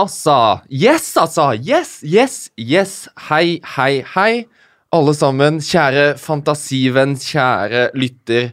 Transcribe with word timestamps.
altså! 0.00 0.60
Yes, 0.70 1.12
altså! 1.16 1.52
Yes, 1.56 2.00
yes, 2.04 2.50
yes. 2.58 3.08
Hei, 3.28 3.60
hei, 3.76 4.02
hei. 4.14 4.46
Alle 4.92 5.14
sammen, 5.14 5.60
kjære 5.62 6.16
fantasivenn, 6.18 7.16
kjære 7.20 7.90
lytter. 7.98 8.50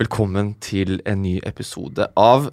Velkommen 0.00 0.54
til 0.64 1.00
en 1.08 1.22
ny 1.24 1.38
episode 1.44 2.06
av 2.16 2.48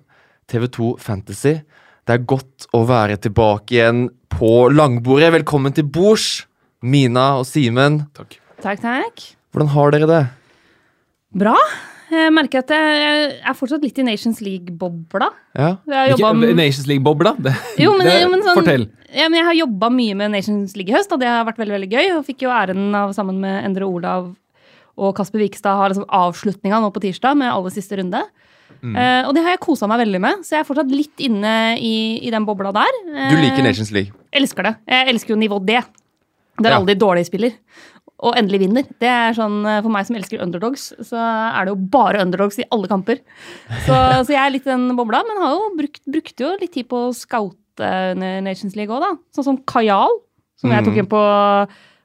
TV2 0.52 0.96
Fantasy. 1.00 1.60
Det 2.08 2.16
er 2.16 2.28
godt 2.28 2.68
å 2.76 2.84
være 2.88 3.20
tilbake 3.24 3.78
igjen 3.78 4.08
på 4.34 4.68
langbordet. 4.74 5.32
Velkommen 5.40 5.76
til 5.76 5.88
bords, 5.88 6.46
Mina 6.84 7.38
og 7.40 7.48
Simen. 7.48 8.02
Takk. 8.18 8.40
Takk, 8.64 8.82
takk. 8.84 9.28
Hvordan 9.54 9.72
har 9.76 9.96
dere 9.96 10.10
det? 10.12 10.24
Bra. 11.38 11.56
Jeg 12.08 12.32
merker 12.32 12.62
at 12.64 12.72
jeg 12.72 13.32
er 13.44 13.56
fortsatt 13.58 13.84
litt 13.84 13.98
i 14.00 14.06
Nations 14.08 14.40
League-bobla. 14.44 15.28
Ja? 15.58 15.74
Ikke, 16.14 16.32
Nations 16.56 16.88
League-bobla? 16.88 17.34
Jo, 17.82 17.98
men, 17.98 18.08
det, 18.08 18.16
jo, 18.22 18.30
men 18.32 18.44
sånn, 18.46 18.60
Fortell. 18.62 18.86
Ja, 19.12 19.28
men 19.28 19.42
jeg 19.42 19.48
har 19.50 19.58
jobba 19.60 19.90
mye 19.92 20.16
med 20.20 20.32
Nations 20.32 20.76
League 20.80 20.94
i 20.94 20.96
høst, 20.96 21.12
og 21.12 21.20
det 21.20 21.28
har 21.28 21.44
vært 21.48 21.60
veldig 21.60 21.76
veldig 21.76 21.90
gøy. 21.92 22.12
Og 22.18 22.26
fikk 22.28 22.46
jo 22.48 22.54
æren 22.54 22.96
av 22.96 23.12
sammen 23.18 23.42
med 23.44 23.60
Endre 23.68 23.88
Olav 23.90 24.30
og 24.98 25.14
Kasper 25.20 25.44
Vikstad 25.44 25.78
ha 25.78 25.90
liksom 25.92 26.08
avslutninga 26.10 26.80
nå 26.82 26.90
på 26.96 27.04
tirsdag 27.04 27.38
med 27.38 27.52
aller 27.52 27.74
siste 27.76 28.00
runde. 28.00 28.24
Mm. 28.82 28.96
Uh, 28.96 29.22
og 29.28 29.36
det 29.36 29.44
har 29.46 29.56
jeg 29.56 29.62
kosa 29.64 29.88
meg 29.90 30.02
veldig 30.04 30.20
med, 30.22 30.42
så 30.46 30.58
jeg 30.58 30.64
er 30.64 30.68
fortsatt 30.68 30.92
litt 30.94 31.24
inne 31.28 31.54
i, 31.82 31.94
i 32.24 32.34
den 32.34 32.46
bobla 32.48 32.72
der. 32.76 32.98
Du 33.32 33.38
liker 33.40 33.62
Eh, 33.62 33.68
Nations 33.68 33.92
League. 33.94 34.14
Elsker 34.34 34.68
det. 34.68 34.74
Jeg 34.90 35.14
elsker 35.14 35.34
jo 35.36 35.40
nivå 35.40 35.60
D. 35.66 35.78
Der 36.58 36.72
Ja. 36.74 36.78
alle 36.80 36.90
de 36.90 36.98
dårlige 36.98 37.30
spiller. 37.30 37.54
Og 38.26 38.34
endelig 38.40 38.64
vinner. 38.64 38.86
Det 38.98 39.08
er 39.12 39.36
sånn, 39.38 39.60
eh, 39.70 39.82
For 39.86 39.94
meg 39.94 40.08
som 40.08 40.16
elsker 40.18 40.42
underdogs, 40.42 40.88
så 41.06 41.20
er 41.22 41.66
det 41.68 41.74
jo 41.76 41.82
bare 41.94 42.22
underdogs 42.24 42.58
i 42.58 42.66
alle 42.74 42.88
kamper. 42.90 43.20
Så, 43.86 43.94
så 44.26 44.32
jeg 44.34 44.42
er 44.42 44.54
litt 44.56 44.66
den 44.66 44.88
bobla, 44.98 45.22
men 45.28 45.38
har 45.44 45.54
jo 45.54 45.68
brukt, 45.78 46.02
brukte 46.10 46.48
jo 46.48 46.56
litt 46.60 46.74
tid 46.74 46.88
på 46.90 47.08
å 47.10 47.14
scoute 47.14 47.86
eh, 47.86 48.42
Nations 48.42 48.76
League 48.76 48.90
òg, 48.90 49.04
da. 49.06 49.12
Sånn 49.38 49.46
som 49.52 49.60
Kajal, 49.70 50.18
som 50.58 50.72
jeg 50.74 50.84
tok 50.88 50.96
Mhm. 50.96 51.04
inn 51.04 51.12
på, 51.14 51.22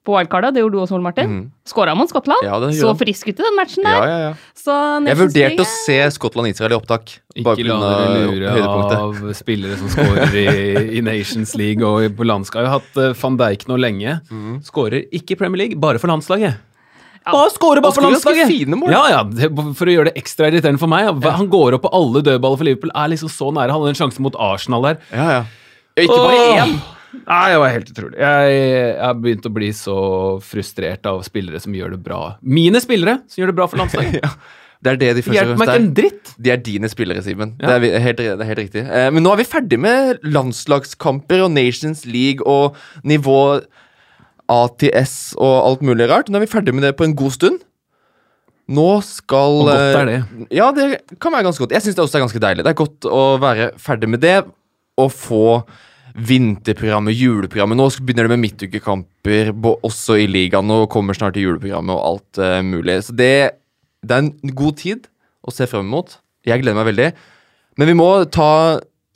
på 0.03 0.17
wildcardet. 0.17 0.55
Det 0.57 0.63
gjorde 0.63 0.75
du 0.75 0.81
også, 0.83 0.97
Ole 0.97 1.07
Martin. 1.07 1.29
Mm. 1.31 1.43
Skåra 1.69 1.95
mot 1.95 2.11
Skottland. 2.11 2.43
Ja, 2.47 2.57
så 2.75 2.91
frisk 2.99 3.29
ut 3.29 3.37
i 3.39 3.45
den 3.45 3.55
matchen 3.59 3.87
der. 3.87 4.07
ja, 4.11 4.17
ja. 4.25 4.33
Så 4.59 4.75
Jeg 5.07 5.19
vurderte 5.21 5.63
å 5.63 5.69
se 5.71 5.99
Skottland-Israel 6.17 6.75
i 6.75 6.79
opptak. 6.79 7.15
Ikke 7.37 7.55
på 7.55 7.69
la 7.69 7.79
dere 7.93 8.25
lure 8.33 8.97
av 8.99 9.23
spillere 9.39 9.79
som 9.79 9.93
skårer 9.93 10.35
i, 10.43 10.99
i 10.99 11.05
Nations 11.07 11.55
League 11.59 11.87
og 11.87 12.19
på 12.19 12.27
landskap. 12.27 12.65
Jeg 12.65 12.73
har 12.73 12.83
hatt 12.83 13.01
eh, 13.01 13.15
van 13.23 13.39
Dijk 13.41 13.65
nå 13.71 13.79
lenge. 13.79 14.19
Mm. 14.33 14.61
Skårer 14.67 15.07
ikke 15.15 15.37
i 15.37 15.41
Premier 15.45 15.65
League, 15.65 15.81
bare 15.81 16.03
for 16.03 16.11
landslaget. 16.11 16.59
Bare 17.23 17.51
skårer 17.55 17.83
bare 17.85 17.95
for 17.95 18.03
landslaget! 18.03 18.51
fine 18.51 18.79
mål. 18.79 18.91
Ja, 18.91 19.03
ja, 19.13 19.21
det, 19.23 19.51
For 19.79 19.87
å 19.87 19.95
gjøre 19.95 20.11
det 20.11 20.19
ekstra 20.19 20.51
irriterende 20.51 20.83
for 20.83 20.91
meg. 20.91 21.07
Han 21.23 21.51
går 21.53 21.79
opp 21.79 21.85
på 21.87 21.93
alle 21.95 22.25
dødballer 22.27 22.59
for 22.59 22.67
Liverpool. 22.67 22.91
Er 22.99 23.13
liksom 23.15 23.31
så 23.31 23.53
nære. 23.55 23.71
Han 23.71 23.85
hadde 23.85 23.95
en 23.95 24.01
sjanse 24.03 24.25
mot 24.25 24.39
Arsenal 24.51 24.91
der. 24.91 24.99
Ja, 25.15 25.29
ja. 25.39 25.45
Ikke 26.03 26.19
bare 26.19 26.43
én. 26.65 26.75
Nei, 27.13 27.45
det 27.53 27.61
var 27.61 27.75
helt 27.75 27.93
utrolig. 27.93 28.17
Jeg, 28.23 28.57
jeg 28.57 28.97
har 29.03 29.21
begynt 29.21 29.47
å 29.49 29.53
bli 29.53 29.69
så 29.77 29.97
frustrert 30.45 31.07
av 31.11 31.21
spillere 31.27 31.61
som 31.63 31.75
gjør 31.77 31.97
det 31.97 32.01
bra. 32.05 32.23
Mine 32.41 32.81
spillere 32.83 33.21
som 33.29 33.43
gjør 33.43 33.53
det 33.53 33.59
bra 33.61 33.69
for 33.71 33.83
landslaget. 33.83 34.21
Ja. 34.27 34.35
Det 34.83 34.91
er 34.91 34.97
det 34.99 35.09
de 35.15 35.23
først 35.23 35.31
og 35.31 35.37
Hjelper 35.37 35.51
fremst 35.53 35.61
meg 35.63 35.69
ikke 35.69 35.81
en 35.83 35.93
dritt. 35.95 36.31
De 36.43 36.51
er 36.51 36.63
dine 36.67 36.89
spillere, 36.91 37.23
Simen. 37.23 37.53
Ja. 37.63 37.77
Det, 37.79 37.91
helt, 38.03 38.19
det 38.19 38.33
er 38.35 38.49
helt 38.49 38.63
riktig. 38.65 38.83
Eh, 38.83 39.11
men 39.15 39.23
nå 39.23 39.31
er 39.31 39.39
vi 39.39 39.45
ferdig 39.47 39.79
med 39.79 40.25
landslagskamper 40.27 41.45
og 41.45 41.53
Nations 41.55 42.03
League 42.03 42.43
og 42.43 42.75
nivå 43.07 43.37
ATS 44.51 45.15
og 45.39 45.55
alt 45.69 45.85
mulig 45.87 46.09
rart. 46.11 46.33
Nå 46.33 46.41
er 46.41 46.49
vi 46.49 46.51
ferdig 46.51 46.75
med 46.75 46.83
det 46.89 46.97
på 46.99 47.07
en 47.07 47.15
god 47.15 47.37
stund. 47.37 47.63
Nå 48.73 48.89
skal 49.07 49.61
Og 49.61 49.71
godt 49.71 49.79
er 50.01 50.03
eh, 50.03 50.11
det. 50.11 50.49
Ja, 50.59 50.73
det 50.75 50.89
kan 51.23 51.35
være 51.35 51.47
ganske 51.47 51.63
godt. 51.63 51.77
Jeg 51.79 51.87
syns 51.87 51.99
det 51.99 52.05
også 52.05 52.19
er 52.19 52.27
ganske 52.27 52.43
deilig. 52.43 52.67
Det 52.67 52.75
er 52.75 52.81
godt 52.83 53.07
å 53.07 53.23
være 53.43 53.71
ferdig 53.87 54.11
med 54.11 54.23
det 54.23 54.37
og 54.99 55.15
få 55.15 55.47
vinterprogrammet, 56.15 57.17
juleprogrammet. 57.17 57.79
Nå 57.79 57.89
begynner 58.05 58.29
det 58.29 58.35
med 58.35 58.43
midtukekamper 58.45 59.53
også 59.73 60.19
i 60.21 60.29
ligaen. 60.29 60.69
Nå 60.69 60.85
kommer 60.93 61.17
snart 61.17 61.37
til 61.37 61.49
juleprogrammet 61.49 61.95
og 61.97 62.05
alt 62.09 62.43
uh, 62.43 62.61
mulig. 62.67 62.99
Så 63.07 63.17
det, 63.17 63.33
det 64.05 64.17
er 64.17 64.27
en 64.27 64.57
god 64.57 64.81
tid 64.83 65.09
å 65.43 65.55
se 65.55 65.69
frem 65.71 65.89
mot. 65.89 66.19
Jeg 66.47 66.63
gleder 66.63 66.79
meg 66.79 66.91
veldig. 66.91 67.09
Men 67.81 67.89
vi 67.89 67.97
må 67.97 68.09
ta 68.29 68.51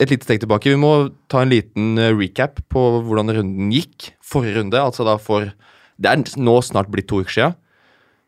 et 0.01 0.11
lite 0.13 0.27
steg 0.27 0.41
tilbake. 0.41 0.73
Vi 0.73 0.79
må 0.79 1.09
ta 1.31 1.43
en 1.43 1.51
liten 1.51 1.97
eh, 2.01 2.13
recap 2.13 2.61
på 2.73 2.83
hvordan 3.05 3.33
runden 3.33 3.71
gikk. 3.73 4.11
Forrige 4.25 4.59
runde, 4.59 4.81
altså 4.81 5.05
da 5.07 5.17
for 5.21 5.51
Det 5.97 6.09
er 6.11 6.21
nå 6.37 6.59
snart 6.61 6.91
blitt 6.93 7.07
to 7.09 7.23
uker 7.23 7.33
sia. 7.33 7.47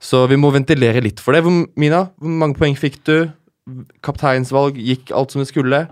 Så 0.01 0.23
vi 0.31 0.39
må 0.39 0.49
ventilere 0.49 1.03
litt 1.03 1.19
for 1.21 1.35
det. 1.35 1.43
Mina, 1.77 2.07
hvor 2.17 2.37
mange 2.41 2.57
poeng 2.57 2.77
fikk 2.79 3.01
du? 3.05 3.29
Kapteinsvalg, 4.01 4.79
gikk 4.81 5.11
alt 5.13 5.35
som 5.35 5.43
det 5.43 5.49
skulle? 5.51 5.83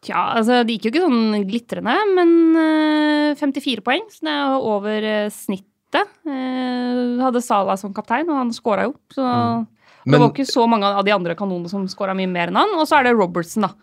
Tja, 0.00 0.20
altså 0.38 0.62
det 0.64 0.78
gikk 0.78 0.86
jo 0.88 0.92
ikke 0.94 1.02
sånn 1.04 1.42
glitrende, 1.44 1.94
men 2.16 2.30
eh, 2.56 3.34
54 3.36 3.82
poeng, 3.84 4.06
så 4.08 4.24
det 4.24 4.32
er 4.32 4.54
over 4.70 5.06
eh, 5.10 5.26
snittet. 5.34 6.14
Uh, 6.24 7.18
hadde 7.18 7.42
Sala 7.42 7.74
som 7.76 7.92
kaptein, 7.92 8.28
og 8.30 8.38
han 8.38 8.52
skåra 8.54 8.86
jo. 8.86 8.94
Så 9.12 9.26
det 9.26 10.14
Men 10.14 10.22
var 10.22 10.30
ikke 10.30 10.46
så 10.48 10.64
mange 10.70 10.88
av 10.88 11.04
de 11.04 11.12
andre 11.12 11.34
kanonene 11.36 11.68
som 11.68 11.84
skåra 11.90 12.14
mye 12.16 12.30
mer 12.30 12.48
enn 12.48 12.60
han. 12.60 12.76
Og 12.78 12.86
så 12.88 13.00
er 13.00 13.08
det 13.08 13.16
Robertson, 13.18 13.66
da. 13.66 13.74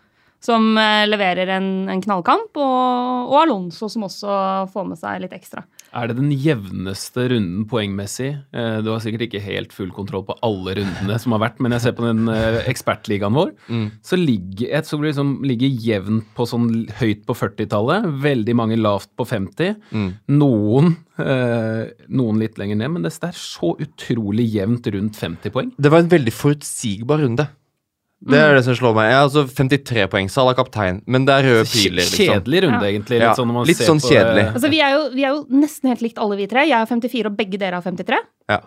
Som 0.42 0.72
eh, 0.80 1.04
leverer 1.06 1.52
en, 1.54 1.68
en 1.92 2.02
knallkamp, 2.02 2.50
og, 2.58 3.30
og 3.30 3.38
Alonso 3.44 3.90
som 3.92 4.08
også 4.08 4.40
får 4.72 4.88
med 4.90 4.98
seg 4.98 5.22
litt 5.22 5.36
ekstra. 5.38 5.62
Er 5.94 6.08
det 6.10 6.16
den 6.18 6.30
jevneste 6.36 7.28
runden 7.32 7.64
poengmessig? 7.70 8.34
Eh, 8.52 8.80
Du 8.84 8.90
har 8.92 9.00
sikkert 9.00 9.22
ikke 9.28 9.40
helt 9.40 9.72
full 9.72 9.90
kontroll 9.90 10.22
på 10.28 10.36
alle 10.44 10.74
rundene 10.76 11.16
som 11.18 11.32
har 11.32 11.40
vært, 11.46 11.60
men 11.64 11.72
jeg 11.72 11.80
ser 11.86 11.92
på 11.96 12.04
den 12.04 12.28
eh, 12.28 12.58
ekspertligaen 12.68 13.32
vår, 13.34 13.52
Mm. 13.68 13.90
så 14.02 14.16
ligger 14.20 14.68
et 14.78 14.86
som 14.86 15.00
liksom 15.02 15.42
ligger 15.44 15.68
jevnt 15.68 16.24
på 16.36 16.46
sånn 16.46 16.88
høyt 17.00 17.24
på 17.24 17.34
40-tallet. 17.34 18.04
Veldig 18.22 18.54
mange 18.54 18.76
lavt 18.76 19.08
på 19.16 19.24
50. 19.26 19.76
Mm. 19.92 20.10
Noen, 20.28 20.96
eh, 21.18 21.90
noen 22.08 22.38
litt 22.38 22.58
lenger 22.58 22.76
ned, 22.76 22.90
men 22.92 23.02
det 23.02 23.12
er 23.22 23.32
så 23.32 23.74
utrolig 23.80 24.46
jevnt 24.52 24.86
rundt 24.92 25.16
50 25.16 25.50
poeng. 25.50 25.72
Det 25.80 25.90
var 25.90 26.00
en 26.00 26.08
veldig 26.12 26.32
forutsigbar 26.32 27.18
runde. 27.24 27.48
Det 28.18 28.34
er 28.34 28.56
det 28.56 28.64
som 28.66 28.74
slår 28.74 28.96
meg. 28.96 29.12
Jeg 29.12 29.14
har 29.14 29.26
altså 29.28 29.44
53 29.46 30.06
poeng, 30.10 30.28
Salah 30.32 30.56
kaptein, 30.58 30.96
men 31.06 31.26
det 31.28 31.36
er 31.36 31.44
røde 31.46 31.66
piler, 31.70 32.02
liksom. 32.02 32.32
Kjedelig 32.32 32.62
runde, 32.64 32.80
Ja. 32.82 32.90
egentlig. 32.90 33.20
Litt 33.22 33.38
sånn, 33.38 33.46
når 33.46 33.54
man 33.54 33.68
litt 33.68 33.78
ser 33.78 33.86
sånn 33.86 34.00
på, 34.02 34.10
kjedelig. 34.10 34.42
Det. 34.42 34.54
Altså, 34.58 34.70
vi 34.72 34.80
er, 34.82 34.90
jo, 34.90 35.04
vi 35.14 35.22
er 35.22 35.30
jo 35.36 35.44
nesten 35.54 35.92
helt 35.92 36.02
likt 36.02 36.18
alle 36.18 36.36
vi 36.36 36.48
tre. 36.50 36.64
Jeg 36.66 36.74
er 36.80 36.90
54, 36.90 37.30
og 37.30 37.36
begge 37.38 37.60
dere 37.62 37.78
har 37.78 37.82
53. 37.86 38.18
Ja. 38.50 38.58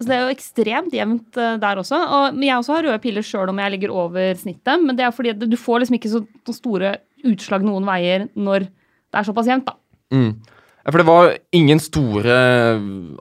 Så 0.00 0.08
det 0.08 0.16
er 0.16 0.24
jo 0.24 0.32
ekstremt 0.34 0.96
jevnt 0.96 1.36
uh, 1.36 1.56
der 1.60 1.76
også. 1.76 2.00
Og, 2.00 2.34
men 2.34 2.48
jeg 2.48 2.56
også 2.56 2.74
har 2.74 2.82
røde 2.88 3.02
piler 3.04 3.22
sjøl 3.22 3.52
om 3.52 3.60
jeg 3.62 3.74
ligger 3.76 3.92
over 3.92 4.34
snittet. 4.40 4.82
Men 4.82 4.96
det 4.96 5.04
er 5.04 5.12
fordi 5.12 5.36
du 5.44 5.56
får 5.60 5.84
liksom 5.84 5.98
ikke 6.00 6.10
så, 6.10 6.24
så 6.48 6.56
store 6.56 6.96
utslag 7.24 7.62
noen 7.62 7.84
veier 7.84 8.28
når 8.34 8.66
det 8.66 9.20
er 9.20 9.28
såpass 9.28 9.46
jevnt, 9.46 9.68
da. 9.68 9.76
Mm. 10.14 10.32
Ja, 10.84 10.90
for 10.90 11.00
det 11.00 11.06
var 11.08 11.30
ingen 11.56 11.80
store 11.80 12.34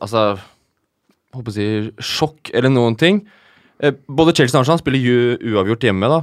Altså 0.03 0.37
Håper 1.33 1.49
å 1.49 1.53
si 1.55 1.67
sjokk 2.03 2.51
eller 2.53 2.69
noen 2.69 2.97
ting. 2.99 3.23
Eh, 3.81 3.95
Både 4.07 4.35
Chelsea 4.35 4.57
og 4.57 4.63
Arsenal 4.63 4.81
spiller 4.81 5.39
uavgjort 5.53 5.87
hjemme, 5.87 6.09
da. 6.11 6.21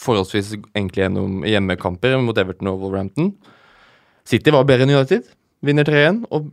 Forholdsvis 0.00 0.54
egentlig 0.74 1.04
gjennom 1.04 1.44
hjemmekamper 1.48 2.16
mot 2.24 2.38
Everton 2.40 2.72
og 2.72 2.80
Wolverhampton. 2.84 3.34
City 4.28 4.52
var 4.54 4.64
bedre 4.68 4.86
enn 4.86 4.94
United. 4.96 5.28
Vinner 5.66 5.84
3-1. 5.84 6.24
Og 6.32 6.48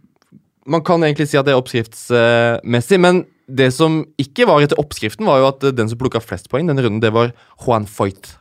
man 0.68 0.84
kan 0.84 1.04
egentlig 1.06 1.30
si 1.32 1.40
at 1.40 1.48
det 1.48 1.54
er 1.56 1.62
oppskriftsmessig, 1.62 3.00
men 3.00 3.24
det 3.48 3.70
som 3.72 4.02
ikke 4.20 4.48
var 4.50 4.66
etter 4.66 4.80
oppskriften, 4.82 5.28
var 5.30 5.40
jo 5.40 5.48
at 5.54 5.64
den 5.78 5.88
som 5.88 6.00
plukka 6.00 6.20
flest 6.20 6.50
poeng 6.52 6.68
denne 6.68 6.84
runden, 6.84 7.00
det 7.04 7.14
var 7.16 7.32
Juan 7.64 7.88
Foyt. 7.88 8.34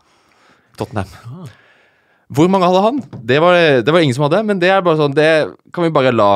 Tottenham. 0.76 1.06
Hvor 2.26 2.50
mange 2.50 2.66
hadde 2.66 2.82
han? 2.82 2.98
Det 3.22 3.38
var, 3.40 3.54
det 3.86 3.92
var 3.94 4.02
ingen 4.02 4.16
som 4.16 4.26
hadde, 4.26 4.42
men 4.48 4.58
det 4.60 4.68
er 4.74 4.82
bare 4.84 4.98
sånn 4.98 5.14
Det 5.14 5.30
kan 5.72 5.86
vi 5.86 5.94
bare 5.94 6.10
la 6.12 6.30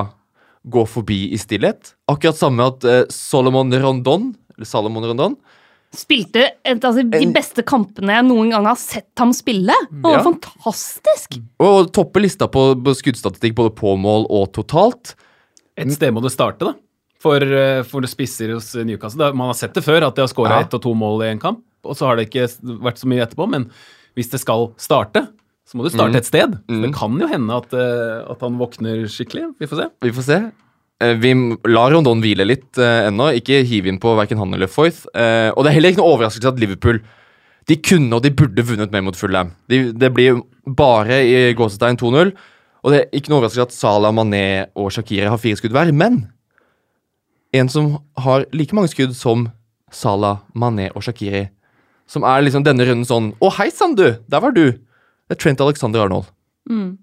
gå 0.70 0.84
forbi 0.86 1.32
i 1.34 1.38
stillhet. 1.40 1.94
Akkurat 2.08 2.38
samme 2.38 2.66
at 2.70 2.84
eh, 2.86 3.02
Solomon 3.12 3.72
Rondon 3.82 4.30
Salomon 4.68 5.04
Rondon 5.04 5.36
Spilte 5.92 6.44
et, 6.64 6.78
altså, 6.86 7.02
de 7.02 7.18
En- 7.18 7.32
beste 7.34 7.64
kampene 7.66 8.12
jeg 8.14 8.22
noen 8.28 8.50
gang 8.52 8.64
har 8.64 8.76
sett 8.78 9.10
ham 9.18 9.32
spille. 9.34 9.74
Det 9.90 10.02
var 10.04 10.18
Ja. 10.18 10.22
fantastisk! 10.22 11.40
Og 11.58 11.90
topper 11.92 12.20
lista 12.22 12.46
på, 12.46 12.76
på 12.78 12.94
skuddstatistikk 12.94 13.56
både 13.58 13.74
på 13.74 13.96
mål 13.98 14.26
og 14.30 14.52
totalt. 14.54 15.16
Et 15.76 15.90
sted 15.90 16.12
må 16.14 16.22
det 16.22 16.30
starte, 16.30 16.60
da. 16.60 16.74
For, 17.18 17.42
eh, 17.42 17.82
for 17.82 18.00
spisser 18.02 18.52
hos 18.54 18.70
Newcastle. 18.76 19.32
Man 19.34 19.48
har 19.50 19.54
sett 19.58 19.74
det 19.74 19.82
før, 19.82 20.06
at 20.06 20.14
de 20.14 20.22
har 20.22 20.28
skåra 20.28 20.50
Ja. 20.50 20.60
ett 20.60 20.72
og 20.74 20.80
to 20.82 20.94
mål 20.94 21.24
i 21.24 21.30
en 21.32 21.40
kamp. 21.40 21.60
Og 21.84 21.96
så 21.96 22.06
har 22.06 22.14
det 22.16 22.30
ikke 22.30 22.46
vært 22.80 22.98
så 23.02 23.06
mye 23.10 23.26
etterpå. 23.26 23.48
Men 23.50 23.68
hvis 24.16 24.30
det 24.30 24.38
skal 24.40 24.72
starte, 24.78 25.26
så 25.66 25.74
må 25.74 25.82
det 25.82 25.92
starte 25.92 26.12
Mm. 26.12 26.16
et 26.16 26.24
sted. 26.26 26.50
Så 26.52 26.70
Mm. 26.70 26.82
det 26.82 26.94
kan 26.94 27.18
jo 27.18 27.26
hende 27.26 27.50
at, 27.56 27.72
eh, 27.74 28.30
at 28.30 28.40
han 28.40 28.58
våkner 28.58 29.04
skikkelig. 29.10 29.54
Vi 29.58 29.66
får 29.66 29.76
se. 29.82 29.90
Vi 30.02 30.10
får 30.12 30.22
se. 30.22 30.52
Eh, 31.00 31.16
Vi 31.20 31.32
lar 31.68 31.92
Rondon 31.94 32.20
hvile 32.22 32.46
litt 32.48 32.78
eh, 32.78 33.06
ennå. 33.08 33.30
Ikke 33.38 33.62
hive 33.66 33.90
inn 33.90 34.00
på 34.02 34.14
verken 34.18 34.40
han 34.40 34.54
eller 34.56 34.70
Foyth. 34.70 35.06
Eh, 35.14 35.50
og 35.54 35.64
det 35.64 35.72
er 35.72 35.78
heller 35.78 35.94
ikke 35.94 36.02
noe 36.02 36.14
overraskelse 36.16 36.52
at 36.52 36.60
Liverpool 36.62 37.00
De 37.68 37.76
kunne 37.84 38.16
og 38.16 38.24
de 38.24 38.32
burde 38.34 38.64
vunnet 38.66 38.90
mer 38.92 39.04
mot 39.06 39.16
Fulham. 39.16 39.52
De, 39.70 39.90
det 39.92 40.10
blir 40.16 40.40
bare 40.66 41.20
i 41.22 41.52
gåsetegn 41.56 42.00
2-0. 42.00 42.32
Og 42.80 42.92
det 42.92 42.98
er 43.02 43.16
ikke 43.16 43.30
noe 43.30 43.40
overraskelse 43.42 43.68
at 43.68 43.76
Salah, 43.76 44.12
Mané 44.16 44.44
og 44.74 44.90
Shakiri 44.94 45.28
har 45.28 45.40
fire 45.40 45.58
skudd 45.60 45.76
hver. 45.76 45.92
Men 45.94 46.24
en 47.54 47.68
som 47.70 47.92
har 48.18 48.46
like 48.56 48.74
mange 48.76 48.90
skudd 48.92 49.14
som 49.18 49.48
Salah, 49.92 50.40
Mané 50.54 50.88
og 50.94 51.04
Shakiri, 51.04 51.48
som 52.10 52.24
er 52.26 52.42
liksom 52.42 52.64
denne 52.66 52.84
runden 52.86 53.06
sånn 53.06 53.32
Å, 53.38 53.50
hei 53.58 53.68
sann, 53.74 53.94
du! 53.98 54.06
Der 54.30 54.42
var 54.42 54.54
du! 54.54 54.72
Det 55.30 55.36
er 55.36 55.38
Trent 55.38 55.60
Alexander 55.62 56.02
Arnold. 56.02 56.26
Mm. 56.70 56.98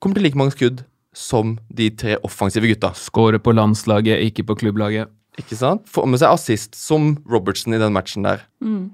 kommer 0.00 0.18
til 0.18 0.24
like 0.28 0.38
mange 0.38 0.54
skudd 0.54 0.84
som 1.16 1.56
de 1.72 1.88
tre 1.90 2.16
offensive 2.26 2.68
gutta. 2.70 2.92
Skåre 2.98 3.38
på 3.42 3.54
landslaget, 3.56 4.20
ikke 4.28 4.44
på 4.48 4.58
klubblaget. 4.60 5.08
Ikke 5.38 5.56
sant? 5.58 5.84
Får 5.88 6.06
med 6.10 6.18
seg 6.20 6.34
assist 6.34 6.74
som 6.78 7.12
Robertson 7.30 7.74
i 7.74 7.78
den 7.80 7.94
matchen 7.94 8.26
der. 8.26 8.42
Mm. 8.64 8.90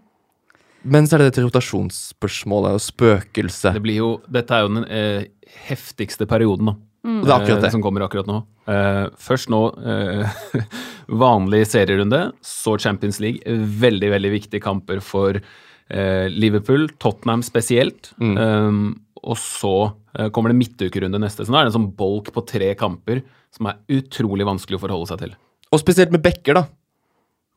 Men 0.84 1.06
så 1.08 1.16
er 1.16 1.22
det 1.24 1.30
dette 1.32 1.44
rotasjonsspørsmålet 1.46 2.76
og 2.76 2.82
spøkelset. 2.84 3.72
Det 3.78 3.82
blir 3.86 3.96
jo, 4.02 4.10
dette 4.28 4.52
er 4.52 4.66
jo 4.66 4.72
den 4.74 4.84
eh, 4.92 5.22
heftigste 5.70 6.26
perioden 6.30 6.72
da, 6.72 6.76
Mm. 7.04 7.18
det 7.20 7.28
er 7.28 7.34
akkurat 7.36 7.58
eh, 7.58 7.62
det. 7.66 7.70
som 7.74 7.82
kommer 7.84 8.00
akkurat 8.00 8.24
nå. 8.30 8.38
Eh, 8.72 9.10
først 9.20 9.50
nå 9.52 9.58
eh, 9.76 10.38
vanlig 11.24 11.66
serierunde, 11.68 12.30
så 12.40 12.78
Champions 12.80 13.18
League. 13.20 13.44
Veldig, 13.44 14.08
veldig 14.14 14.30
viktige 14.32 14.62
kamper 14.64 15.02
for 15.04 15.36
eh, 15.36 16.26
Liverpool, 16.32 16.86
Tottenham 16.96 17.42
spesielt. 17.44 18.14
Mm. 18.16 18.94
Og 19.24 19.38
så 19.40 19.72
eh, 20.18 20.28
kommer 20.34 20.52
det 20.52 20.58
midtukerunde 20.60 21.20
neste. 21.22 21.46
Så 21.46 21.52
nå 21.52 21.58
er 21.58 21.66
det 21.66 21.72
en 21.72 21.78
sånn 21.80 21.92
bolk 21.96 22.30
på 22.34 22.44
tre 22.46 22.74
kamper 22.78 23.22
som 23.54 23.70
er 23.70 23.80
utrolig 23.96 24.46
vanskelig 24.46 24.78
å 24.78 24.84
forholde 24.84 25.08
seg 25.10 25.22
til. 25.24 25.34
Og 25.72 25.80
spesielt 25.80 26.12
med 26.14 26.22
backer, 26.24 26.58
da. 26.60 26.64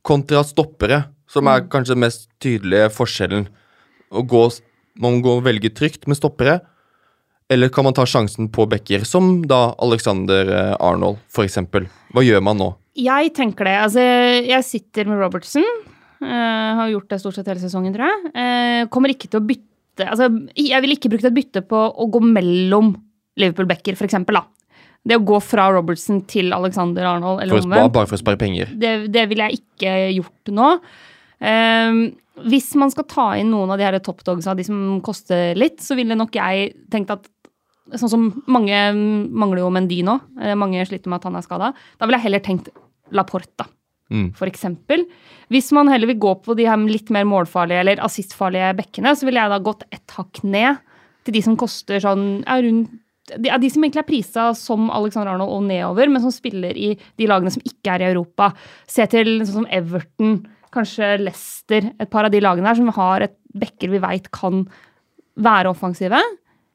Kontra 0.06 0.42
stoppere, 0.46 1.04
som 1.28 1.46
er 1.48 1.62
Mm. 1.62 1.68
kanskje 1.68 1.94
den 1.94 2.04
mest 2.06 2.28
tydelige 2.40 2.88
forskjellen. 2.94 3.48
Å 4.10 4.22
gå, 4.26 4.42
man 4.98 5.20
må 5.22 5.42
velge 5.44 5.70
trygt 5.70 6.06
med 6.08 6.16
stoppere, 6.16 6.60
eller 7.50 7.68
kan 7.68 7.84
man 7.84 7.94
ta 7.94 8.04
sjansen 8.04 8.48
på 8.48 8.66
backer, 8.68 9.04
som 9.04 9.42
da 9.46 9.74
Alexander 9.78 10.48
eh, 10.48 10.76
Arnold, 10.80 11.18
eksempel. 11.36 11.88
Hva 12.12 12.24
gjør 12.24 12.42
man 12.42 12.58
nå? 12.58 12.74
Jeg 12.98 13.32
tenker 13.34 13.64
det. 13.64 13.76
Altså, 13.78 14.00
jeg 14.48 14.64
sitter 14.64 15.04
med 15.06 15.20
Robertson. 15.20 15.64
Uh, 16.18 16.74
har 16.74 16.88
gjort 16.90 17.08
det 17.12 17.20
stort 17.22 17.36
sett 17.36 17.46
hele 17.46 17.60
sesongen, 17.62 17.92
tror 17.94 18.08
jeg. 18.08 18.30
Uh, 18.34 18.88
kommer 18.90 19.12
ikke 19.12 19.28
til 19.30 19.38
å 19.38 19.46
bytte 19.46 19.64
altså, 20.06 20.28
Jeg 20.56 20.80
ville 20.84 20.96
ikke 20.98 21.10
brukt 21.12 21.26
et 21.28 21.34
bytte 21.34 21.62
på 21.66 21.76
å 21.76 22.06
gå 22.12 22.20
mellom 22.22 22.94
Liverpool-backer, 23.38 23.98
da. 24.34 24.44
Det 25.08 25.16
å 25.16 25.24
gå 25.24 25.38
fra 25.40 25.68
Robertson 25.72 26.20
til 26.28 26.52
Alexander 26.52 27.06
Arnold, 27.06 27.40
eller 27.42 27.54
For 27.54 27.66
å, 27.66 27.70
bare, 27.70 27.92
bare 27.94 28.10
for 28.10 28.18
å 28.18 28.20
spare 28.20 28.40
penger. 28.40 28.72
det, 28.76 29.08
det 29.14 29.28
ville 29.30 29.46
jeg 29.48 29.62
ikke 29.62 29.92
gjort 30.18 30.52
nå. 30.52 30.70
Um, 31.38 32.00
hvis 32.50 32.74
man 32.78 32.90
skal 32.90 33.06
ta 33.08 33.28
inn 33.38 33.50
noen 33.50 33.70
av 33.70 33.78
de 33.78 33.86
her 33.86 33.98
top 34.04 34.24
dogsa, 34.26 34.56
de 34.58 34.66
som 34.66 34.98
koster 35.06 35.54
litt, 35.58 35.80
så 35.82 35.96
ville 35.98 36.18
nok 36.18 36.34
jeg 36.38 36.72
tenkt 36.90 37.14
at 37.14 37.26
Sånn 37.88 38.10
som 38.12 38.24
mange 38.52 38.76
mangler 38.92 39.62
jo 39.62 39.70
Mendy 39.72 40.02
nå. 40.04 40.18
eh, 40.44 40.52
Mange 40.60 40.82
sliter 40.84 41.08
med 41.08 41.22
at 41.22 41.24
han 41.24 41.38
er 41.38 41.44
skada. 41.46 41.70
Da 41.96 42.04
ville 42.04 42.18
jeg 42.18 42.26
heller 42.26 42.42
tenkt 42.44 42.68
Laporte, 43.16 43.48
da 43.56 43.64
Mm. 44.08 44.30
eksempel. 44.48 45.04
Hvis 45.52 45.72
man 45.76 45.90
heller 45.92 46.08
vil 46.08 46.20
gå 46.20 46.34
på 46.44 46.56
de 46.56 46.64
her 46.68 46.80
litt 46.88 47.10
mer 47.12 47.26
målfarlige 47.28 47.82
eller 47.82 48.00
assistfarlige 48.04 48.70
bekkene, 48.78 49.12
så 49.12 49.28
ville 49.28 49.42
jeg 49.42 49.52
da 49.52 49.58
gått 49.64 49.84
ett 49.92 50.16
hakk 50.16 50.40
ned 50.48 50.80
til 51.26 51.36
de 51.36 51.42
som 51.44 51.58
koster 51.60 52.00
sånn 52.00 52.24
er 52.48 52.64
rundt 52.64 52.96
de, 53.36 53.50
de 53.60 53.68
som 53.68 53.84
egentlig 53.84 54.00
er 54.00 54.08
prisa 54.08 54.44
som 54.56 54.88
Alexander 54.94 55.34
Arnold 55.34 55.52
og 55.52 55.66
nedover, 55.68 56.08
men 56.08 56.22
som 56.24 56.32
spiller 56.32 56.76
i 56.80 56.94
de 57.20 57.28
lagene 57.28 57.52
som 57.52 57.64
ikke 57.66 57.92
er 57.92 58.04
i 58.04 58.10
Europa. 58.12 58.52
Se 58.88 59.04
til 59.10 59.42
sånn 59.42 59.62
som 59.62 59.70
Everton, 59.74 60.38
kanskje 60.74 61.14
Leicester, 61.20 61.90
et 62.00 62.12
par 62.12 62.28
av 62.28 62.32
de 62.32 62.42
lagene 62.44 62.68
her 62.68 62.78
som 62.78 62.88
har 62.96 63.26
et 63.26 63.36
bekker 63.58 63.92
vi 63.92 64.00
veit 64.00 64.30
kan 64.34 64.66
være 65.38 65.72
offensive, 65.72 66.20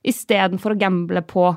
istedenfor 0.06 0.74
å 0.74 0.80
gamble 0.80 1.24
på 1.26 1.50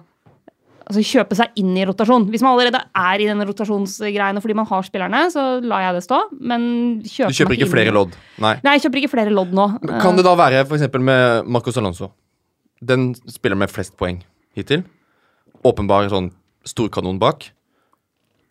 Altså 0.86 1.02
kjøpe 1.02 1.34
seg 1.34 1.56
inn 1.58 1.72
i 1.74 1.84
rotasjon. 1.88 2.28
Hvis 2.30 2.44
man 2.44 2.52
allerede 2.54 2.78
er 2.94 3.22
i 3.22 3.26
denne 3.26 3.46
rotasjonsgreiene 3.48 4.42
fordi 4.42 4.54
man 4.54 4.68
har 4.68 4.84
spillerne, 4.86 5.24
så 5.34 5.46
lar 5.64 5.82
jeg 5.82 5.96
det 5.96 6.02
stå. 6.04 6.20
Men 6.38 6.68
kjøper 7.02 7.32
Du 7.34 7.38
kjøper 7.40 7.56
ikke 7.56 7.70
flere 7.72 7.94
lodd? 7.96 8.14
Nei. 8.44 8.52
Nei, 8.62 8.76
jeg 8.76 8.84
kjøper 8.86 9.02
ikke 9.02 9.10
flere 9.16 9.34
lodd 9.34 9.56
nå. 9.56 9.66
Kan 10.04 10.18
det 10.18 10.26
da 10.28 10.36
være 10.38 10.62
f.eks. 10.62 10.86
med 10.94 11.50
Marcos 11.50 11.80
Alonso? 11.82 12.12
Den 12.86 13.10
spiller 13.32 13.58
med 13.58 13.72
flest 13.72 13.96
poeng 13.98 14.20
hittil. 14.54 14.84
Åpenbar 15.66 16.06
sånn 16.12 16.30
storkanon 16.66 17.18
bak. 17.18 17.48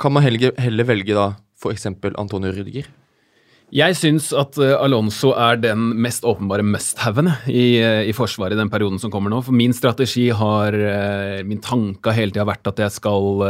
Kan 0.01 0.11
man 0.15 0.25
heller, 0.25 0.87
velge 0.91 1.15
da 1.15 1.29
f.eks. 1.55 1.87
Antonio 2.19 2.51
Rüdiger? 2.51 2.91
Jeg 3.73 3.97
syns 3.97 4.27
at 4.37 4.59
eh, 4.61 4.75
Alonso 4.77 5.31
er 5.33 5.57
den 5.57 5.87
mest 6.03 6.25
åpenbare 6.27 6.65
must-haven 6.65 7.31
i, 7.49 7.81
eh, 7.81 8.03
i 8.05 8.13
Forsvaret 8.13 8.53
i 8.53 8.59
den 8.59 8.69
perioden 8.69 9.01
som 9.01 9.09
kommer 9.13 9.33
nå. 9.33 9.41
For 9.45 9.57
min 9.57 9.73
strategi 9.73 10.27
har 10.29 10.75
eh, 10.77 11.41
Min 11.47 11.63
tanke 11.63 12.11
har 12.11 12.19
hele 12.19 12.35
tida 12.35 12.45
vært 12.45 12.69
at 12.69 12.83
jeg 12.83 12.93
skal 12.99 13.41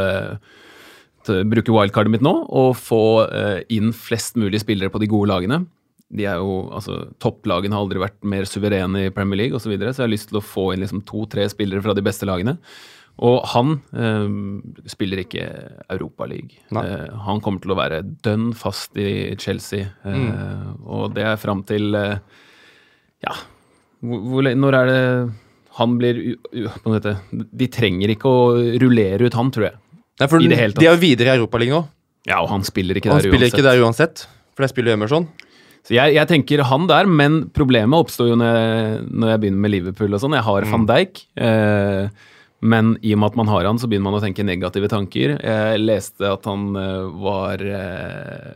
bruke 1.25 1.73
wildcardet 1.73 2.13
mitt 2.13 2.21
nå 2.21 2.31
og 2.53 2.75
få 2.77 3.25
inn 3.73 3.89
flest 3.97 4.35
mulig 4.37 4.59
spillere 4.61 4.93
på 4.93 5.01
de 5.01 5.09
gode 5.09 5.31
lagene. 5.31 5.63
De 6.13 6.27
er 6.29 6.37
jo, 6.37 6.67
altså 6.69 6.99
Topplagene 7.17 7.73
har 7.73 7.81
aldri 7.81 8.03
vært 8.03 8.19
mer 8.29 8.45
suverene 8.45 9.07
i 9.07 9.13
Premier 9.13 9.39
League 9.41 9.57
osv., 9.57 9.73
så, 9.73 9.89
så 9.89 10.03
jeg 10.03 10.05
har 10.05 10.13
lyst 10.13 10.29
til 10.29 10.37
å 10.37 10.45
få 10.45 10.67
inn 10.73 10.85
liksom 10.85 11.01
to-tre 11.09 11.47
spillere 11.49 11.81
fra 11.81 11.95
de 11.97 12.05
beste 12.05 12.29
lagene. 12.29 12.59
Og 13.23 13.45
han 13.53 13.77
eh, 13.95 14.87
spiller 14.91 15.21
ikke 15.23 15.45
Europaliga. 15.93 16.57
Eh, 16.81 17.13
han 17.27 17.39
kommer 17.43 17.61
til 17.63 17.71
å 17.71 17.77
være 17.79 18.01
dønn 18.25 18.49
fast 18.59 18.97
i 18.99 19.35
Chelsea. 19.39 19.87
Eh, 20.03 20.15
Mm. 20.15 20.75
Og 20.85 21.13
det 21.15 21.23
er 21.23 21.37
fram 21.39 21.63
til 21.67 21.95
eh, 21.95 22.17
Ja, 23.23 23.31
hvor, 24.03 24.43
når 24.55 24.75
er 24.81 24.85
det 24.91 24.99
han 25.75 25.97
blir 25.99 26.19
en 26.53 27.47
De 27.51 27.67
trenger 27.67 28.11
ikke 28.13 28.29
å 28.31 28.43
rullere 28.79 29.25
ut 29.27 29.33
han, 29.35 29.49
tror 29.51 29.69
jeg. 29.71 29.79
Nei, 30.19 30.27
for 30.31 30.39
I 30.43 30.47
det 30.51 30.59
hele 30.59 30.71
tatt. 30.75 30.83
De 30.83 30.87
er 30.87 30.95
jo 30.95 31.01
videre 31.01 31.33
i 31.33 31.39
Europaligaen 31.39 31.81
nå. 31.81 31.87
Ja, 32.29 32.37
og 32.41 32.49
han 32.49 32.63
spiller 32.65 32.95
ikke 32.97 33.11
Han 33.11 33.19
der 33.19 33.27
spiller 33.27 33.43
uansett. 33.47 33.59
ikke 33.59 33.65
der 33.67 33.81
uansett. 33.83 34.21
For 34.55 34.63
der 34.63 34.71
spiller 34.71 34.93
Emerson. 34.95 35.27
Så 35.85 35.93
jeg, 35.93 36.15
jeg 36.15 36.27
tenker 36.31 36.63
han 36.65 36.87
der, 36.89 37.05
men 37.05 37.41
problemet 37.53 37.99
oppstår 38.05 38.31
jo 38.31 38.37
når 38.39 38.55
jeg, 38.55 39.01
når 39.11 39.29
jeg 39.33 39.41
begynner 39.43 39.61
med 39.65 39.71
Liverpool 39.75 40.15
og 40.17 40.23
sånn. 40.23 40.33
Jeg 40.33 40.45
har 40.47 40.65
van 40.71 40.87
Dijk, 40.89 41.19
eh, 41.37 42.07
men 42.65 42.95
i 43.05 43.13
og 43.13 43.21
med 43.21 43.33
at 43.33 43.39
man 43.39 43.49
har 43.51 43.67
han, 43.67 43.79
så 43.79 43.89
begynner 43.89 44.09
man 44.09 44.19
å 44.19 44.23
tenke 44.23 44.45
negative 44.45 44.89
tanker. 44.91 45.37
Jeg 45.37 45.81
leste 45.83 46.29
at 46.31 46.47
han 46.49 46.67
eh, 46.79 47.07
var 47.21 47.61
eh, 47.61 48.53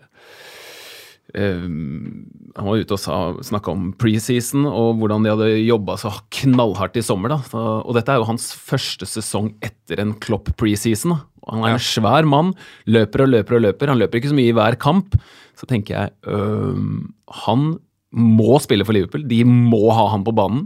Han 1.29 2.65
var 2.65 2.81
ute 2.81 2.98
og 2.98 3.41
snakka 3.45 3.74
om 3.75 3.91
preseason 4.01 4.65
og 4.65 4.98
hvordan 4.98 5.25
de 5.25 5.33
hadde 5.36 5.50
jobba 5.62 5.98
så 6.01 6.13
knallhardt 6.39 6.98
i 6.98 7.05
sommer. 7.05 7.36
da. 7.36 7.60
Og 7.83 7.93
dette 7.98 8.15
er 8.15 8.22
jo 8.22 8.29
hans 8.31 8.50
første 8.57 9.05
sesong 9.05 9.53
etter 9.62 10.01
en 10.01 10.15
Klopp 10.17 10.50
preseason. 10.57 11.19
Han 11.50 11.65
er 11.65 11.75
en 11.75 11.83
svær 11.83 12.25
mann, 12.29 12.55
løper 12.89 13.25
og 13.25 13.33
løper 13.36 13.60
og 13.60 13.63
løper. 13.67 13.93
Han 13.93 14.01
løper 14.01 14.19
ikke 14.19 14.33
så 14.33 14.39
mye 14.39 14.51
i 14.51 14.57
hver 14.57 14.79
kamp. 14.81 15.19
Så 15.60 15.67
tenker 15.69 15.95
jeg 15.95 16.15
øhm, 16.31 17.12
Han 17.45 17.74
må 18.10 18.57
spille 18.63 18.86
for 18.88 18.98
Liverpool. 18.98 19.27
De 19.29 19.43
må 19.45 19.89
ha 19.93 20.07
han 20.15 20.25
på 20.25 20.33
banen. 20.33 20.65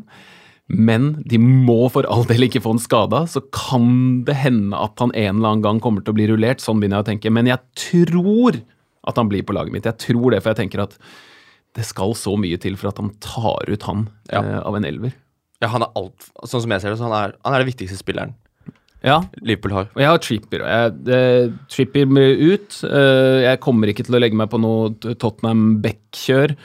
Men 0.71 1.23
de 1.27 1.37
må 1.41 1.89
for 1.91 2.07
all 2.09 2.23
del 2.29 2.45
ikke 2.47 2.61
få 2.63 2.75
en 2.77 2.81
skada. 2.81 3.23
Så 3.29 3.41
kan 3.53 4.23
det 4.27 4.35
hende 4.45 4.77
at 4.79 4.97
han 5.03 5.11
en 5.11 5.37
eller 5.41 5.49
annen 5.55 5.65
gang 5.65 5.81
kommer 5.83 6.03
til 6.05 6.13
å 6.15 6.17
bli 6.17 6.27
rullert. 6.31 6.63
Sånn 6.63 6.79
begynner 6.79 7.01
jeg 7.01 7.05
å 7.07 7.09
tenke. 7.11 7.33
Men 7.35 7.49
jeg 7.51 7.59
tror 7.75 8.61
at 9.03 9.19
han 9.19 9.27
blir 9.29 9.43
på 9.43 9.55
laget 9.57 9.75
mitt. 9.75 9.89
Jeg 9.89 9.99
tror 9.99 10.31
det, 10.31 10.39
for 10.41 10.53
jeg 10.53 10.61
tenker 10.63 10.85
at 10.85 10.95
det 11.75 11.83
skal 11.87 12.13
så 12.15 12.35
mye 12.39 12.59
til 12.61 12.77
for 12.79 12.91
at 12.93 12.99
han 13.01 13.11
tar 13.23 13.67
ut 13.67 13.83
han 13.89 14.07
Ja. 14.31 14.39
eh, 14.43 14.59
av 14.61 14.75
en 14.77 14.85
elver. 14.85 15.13
Ja, 15.61 15.67
han 15.73 15.81
er 15.81 15.91
alt, 15.95 16.29
Sånn 16.45 16.61
som 16.61 16.71
jeg 16.71 16.81
ser 16.83 16.91
det, 16.91 16.99
så 16.99 17.07
han 17.09 17.15
er, 17.17 17.35
han 17.43 17.53
er 17.55 17.63
det 17.63 17.69
viktigste 17.73 17.95
spilleren 17.97 18.33
Ja, 19.03 19.21
Liverpool 19.41 19.71
har. 19.71 19.89
Jeg 19.95 20.07
har 20.07 20.17
Tripper. 20.23 20.59
Jeg, 20.63 20.93
eh, 21.11 21.49
Trippier 21.67 22.07
ut. 22.07 22.83
Eh, 22.87 23.41
jeg 23.49 23.59
kommer 23.59 23.87
ikke 23.91 24.05
til 24.05 24.15
å 24.15 24.19
legge 24.23 24.35
meg 24.39 24.49
på 24.49 24.59
noe 24.63 24.93
Tottenham 25.19 25.81
Beck-kjør. 25.83 26.55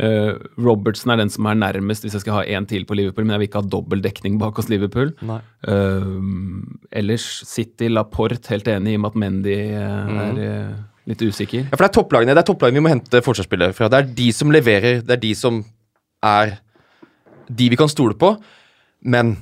Eh, 0.00 0.38
Robertson 0.56 1.12
er 1.12 1.20
den 1.20 1.32
som 1.32 1.46
er 1.50 1.58
nærmest 1.58 2.06
hvis 2.06 2.14
jeg 2.16 2.24
skal 2.24 2.38
ha 2.38 2.44
én 2.48 2.64
til 2.68 2.86
på 2.88 2.96
Liverpool, 2.96 3.26
men 3.26 3.36
jeg 3.36 3.42
vil 3.42 3.50
ikke 3.50 3.60
ha 3.60 3.72
dobbel 3.74 4.00
dekning 4.04 4.38
bak 4.40 4.56
hos 4.56 4.70
Liverpool. 4.72 5.12
Eh, 5.28 6.08
ellers 7.02 7.26
City, 7.48 7.90
Laporte, 7.92 8.48
helt 8.52 8.70
enig 8.72 8.94
i 8.94 8.98
og 9.00 9.04
med 9.04 9.12
at 9.12 9.20
Mendy 9.20 9.58
eh, 9.58 10.16
er 10.24 10.42
eh, 10.46 10.74
litt 11.12 11.24
usikker. 11.26 11.68
Ja, 11.68 11.76
for 11.76 11.84
det 11.84 11.90
er 11.90 11.96
topplagene 11.98 12.36
det 12.36 12.44
er 12.44 12.48
topplagene 12.48 12.80
vi 12.80 12.86
må 12.86 12.94
hente 12.94 13.22
forsvarsspillere 13.26 13.76
fra. 13.76 13.90
Det 13.92 14.00
er 14.00 14.12
de 14.22 14.28
som 14.36 14.54
leverer, 14.54 15.02
det 15.04 15.18
er 15.18 15.22
de 15.26 15.34
som 15.36 15.60
er 16.24 16.56
de 17.52 17.68
vi 17.68 17.76
kan 17.76 17.90
stole 17.90 18.16
på. 18.16 18.32
Men 19.02 19.36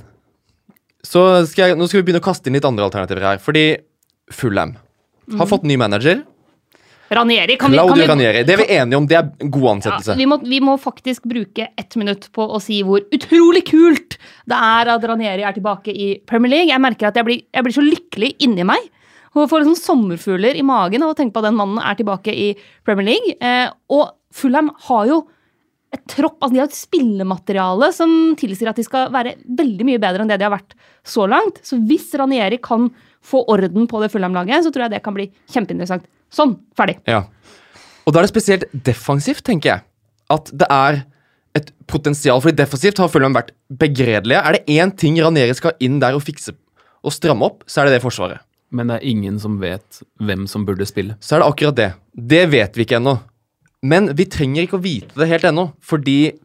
så 1.06 1.44
skal 1.48 1.70
jeg, 1.70 1.78
nå 1.78 1.86
skal 1.88 2.00
vi 2.00 2.08
begynne 2.08 2.22
å 2.22 2.26
kaste 2.26 2.50
inn 2.50 2.56
litt 2.58 2.66
andre 2.66 2.88
alternativer 2.88 3.28
her. 3.28 3.40
Fordi 3.44 3.64
Fulham 4.34 4.74
har 5.38 5.48
fått 5.48 5.66
ny 5.68 5.76
manager. 5.80 6.24
Ranieri, 7.10 7.56
kan 7.58 7.72
vi, 7.72 7.78
kan 7.78 8.02
Ranieri. 8.12 8.44
Det 8.46 8.54
er 8.54 8.60
vi 8.60 8.66
enige 8.76 8.98
om, 9.00 9.06
det 9.10 9.16
er 9.18 9.50
god 9.50 9.66
ansettelse. 9.72 10.12
Ja, 10.14 10.18
vi, 10.20 10.26
må, 10.30 10.36
vi 10.46 10.60
må 10.62 10.76
faktisk 10.78 11.24
bruke 11.26 11.66
ett 11.76 11.96
minutt 11.98 12.28
på 12.36 12.46
å 12.46 12.60
si 12.62 12.78
hvor 12.86 13.02
utrolig 13.10 13.64
kult 13.66 14.14
det 14.46 14.58
er 14.58 14.92
at 14.94 15.06
Ranieri 15.10 15.42
er 15.42 15.56
tilbake 15.56 15.90
i 15.90 16.12
Premier 16.30 16.54
League. 16.54 16.70
Jeg 16.70 16.82
merker 16.84 17.10
at 17.10 17.18
jeg 17.18 17.26
blir, 17.26 17.42
jeg 17.50 17.66
blir 17.66 17.74
så 17.74 17.84
lykkelig 17.86 18.30
inni 18.46 18.66
meg. 18.68 18.86
Og 19.34 19.50
får 19.50 19.64
liksom 19.64 19.78
sommerfugler 19.78 20.58
i 20.58 20.64
magen 20.66 21.02
av 21.06 21.12
å 21.12 21.18
tenke 21.18 21.34
på 21.34 21.42
at 21.42 21.50
den 21.50 21.58
mannen 21.58 21.82
er 21.82 21.98
tilbake 21.98 22.34
i 22.34 22.48
Premier 22.86 23.12
League. 23.12 23.36
Eh, 23.42 23.66
og 23.90 24.14
Fulham 24.34 24.70
har 24.86 25.10
jo 25.10 25.20
et 25.90 26.02
tropp, 26.06 26.38
altså 26.38 26.54
de 26.54 26.60
har 26.62 26.70
et 26.70 26.78
spillemateriale 26.78 27.90
som 27.94 28.10
tilsier 28.38 28.70
at 28.70 28.78
de 28.78 28.86
skal 28.86 29.10
være 29.10 29.34
veldig 29.58 29.86
mye 29.88 30.02
bedre 30.02 30.22
enn 30.22 30.30
det 30.30 30.38
de 30.38 30.46
har 30.46 30.54
vært 30.54 30.76
så 31.02 31.26
langt. 31.30 31.58
Så 31.66 31.78
hvis 31.82 32.06
Ranieri 32.18 32.60
kan 32.62 32.92
få 33.24 33.44
orden 33.52 33.86
på 33.90 34.00
det 34.02 34.10
Fulham-laget, 34.12 34.64
så 34.64 34.72
tror 34.72 34.86
jeg 34.86 34.94
det 34.96 35.02
kan 35.04 35.16
bli 35.16 35.28
kjempeinteressant. 35.52 36.06
Sånn, 36.32 36.56
ferdig. 36.78 36.98
Ja. 37.10 37.24
Og 38.06 38.14
da 38.14 38.20
er 38.20 38.26
det 38.26 38.32
spesielt 38.32 38.66
defensivt, 38.72 39.44
tenker 39.46 39.74
jeg, 39.74 39.84
at 40.32 40.52
det 40.56 40.68
er 40.70 41.02
et 41.58 41.72
potensial. 41.90 42.40
Fordi 42.42 42.58
defensivt 42.58 43.00
har 43.02 43.10
Fulham 43.12 43.34
vært 43.36 43.52
begredelige. 43.68 44.40
Er 44.40 44.56
det 44.56 44.64
én 44.70 44.92
ting 44.96 45.18
Ranieri 45.20 45.56
skal 45.58 45.76
inn 45.82 45.98
der 46.02 46.16
og 46.18 46.24
fikse 46.24 46.54
og 47.00 47.14
stramme 47.16 47.46
opp, 47.46 47.64
så 47.70 47.82
er 47.82 47.88
det 47.88 47.98
det 47.98 48.04
forsvaret. 48.04 48.44
Men 48.70 48.90
det 48.90 49.00
er 49.00 49.08
ingen 49.10 49.38
som 49.42 49.56
vet 49.62 50.02
hvem 50.22 50.44
som 50.50 50.64
burde 50.68 50.86
spille. 50.86 51.16
Så 51.18 51.36
er 51.36 51.42
det 51.42 51.48
akkurat 51.50 51.78
det. 51.78 51.90
Det 52.14 52.44
vet 52.52 52.76
vi 52.78 52.86
ikke 52.86 53.00
ennå. 53.00 53.16
Men 53.82 54.12
vi 54.14 54.28
trenger 54.30 54.66
ikke 54.66 54.78
å 54.78 54.84
vite 54.84 55.16
det 55.16 55.26
helt 55.30 55.46
ennå, 55.48 55.70
fordi 55.82 56.36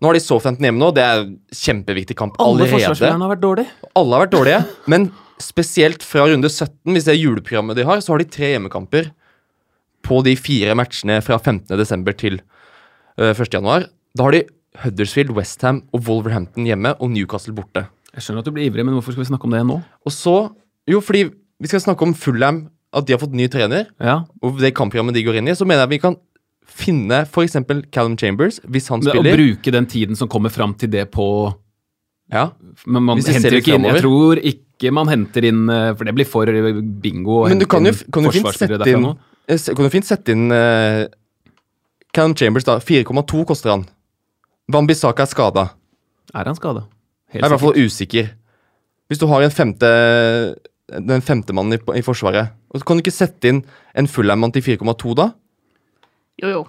nå 0.00 0.08
har 0.08 0.16
de 0.16 0.22
Southampton 0.22 0.68
hjemme 0.68 0.80
nå. 0.80 0.92
Det 0.94 1.02
er 1.02 1.24
en 1.24 1.34
kjempeviktig 1.52 2.16
kamp 2.16 2.38
allerede. 2.38 2.70
Alle 2.70 2.72
forsvarsspillerne 2.72 3.26
har 3.26 3.32
vært 3.34 3.44
dårlige. 3.44 3.90
Alle 3.98 4.16
har 4.16 4.24
vært 4.24 4.34
dårlige, 4.34 4.60
men 4.92 5.08
spesielt 5.42 6.04
fra 6.06 6.26
runde 6.30 6.48
17, 6.50 6.92
hvis 6.94 7.06
det 7.06 7.14
er 7.14 7.20
juleprogrammet 7.20 7.78
de 7.78 7.86
har, 7.88 8.02
så 8.02 8.14
har 8.14 8.22
de 8.22 8.30
tre 8.30 8.52
hjemmekamper 8.54 9.10
på 10.04 10.20
de 10.26 10.34
fire 10.38 10.74
matchene 10.78 11.20
fra 11.24 11.38
15.12. 11.40 12.12
til 12.20 12.38
uh, 13.18 13.32
1.1. 13.32 13.88
Da 14.14 14.26
har 14.26 14.36
de 14.36 14.44
Huddersfield, 14.82 15.32
Westham 15.36 15.84
og 15.94 16.04
Wolverhampton 16.08 16.66
hjemme 16.66 16.94
og 16.98 17.10
Newcastle 17.14 17.54
borte. 17.56 17.86
Jeg 18.14 18.26
skjønner 18.26 18.44
at 18.44 18.48
du 18.48 18.54
blir 18.54 18.68
ivrig, 18.68 18.84
men 18.86 18.94
hvorfor 18.96 19.14
skal 19.14 19.24
vi 19.24 19.30
snakke 19.30 19.48
om 19.48 19.54
det 19.54 19.64
nå? 19.66 19.80
Og 20.06 20.14
så 20.14 20.36
Jo, 20.90 20.98
fordi 21.00 21.30
vi 21.32 21.70
skal 21.70 21.80
snakke 21.80 22.04
om 22.04 22.12
Fulham, 22.12 22.66
at 22.92 23.06
de 23.06 23.14
har 23.14 23.20
fått 23.22 23.32
ny 23.34 23.46
trener, 23.48 23.86
Ja, 24.02 24.24
og 24.42 24.58
det 24.60 24.74
kampprogrammet 24.76 25.16
de 25.16 25.22
går 25.24 25.38
inn 25.40 25.48
i, 25.48 25.54
så 25.56 25.64
mener 25.64 25.86
jeg 25.86 25.94
vi 25.96 26.02
kan 26.02 26.18
finne 26.68 27.22
f.eks. 27.24 27.56
Callum 27.92 28.16
Chambers, 28.18 28.60
hvis 28.68 28.88
han 28.92 29.02
spiller. 29.04 29.32
Å 29.32 29.38
bruke 29.38 29.72
den 29.72 29.86
tiden 29.88 30.18
som 30.18 30.28
kommer 30.28 30.52
fram 30.52 30.74
til 30.78 30.90
det 30.92 31.06
på 31.14 31.26
Ja, 32.32 32.50
Men 32.86 33.04
man 33.04 33.20
henter 33.20 33.58
ikke 33.58 33.76
inn 33.76 33.84
Jeg 33.84 34.00
tror 34.04 34.40
ikke 34.40 34.62
man 34.92 35.08
henter 35.08 35.44
inn 35.48 35.68
eh, 35.70 35.94
For 35.96 36.04
det 36.04 36.14
blir 36.14 36.26
for 36.28 36.50
bingo. 37.02 37.42
å 37.44 37.48
Men 37.48 37.58
du 37.58 37.64
hente 37.64 37.70
kan 37.70 37.84
jo, 37.88 37.92
inn 37.94 38.12
kan 38.12 38.26
jo 38.26 38.32
fint 38.34 38.44
forsvarsspillere 38.44 38.78
sette 38.78 38.84
derfra 38.84 38.98
inn 38.98 39.06
nå. 39.06 39.12
eh, 39.48 39.74
Kan 39.74 39.84
du 39.84 39.90
fint 39.94 40.08
sette 40.08 40.32
inn 40.34 40.50
uh, 40.52 41.04
Callum 42.14 42.34
Chambers, 42.38 42.64
da. 42.64 42.78
4,2 42.78 43.44
koster 43.48 43.70
han. 43.74 43.86
Wambisaka 44.72 45.24
er 45.24 45.30
skada. 45.32 45.64
Er 46.34 46.44
han 46.50 46.56
skada? 46.58 46.86
Jeg 47.32 47.42
er 47.42 47.48
i 47.48 47.50
hvert 47.50 47.60
fall 47.64 47.80
usikker. 47.80 48.28
Hvis 49.10 49.18
du 49.20 49.26
har 49.28 49.42
en 49.42 49.50
femte 49.52 49.90
den 50.94 51.24
femtemannen 51.24 51.74
i, 51.74 51.80
i 51.98 52.02
Forsvaret, 52.04 52.52
og 52.70 52.78
så 52.80 52.86
kan 52.86 52.98
du 52.98 53.02
ikke 53.02 53.14
sette 53.14 53.50
inn 53.50 53.62
en 53.96 54.08
Fulham-mann 54.10 54.52
til 54.54 54.62
4,2 54.62 55.14
da? 55.18 55.30
Jo, 56.42 56.50
jo. 56.50 56.62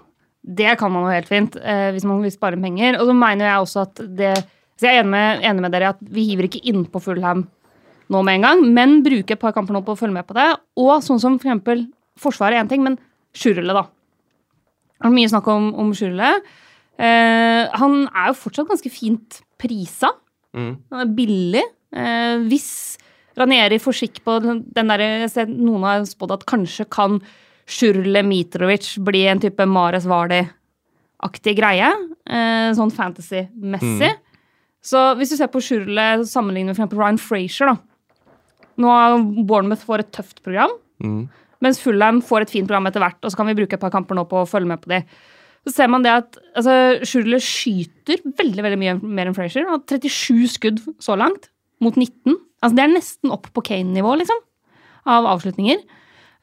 Det 0.46 0.76
kan 0.80 0.92
man 0.94 1.08
jo 1.08 1.14
helt 1.14 1.30
fint, 1.30 1.56
eh, 1.58 1.90
hvis 1.94 2.06
man 2.06 2.22
vil 2.22 2.32
spare 2.34 2.58
penger. 2.62 3.00
Og 3.02 3.10
så 3.10 3.16
mener 3.18 3.50
jeg 3.50 3.64
også 3.64 3.82
at 3.88 4.02
det 4.18 4.36
Så 4.76 4.90
jeg 4.90 4.98
er 4.98 5.04
enig 5.06 5.12
med, 5.14 5.44
enig 5.48 5.62
med 5.64 5.72
dere 5.72 5.90
at 5.94 6.00
vi 6.12 6.26
hiver 6.28 6.50
ikke 6.50 6.60
innpå 6.68 7.00
Fulham 7.00 7.46
nå 8.12 8.22
med 8.26 8.40
en 8.40 8.48
gang, 8.48 8.64
men 8.76 9.00
bruker 9.06 9.36
et 9.36 9.42
par 9.42 9.56
kamper 9.56 9.76
nå 9.76 9.82
på 9.86 9.96
å 9.96 10.00
følge 10.00 10.18
med 10.18 10.28
på 10.28 10.38
det. 10.38 10.48
Og 10.82 10.98
sånn 11.06 11.22
som 11.22 11.40
for 11.40 11.50
eksempel 11.50 11.88
Forsvaret 12.16 12.56
er 12.56 12.64
én 12.64 12.70
ting, 12.72 12.80
men 12.80 12.94
Sjurle, 13.36 13.74
da. 13.76 13.82
Det 14.96 15.10
er 15.10 15.12
mye 15.12 15.28
snakk 15.28 15.50
om, 15.52 15.74
om 15.84 15.90
Sjurle. 15.98 16.30
Eh, 16.96 17.74
han 17.76 17.96
er 18.08 18.30
jo 18.30 18.38
fortsatt 18.40 18.70
ganske 18.70 18.92
fint 18.94 19.42
prisa. 19.60 20.14
Mm. 20.56 20.70
Han 20.94 21.02
er 21.04 21.12
billig. 21.18 21.64
Eh, 21.92 22.46
hvis 22.48 22.70
Ranieri 23.36 23.82
får 23.84 23.98
skikk 24.00 24.22
på 24.24 24.38
den 24.46 24.64
derre 24.72 25.48
noen 25.50 25.84
har 25.84 26.06
spådd 26.08 26.38
at 26.38 26.46
kanskje 26.48 26.88
kan 26.88 27.20
Sjurle 27.68 28.22
Mitrovic 28.24 28.94
bli 29.04 29.26
en 29.28 29.42
type 29.44 29.66
Mares 29.68 30.06
Vardi-aktig 30.08 31.58
greie. 31.58 31.90
Eh, 32.24 32.70
sånn 32.78 32.94
fantasy-messig. 32.96 34.14
Så 34.86 35.02
hvis 35.18 35.34
du 35.34 35.40
ser 35.40 35.52
på 35.52 35.64
Sjurle 35.66 36.24
sammenlignet 36.30 36.78
med 36.78 36.94
for 36.94 37.02
Ryan 37.02 37.20
Frazier, 37.20 37.74
da. 37.74 37.95
Nå 38.82 38.90
får 38.92 39.46
Bournemouth 39.48 39.86
får 39.88 40.04
et 40.04 40.12
tøft 40.12 40.44
program, 40.44 40.72
Mm. 41.04 41.28
mens 41.62 41.80
Fulham 41.80 42.22
får 42.24 42.42
et 42.46 42.50
fint 42.52 42.68
program 42.68 42.88
etter 42.88 43.00
hvert. 43.04 43.18
Og 43.24 43.32
så 43.32 43.36
kan 43.38 43.48
vi 43.48 43.56
bruke 43.58 43.74
et 43.74 43.80
par 43.82 43.92
kamper 43.92 44.16
nå 44.16 44.24
på 44.28 44.42
å 44.44 44.48
følge 44.48 44.68
med 44.68 44.82
på 44.82 44.92
de. 44.94 45.02
Så 45.68 45.74
ser 45.74 45.88
man 45.90 46.04
det 46.04 46.12
at 46.12 46.38
altså, 46.56 47.02
Sjurle 47.04 47.40
skyter 47.42 48.22
veldig 48.38 48.64
veldig 48.64 48.78
mye 48.80 48.96
mer 49.02 49.28
enn 49.28 49.36
Frazier. 49.36 49.66
Han 49.66 49.80
har 49.80 49.86
37 50.00 50.48
skudd 50.48 50.82
så 51.02 51.18
langt, 51.18 51.50
mot 51.82 51.96
19. 51.96 52.36
Altså, 52.62 52.76
det 52.76 52.84
er 52.86 52.94
nesten 52.94 53.32
opp 53.34 53.50
på 53.54 53.64
Kane-nivå, 53.66 54.14
liksom, 54.22 54.40
av 55.08 55.26
avslutninger. 55.26 55.82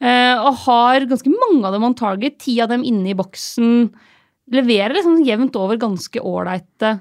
Eh, 0.02 0.34
og 0.42 0.56
har 0.66 1.06
ganske 1.06 1.30
mange 1.30 1.64
av 1.64 1.72
dem 1.72 1.84
on 1.84 1.94
target. 1.94 2.38
Ti 2.42 2.60
av 2.60 2.68
dem 2.68 2.82
inne 2.82 3.12
i 3.12 3.14
boksen. 3.14 3.92
Leverer 4.52 4.96
liksom 4.98 5.22
jevnt 5.24 5.54
over 5.56 5.78
ganske 5.78 6.18
ålreite 6.20 6.96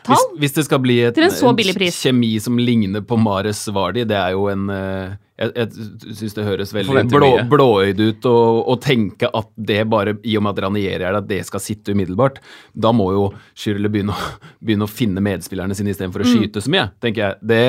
Hvis, 0.00 0.16
tall. 0.16 0.36
hvis 0.40 0.54
det 0.56 0.64
skal 0.64 0.78
bli 0.80 0.98
et, 1.04 1.14
Til 1.14 1.24
en 1.26 1.30
så 1.34 1.48
en 1.50 1.56
billig 1.58 1.74
pris. 1.76 1.96
kjemi 2.02 2.34
som 2.40 2.56
ligner 2.58 3.02
på 3.04 3.18
Mares 3.20 3.66
Vardi, 3.68 4.04
det 4.08 4.16
er 4.16 4.32
jo 4.32 4.46
en 4.48 4.70
eh, 4.72 5.16
Jeg, 5.40 5.52
jeg 5.56 6.14
syns 6.18 6.34
det 6.36 6.44
høres 6.44 6.72
veldig 6.76 7.04
blå, 7.08 7.28
blåøyd 7.48 8.00
ut 8.00 8.26
å 8.28 8.74
tenke 8.80 9.28
at 9.32 9.48
det 9.56 9.78
bare, 9.88 10.12
i 10.28 10.34
og 10.36 10.42
med 10.44 10.52
at 10.58 10.62
Ranieri 10.66 11.04
er 11.04 11.14
det, 11.14 11.20
at 11.22 11.28
det 11.30 11.38
skal 11.48 11.62
sitte 11.64 11.94
umiddelbart. 11.96 12.40
Da 12.76 12.92
må 12.92 13.06
jo 13.14 13.22
Schürrle 13.56 13.88
begynne, 13.88 14.12
begynne 14.60 14.84
å 14.84 14.90
finne 14.92 15.22
medspillerne 15.24 15.72
sine 15.78 15.94
istedenfor 15.94 16.20
å 16.20 16.28
Mm. 16.28 16.34
skyte 16.42 16.60
så 16.60 16.68
mye, 16.74 16.90
tenker 17.00 17.22
jeg. 17.24 17.38
Det, 17.54 17.62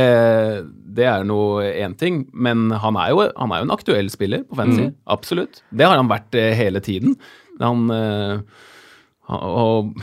det 0.99 1.07
er 1.07 1.23
nå 1.23 1.39
én 1.63 1.95
ting, 1.97 2.25
men 2.33 2.67
han 2.71 2.99
er, 2.99 3.13
jo, 3.15 3.23
han 3.39 3.51
er 3.55 3.61
jo 3.63 3.69
en 3.69 3.75
aktuell 3.77 4.11
spiller 4.11 4.43
på 4.43 4.59
fantasy. 4.59 4.89
Mm. 4.89 4.95
Absolutt. 5.15 5.61
Det 5.71 5.87
har 5.87 5.95
han 5.95 6.11
vært 6.11 6.35
eh, 6.35 6.51
hele 6.59 6.83
tiden. 6.83 7.15
Han 7.63 7.87
eh, 7.95 8.41
han- 9.31 9.47
og 9.47 9.95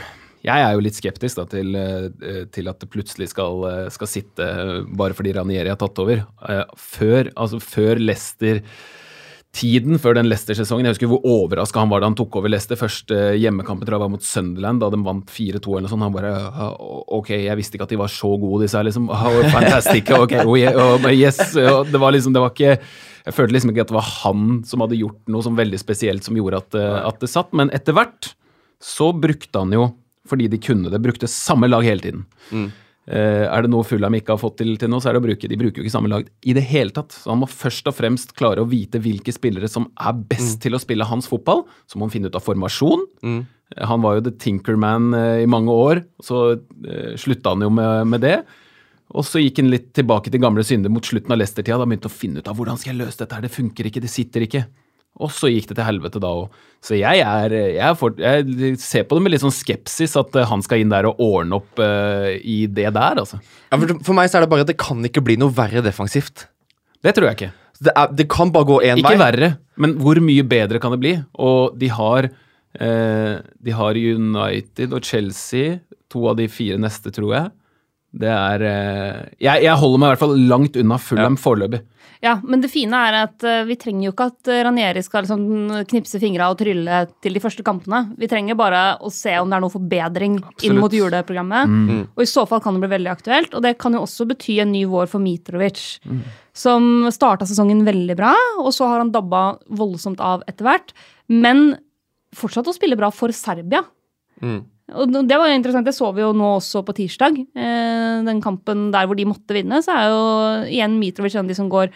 jeg 0.45 0.63
er 0.63 0.71
jo 0.77 0.83
litt 0.85 0.95
skeptisk 0.95 1.41
da, 1.41 1.45
til, 1.51 1.73
eh, 1.75 2.45
til 2.53 2.69
at 2.71 2.79
det 2.79 2.89
plutselig 2.93 3.27
skal, 3.33 3.63
eh, 3.67 3.89
skal 3.91 4.07
sitte 4.07 4.45
bare 4.95 5.17
fordi 5.17 5.33
Ranieri 5.35 5.67
har 5.71 5.79
tatt 5.81 5.99
over. 5.99 6.23
Eh, 6.47 6.63
Før, 6.79 7.27
altså 7.35 7.59
før 7.59 7.99
Leicester 7.99 8.61
Tiden 9.49 9.97
før 9.97 10.13
den 10.13 10.27
Leicester-sesongen 10.29 10.85
Jeg 10.85 10.93
husker 10.93 11.09
hvor 11.09 11.23
overraska 11.25 11.81
han 11.81 11.89
var 11.89 12.03
da 12.03 12.09
han 12.11 12.15
tok 12.15 12.35
over 12.37 12.51
Leicester. 12.53 12.77
Første 12.77 13.15
hjemmekampen 13.41 13.81
tror 13.87 13.95
jeg 13.97 14.03
var 14.03 14.11
mot 14.13 14.21
Sunderland, 14.21 14.79
da 14.83 14.91
de 14.93 14.99
vant 15.01 15.25
4-2 15.33 15.71
eller 15.73 15.87
noe 15.87 15.89
sånt. 15.89 16.05
Han 16.05 16.13
bare 16.13 16.33
«Ah, 16.53 16.75
Ok, 17.17 17.31
jeg 17.33 17.57
visste 17.57 17.79
ikke 17.79 17.87
at 17.87 17.95
de 17.95 17.97
var 17.97 18.11
så 18.13 18.29
gode, 18.37 18.61
disse 18.67 18.77
her, 18.77 18.85
liksom. 18.85 19.07
Oh, 19.09 19.39
fantastic. 19.49 20.11
Ok, 20.13 20.35
oh, 20.45 20.53
yes. 21.09 21.41
Det 21.57 21.97
var 21.97 22.13
liksom, 22.13 22.35
det 22.37 22.43
var 22.45 22.53
ikke 22.53 22.75
Jeg 22.77 23.33
følte 23.39 23.55
liksom 23.57 23.73
ikke 23.73 23.87
at 23.87 23.89
det 23.89 23.97
var 23.97 24.11
han 24.19 24.45
som 24.69 24.85
hadde 24.85 25.01
gjort 25.01 25.33
noe 25.33 25.41
som 25.49 25.57
veldig 25.57 25.81
spesielt 25.81 26.29
som 26.29 26.37
gjorde 26.37 26.61
at, 26.61 26.77
at 27.09 27.19
det 27.25 27.33
satt. 27.33 27.49
Men 27.57 27.73
etter 27.73 27.97
hvert 27.97 28.35
så 28.79 29.09
brukte 29.17 29.65
han 29.65 29.73
jo, 29.73 29.89
fordi 30.29 30.47
de 30.51 30.61
kunne 30.61 30.91
det, 30.93 31.01
brukte 31.03 31.29
samme 31.31 31.69
lag 31.69 31.85
hele 31.87 32.05
tiden. 32.05 32.23
Eh, 33.09 33.45
er 33.49 33.65
det 33.65 33.71
noe 33.73 33.85
Fulham 33.87 34.13
ikke 34.19 34.35
har 34.35 34.41
fått 34.41 34.59
til 34.59 34.75
til 34.77 34.91
nå, 34.91 34.99
så 35.01 35.09
er 35.09 35.15
det 35.15 35.21
å 35.23 35.25
bruke 35.25 35.49
De 35.49 35.57
bruker 35.57 35.81
jo 35.81 35.85
ikke 35.87 35.93
samme 35.95 36.11
lag 36.11 36.27
i 36.45 36.53
det 36.53 36.61
hele 36.69 36.93
tatt. 36.93 37.15
Så 37.15 37.31
han 37.31 37.41
må 37.41 37.49
først 37.49 37.89
og 37.89 37.95
fremst 37.97 38.35
klare 38.37 38.61
å 38.61 38.69
vite 38.69 39.01
hvilke 39.01 39.33
spillere 39.33 39.69
som 39.71 39.87
er 39.97 40.19
best 40.29 40.59
til 40.61 40.77
å 40.77 40.81
spille 40.81 41.07
hans 41.09 41.29
fotball. 41.29 41.63
Så 41.89 41.97
må 41.97 42.05
han 42.05 42.13
finne 42.13 42.29
ut 42.29 42.37
av 42.37 42.45
formasjon. 42.45 43.07
Mm. 43.25 43.39
Eh, 43.75 43.85
Han 43.89 44.05
var 44.05 44.19
jo 44.19 44.27
the 44.27 44.35
Tinkerman 44.37 45.13
uh, 45.15 45.41
i 45.41 45.49
mange 45.49 45.73
år, 45.73 46.03
så 46.21 46.59
uh, 46.59 47.13
slutta 47.17 47.55
han 47.55 47.65
jo 47.65 47.71
med, 47.73 48.07
med 48.13 48.21
det. 48.25 48.37
Og 49.09 49.25
så 49.25 49.41
gikk 49.41 49.63
han 49.63 49.73
litt 49.73 49.89
tilbake 49.97 50.29
til 50.29 50.41
gamle 50.43 50.61
synder 50.61 50.93
mot 50.93 51.05
slutten 51.05 51.33
av 51.33 51.41
Leicester-tida. 51.41 51.79
Da 51.81 51.89
begynte 51.89 52.11
han 52.11 52.13
å 52.13 52.19
finne 52.19 52.43
ut 52.43 52.51
av 52.51 52.59
hvordan 52.59 52.77
skal 52.77 52.93
jeg 52.93 53.01
løse 53.01 53.23
dette 53.23 53.37
her, 53.37 53.45
det 53.45 53.55
funker 53.55 53.89
ikke, 53.89 54.03
det 54.05 54.13
sitter 54.13 54.45
ikke. 54.45 54.67
Og 55.19 55.31
så 55.35 55.49
gikk 55.51 55.67
det 55.69 55.79
til 55.79 55.87
helvete 55.87 56.21
da 56.23 56.31
òg. 56.31 56.59
Så 56.83 56.95
jeg, 56.95 57.19
er, 57.19 57.51
jeg, 57.51 57.83
er 57.83 57.95
for, 57.99 58.15
jeg 58.15 58.77
ser 58.79 59.03
på 59.07 59.17
det 59.17 59.23
med 59.25 59.33
litt 59.33 59.43
sånn 59.43 59.51
skepsis 59.51 60.15
at 60.19 60.37
eh, 60.39 60.47
han 60.47 60.63
skal 60.63 60.79
inn 60.79 60.93
der 60.93 61.09
og 61.09 61.19
ordne 61.19 61.59
opp 61.59 61.81
uh, 61.83 62.29
i 62.39 62.61
det 62.71 62.87
der, 62.95 63.19
altså. 63.19 63.41
Ja, 63.67 63.75
for, 63.81 63.97
for 64.07 64.15
meg 64.15 64.31
så 64.31 64.39
er 64.39 64.45
det 64.45 64.51
bare 64.53 64.63
at 64.63 64.71
det 64.71 64.77
kan 64.79 65.03
ikke 65.03 65.23
bli 65.27 65.35
noe 65.41 65.51
verre 65.55 65.83
defensivt. 65.83 66.47
Det 67.03 67.11
tror 67.17 67.29
jeg 67.29 67.37
ikke. 67.39 67.51
Det, 67.79 67.91
er, 67.91 68.15
det 68.15 68.27
kan 68.31 68.51
bare 68.55 68.67
gå 68.67 68.79
én 68.87 68.99
Ikke 68.99 69.19
verre, 69.19 69.53
men 69.79 69.97
hvor 69.99 70.19
mye 70.23 70.45
bedre 70.47 70.79
kan 70.83 70.95
det 70.95 71.01
bli? 71.03 71.13
Og 71.39 71.75
de 71.79 71.91
har, 71.91 72.29
uh, 72.79 73.35
de 73.43 73.75
har 73.75 73.99
United 73.99 74.95
og 74.95 75.03
Chelsea, 75.07 75.81
to 76.09 76.29
av 76.31 76.39
de 76.39 76.47
fire 76.51 76.79
neste, 76.79 77.11
tror 77.15 77.35
jeg. 77.35 77.51
Det 78.09 78.29
er 78.33 78.63
eh, 78.65 79.17
jeg, 79.37 79.65
jeg 79.67 79.77
holder 79.77 80.01
meg 80.01 80.07
i 80.07 80.13
hvert 80.15 80.23
fall 80.23 80.37
langt 80.49 80.77
unna 80.81 80.97
Fulham 81.01 81.35
foreløpig. 81.37 81.83
Ja, 82.25 82.33
men 82.43 82.59
det 82.59 82.71
fine 82.73 82.99
er 83.07 83.15
at 83.21 83.45
eh, 83.47 83.61
vi 83.69 83.77
trenger 83.79 84.07
jo 84.07 84.13
ikke 84.15 84.25
at 84.31 84.49
eh, 84.49 84.61
Ranieri 84.65 85.03
skal 85.05 85.23
liksom 85.23 85.83
knipse 85.87 86.19
fingra 86.19 86.49
og 86.51 86.57
trylle 86.59 87.03
til 87.21 87.37
de 87.37 87.43
første 87.43 87.63
kampene. 87.65 88.01
Vi 88.19 88.27
trenger 88.31 88.57
bare 88.59 88.81
å 89.05 89.11
se 89.13 89.35
om 89.39 89.51
det 89.51 89.59
er 89.59 89.63
noe 89.63 89.75
forbedring 89.75 90.39
inn 90.65 90.79
mot 90.81 90.95
juleprogrammet. 90.95 91.75
Og 92.09 92.25
i 92.25 92.29
så 92.29 92.47
fall 92.49 92.63
kan 92.65 92.75
det 92.75 92.83
bli 92.83 92.91
veldig 92.95 93.13
aktuelt. 93.13 93.53
Og 93.53 93.63
det 93.63 93.75
kan 93.79 93.95
jo 93.95 94.01
også 94.07 94.27
bety 94.33 94.57
en 94.63 94.73
ny 94.73 94.83
vår 94.89 95.11
for 95.11 95.23
Mitrovic, 95.23 95.85
som 96.57 97.07
starta 97.13 97.47
sesongen 97.47 97.85
veldig 97.87 98.17
bra, 98.19 98.33
og 98.59 98.73
så 98.75 98.89
har 98.89 99.03
han 99.03 99.13
dabba 99.13 99.43
voldsomt 99.79 100.19
av 100.19 100.43
etter 100.49 100.65
hvert. 100.65 100.91
Men 101.29 101.77
fortsatt 102.35 102.67
å 102.67 102.75
spille 102.75 102.97
bra 102.99 103.13
for 103.13 103.31
Serbia. 103.35 103.85
Mm. 104.43 104.63
Og 104.97 105.11
det 105.13 105.37
var 105.37 105.49
jo 105.49 105.57
interessant, 105.57 105.85
det 105.85 105.95
så 105.97 106.09
vi 106.15 106.23
jo 106.23 106.31
nå 106.35 106.55
også 106.57 106.81
på 106.87 106.95
tirsdag. 106.97 107.41
Eh, 107.53 108.21
den 108.25 108.39
kampen 108.41 108.87
der 108.93 109.09
hvor 109.09 109.17
de 109.19 109.27
måtte 109.29 109.55
vinne, 109.57 109.81
så 109.85 109.95
er 109.95 110.07
jo 110.09 110.23
igjen 110.69 110.97
Mitrovic 111.01 111.35
en 111.35 111.45
av 111.45 111.51
de 111.51 111.57
som 111.57 111.69
går, 111.71 111.91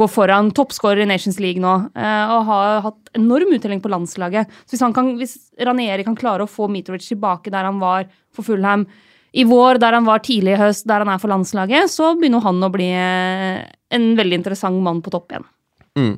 går 0.00 0.10
foran. 0.12 0.52
Toppskårer 0.56 1.04
i 1.04 1.08
Nations 1.08 1.40
League 1.42 1.62
nå, 1.62 1.74
eh, 1.96 2.34
og 2.34 2.50
har 2.50 2.84
hatt 2.88 3.14
enorm 3.16 3.54
uttelling 3.56 3.80
på 3.84 3.92
landslaget. 3.92 4.52
Så 4.64 4.76
hvis, 4.76 4.84
han 4.84 4.94
kan, 4.96 5.14
hvis 5.20 5.38
Ranieri 5.64 6.06
kan 6.06 6.18
klare 6.18 6.44
å 6.44 6.50
få 6.50 6.68
Mitrovic 6.72 7.08
tilbake 7.08 7.52
der 7.54 7.70
han 7.70 7.80
var 7.82 8.08
for 8.34 8.46
Fulham 8.46 8.86
i 9.34 9.42
vår, 9.48 9.80
der 9.82 9.96
han 9.96 10.06
var 10.06 10.22
tidlig 10.22 10.54
i 10.54 10.60
høst, 10.60 10.86
der 10.86 11.02
han 11.02 11.10
er 11.10 11.18
for 11.22 11.32
landslaget, 11.32 11.90
så 11.90 12.12
begynner 12.18 12.44
han 12.44 12.62
å 12.62 12.70
bli 12.74 12.92
eh, 12.94 13.64
en 13.94 14.10
veldig 14.18 14.42
interessant 14.42 14.78
mann 14.84 15.02
på 15.02 15.12
topp 15.14 15.34
igjen. 15.34 15.46
Mm. 15.98 16.14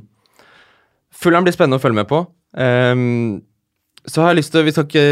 Fulham 1.16 1.46
blir 1.46 1.54
spennende 1.56 1.80
å 1.80 1.82
følge 1.82 2.02
med 2.02 2.10
på. 2.10 2.26
Um, 2.56 3.44
så 4.06 4.22
har 4.22 4.32
jeg 4.32 4.38
lyst 4.38 4.52
til 4.54 4.64
Vi 4.64 4.72
skal 4.72 4.86
ikke 4.86 5.06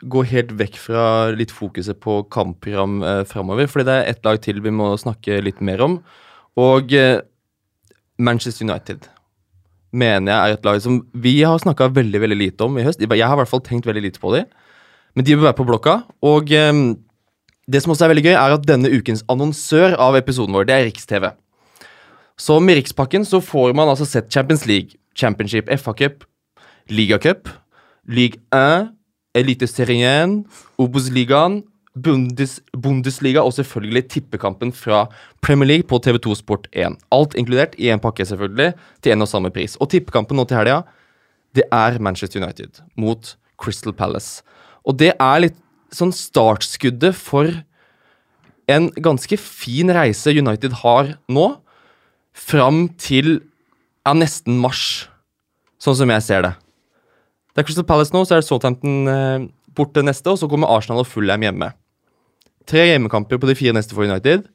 gå 0.00 0.22
helt 0.30 0.52
vekk 0.56 0.78
fra 0.80 1.04
litt 1.36 1.52
fokuset 1.52 1.98
på 2.00 2.20
kampprogram 2.32 3.00
eh, 3.04 3.22
framover. 3.28 3.68
Fordi 3.70 3.86
det 3.88 3.96
er 3.96 4.12
ett 4.12 4.24
lag 4.24 4.40
til 4.42 4.62
vi 4.64 4.72
må 4.74 4.92
snakke 5.00 5.40
litt 5.44 5.60
mer 5.64 5.82
om. 5.84 5.98
Og 6.60 6.94
eh, 6.96 7.20
Manchester 8.20 8.66
United 8.66 9.08
mener 9.90 10.30
jeg 10.30 10.40
er 10.40 10.56
et 10.56 10.66
lag 10.68 10.80
som 10.82 11.00
vi 11.18 11.40
har 11.42 11.58
snakka 11.58 11.90
veldig 11.96 12.20
veldig 12.22 12.38
lite 12.38 12.66
om 12.66 12.78
i 12.78 12.86
høst. 12.86 13.02
Jeg 13.02 13.26
har 13.26 13.36
i 13.36 13.40
hvert 13.42 13.50
fall 13.50 13.64
tenkt 13.66 13.88
veldig 13.88 14.04
lite 14.06 14.22
på 14.22 14.32
dem. 14.36 14.48
Men 15.18 15.26
de 15.26 15.36
bør 15.36 15.48
være 15.50 15.58
på 15.58 15.66
blokka. 15.68 15.96
Og 16.24 16.52
eh, 16.54 16.72
det 17.70 17.82
som 17.82 17.92
også 17.94 18.06
er 18.06 18.14
veldig 18.14 18.26
gøy, 18.30 18.34
er 18.34 18.56
at 18.56 18.66
denne 18.66 18.90
ukens 18.90 19.24
annonsør 19.30 19.98
av 20.00 20.16
episoden 20.18 20.56
vår, 20.56 20.66
det 20.66 20.76
er 20.76 20.86
Riks-TV. 20.88 21.28
Så 22.40 22.56
med 22.64 22.78
Rikspakken 22.78 23.26
så 23.28 23.42
får 23.44 23.74
man 23.76 23.90
altså 23.92 24.06
sett 24.08 24.30
Champions 24.32 24.64
League, 24.66 24.96
Championship, 25.14 25.68
FA-cup, 25.76 26.24
Ligacup, 26.88 27.50
Ligue 28.08 28.40
1, 28.56 28.88
Eliteserien, 29.36 30.40
Obos-ligaen, 30.80 31.60
Bundes, 31.94 32.60
Bundesliga 32.72 33.42
og 33.42 33.52
selvfølgelig 33.56 34.04
tippekampen 34.12 34.70
fra 34.72 35.04
Premier 35.42 35.68
League 35.68 35.88
på 35.90 35.98
TV2 35.98 36.36
Sport 36.38 36.68
1. 36.72 36.96
Alt 37.12 37.34
inkludert 37.38 37.74
i 37.78 37.90
en 37.90 38.02
pakke, 38.02 38.24
selvfølgelig, 38.26 38.74
til 39.02 39.12
en 39.12 39.26
og 39.26 39.30
samme 39.30 39.50
pris. 39.54 39.74
Og 39.82 39.90
tippekampen 39.90 40.38
nå 40.38 40.46
til 40.46 40.60
helga, 40.60 40.82
det 41.54 41.66
er 41.74 41.98
Manchester 41.98 42.42
United 42.42 42.82
mot 42.96 43.34
Crystal 43.58 43.92
Palace. 43.92 44.44
Og 44.86 44.96
det 45.02 45.12
er 45.18 45.42
litt 45.42 45.58
sånn 45.94 46.14
startskuddet 46.14 47.18
for 47.18 47.50
en 48.70 48.86
ganske 49.02 49.34
fin 49.40 49.90
reise 49.90 50.30
United 50.30 50.78
har 50.84 51.16
nå, 51.26 51.48
fram 52.30 52.84
til 52.94 53.40
ja, 54.06 54.14
nesten 54.14 54.60
mars, 54.62 55.10
sånn 55.82 55.98
som 55.98 56.12
jeg 56.14 56.24
ser 56.24 56.46
det. 56.46 56.52
Det 57.60 57.66
er 57.66 57.68
Crystal 57.68 57.84
Palace 57.84 58.14
nå, 58.14 58.22
så 58.24 58.32
er 58.32 58.40
det 58.40 58.46
Southampton 58.46 59.08
eh, 59.12 59.42
borte 59.76 60.00
neste, 60.00 60.32
og 60.32 60.38
så 60.40 60.46
kommer 60.48 60.70
Arsenal 60.72 61.02
og 61.02 61.08
Fulham 61.10 61.42
hjemme. 61.44 61.66
Tre 62.64 62.86
hjemmekamper 62.88 63.36
på 63.36 63.48
de 63.50 63.54
fire 63.58 63.74
neste 63.76 63.92
for 63.92 64.08
United. 64.08 64.46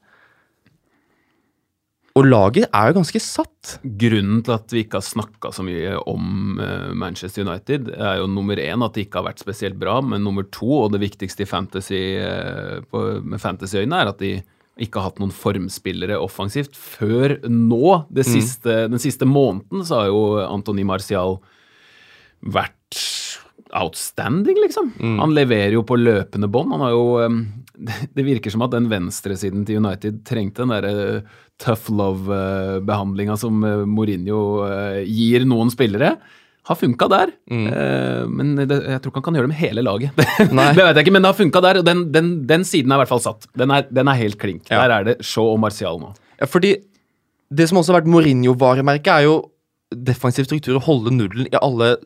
Og 2.17 2.25
laget 2.25 2.65
er 2.65 2.87
jo 2.89 2.95
ganske 2.97 3.19
satt. 3.21 3.75
Grunnen 4.01 4.39
til 4.47 4.55
at 4.55 4.73
vi 4.73 4.81
ikke 4.81 4.97
har 4.97 5.05
snakka 5.05 5.51
så 5.53 5.61
mye 5.67 5.99
om 6.09 6.57
eh, 6.57 6.87
Manchester 6.97 7.45
United, 7.45 7.91
er 7.93 8.23
jo 8.23 8.31
nummer 8.31 8.57
én 8.57 8.85
at 8.87 8.97
det 8.97 9.03
ikke 9.05 9.21
har 9.21 9.27
vært 9.27 9.43
spesielt 9.43 9.77
bra, 9.77 9.99
men 10.01 10.25
nummer 10.25 10.47
to, 10.49 10.71
og 10.87 10.95
det 10.95 11.03
viktigste 11.03 11.45
i 11.45 11.49
fantasy, 11.51 11.99
eh, 12.25 12.79
på, 12.89 13.03
med 13.21 13.43
fantasyøyne, 13.43 13.99
er 13.99 14.13
at 14.15 14.23
de 14.23 14.31
ikke 14.81 14.97
har 14.97 15.11
hatt 15.11 15.21
noen 15.21 15.35
formspillere 15.35 16.17
offensivt. 16.17 16.73
Før 16.73 17.37
nå, 17.45 17.99
siste, 18.25 18.87
den 18.89 19.03
siste 19.03 19.29
måneden, 19.29 19.85
så 19.85 20.01
har 20.01 20.09
jo 20.09 20.25
Antony 20.47 20.87
Martial 20.89 21.37
vært 22.41 22.74
outstanding, 23.75 24.55
liksom. 24.63 24.93
Han 25.19 25.33
leverer 25.35 25.73
jo 25.75 25.83
på 25.87 25.97
løpende 25.99 26.47
bånd. 26.51 26.71
Han 26.75 26.85
har 26.85 26.93
jo 26.93 27.05
um, 27.25 27.41
Det 28.15 28.23
virker 28.23 28.53
som 28.53 28.63
at 28.65 28.75
den 28.75 28.87
venstresiden 28.91 29.65
til 29.67 29.81
United 29.81 30.21
trengte 30.27 30.63
den 30.63 30.71
derre 30.71 31.25
tough 31.61 31.91
love-behandlinga 31.91 33.37
som 33.39 33.63
uh, 33.63 33.83
Mourinho 33.87 34.39
uh, 34.63 35.01
gir 35.03 35.47
noen 35.47 35.71
spillere. 35.73 36.15
Har 36.65 36.77
funka 36.79 37.05
der, 37.11 37.29
mm. 37.45 37.65
men 38.33 38.55
det, 38.57 38.79
jeg 38.89 38.97
tror 38.97 39.11
ikke 39.11 39.19
han 39.19 39.25
kan 39.27 39.35
gjøre 39.37 39.45
det 39.45 39.51
med 39.51 39.59
hele 39.59 39.83
laget. 39.85 40.15
Det 40.17 40.79
vet 40.79 40.97
jeg 40.97 41.03
ikke, 41.03 41.11
men 41.13 41.21
det 41.21 41.29
har 41.29 41.37
funka 41.37 41.61
der, 41.61 41.77
og 41.77 41.85
den, 41.85 41.99
den, 42.09 42.31
den 42.49 42.65
siden 42.65 42.89
er 42.89 42.97
i 42.97 43.03
hvert 43.03 43.11
fall 43.11 43.21
satt. 43.21 43.45
Den 43.53 43.69
er, 43.69 43.85
den 43.85 44.09
er 44.09 44.17
helt 44.17 44.39
klink. 44.41 44.63
Ja. 44.71 44.79
Der 44.81 44.93
er 44.95 45.05
det 45.05 45.15
Shaw 45.21 45.51
og 45.51 45.59
Martial 45.61 46.01
nå. 46.01 46.09
Ja, 46.41 46.49
fordi 46.49 46.71
det 47.53 47.69
som 47.69 47.77
også 47.77 47.93
har 47.93 47.99
vært 47.99 48.09
Mourinho-varemerket, 48.09 49.11
er 49.13 49.27
jo 49.27 49.35
defensiv 49.93 50.49
struktur 50.49 50.79
å 50.79 50.83
holde 50.87 51.13
nullen 51.13 51.45
i 51.45 51.61
alle 51.61 51.99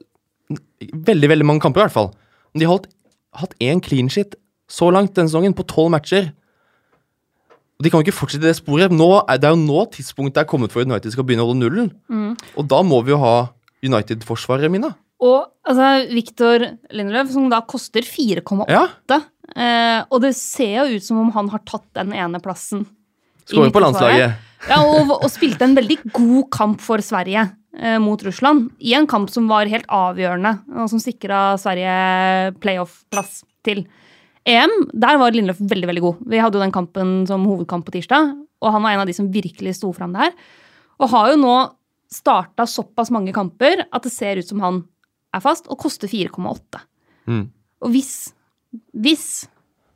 Veldig, 0.49 1.29
veldig 1.29 1.45
mange 1.45 1.61
kamper, 1.61 1.83
i 1.83 1.87
hvert 1.87 1.95
fall. 1.95 2.11
De 2.57 2.65
har 2.65 2.79
hatt 3.39 3.53
én 3.61 3.81
clean 3.83 4.09
shit 4.09 4.35
så 4.69 4.89
langt 4.93 5.15
denne 5.17 5.29
sesongen, 5.29 5.55
på 5.57 5.65
tolv 5.69 5.91
matcher. 5.93 6.31
Og 7.79 7.85
De 7.85 7.89
kan 7.91 8.01
jo 8.01 8.07
ikke 8.09 8.17
fortsette 8.17 8.43
det 8.45 8.57
sporet. 8.57 8.91
Nå 8.91 9.07
det 9.39 9.47
er 9.47 9.53
jo 9.55 9.61
nå 9.61 9.85
tidspunktet 9.93 10.43
er 10.43 10.49
kommet 10.49 10.73
for 10.73 10.83
United 10.83 11.13
skal 11.13 11.25
begynne 11.25 11.45
å 11.45 11.51
holde 11.51 11.63
nullen. 11.63 11.91
Og 12.57 12.67
da 12.69 12.81
må 12.83 12.99
vi 13.05 13.13
jo 13.15 13.21
ha 13.21 13.35
United-forsvaret, 13.85 14.69
Mina. 14.71 14.91
Og 15.23 15.47
altså, 15.67 15.87
Viktor 16.11 16.65
Lindeløf, 16.95 17.31
som 17.33 17.49
da 17.51 17.61
koster 17.67 18.03
4,8 18.07 18.67
Ja. 18.71 18.85
eh, 19.55 20.03
Og 20.11 20.21
det 20.21 20.35
ser 20.35 20.85
jo 20.87 20.97
ut 20.97 21.03
som 21.03 21.19
om 21.19 21.31
han 21.31 21.49
har 21.49 21.59
tatt 21.65 21.87
den 21.95 22.13
ene 22.13 22.39
plassen. 22.43 22.85
Skåret 23.45 23.73
på 23.73 23.81
landslaget. 23.81 24.35
Ja, 24.69 24.81
og, 24.83 25.11
og 25.23 25.29
spilte 25.31 25.63
en 25.63 25.75
veldig 25.75 26.11
god 26.11 26.49
kamp 26.51 26.81
for 26.83 26.97
Sverige 26.99 27.47
mot 28.01 28.23
Russland. 28.25 28.71
I 28.81 28.95
en 28.97 29.05
kamp 29.07 29.29
som 29.29 29.45
var 29.47 29.69
helt 29.69 29.85
avgjørende, 29.93 30.55
og 30.73 30.87
som 30.89 30.99
sikra 30.99 31.53
Sverige 31.61 32.55
playoff-plass 32.63 33.43
til 33.63 33.83
EM. 34.49 34.73
Der 34.97 35.19
var 35.21 35.35
Lindløf 35.35 35.59
veldig 35.61 35.89
veldig 35.91 36.03
god. 36.03 36.23
Vi 36.31 36.39
hadde 36.41 36.57
jo 36.57 36.63
den 36.63 36.73
kampen 36.75 37.11
som 37.29 37.45
hovedkamp 37.47 37.85
på 37.85 37.93
tirsdag, 37.93 38.33
og 38.59 38.73
han 38.73 38.83
var 38.83 38.95
en 38.95 39.03
av 39.03 39.09
de 39.09 39.15
som 39.15 39.29
virkelig 39.31 39.77
sto 39.77 39.91
fram 39.95 40.15
der. 40.17 40.33
Og 40.99 41.11
har 41.13 41.31
jo 41.31 41.41
nå 41.43 41.53
starta 42.09 42.65
såpass 42.65 43.11
mange 43.13 43.33
kamper 43.35 43.85
at 43.85 44.05
det 44.05 44.13
ser 44.13 44.41
ut 44.41 44.49
som 44.49 44.63
han 44.65 44.81
er 45.35 45.43
fast, 45.45 45.69
og 45.69 45.77
koster 45.81 46.09
4,8. 46.09 46.81
Mm. 47.29 47.45
Og 47.85 47.93
hvis, 47.93 48.13
hvis 48.97 49.27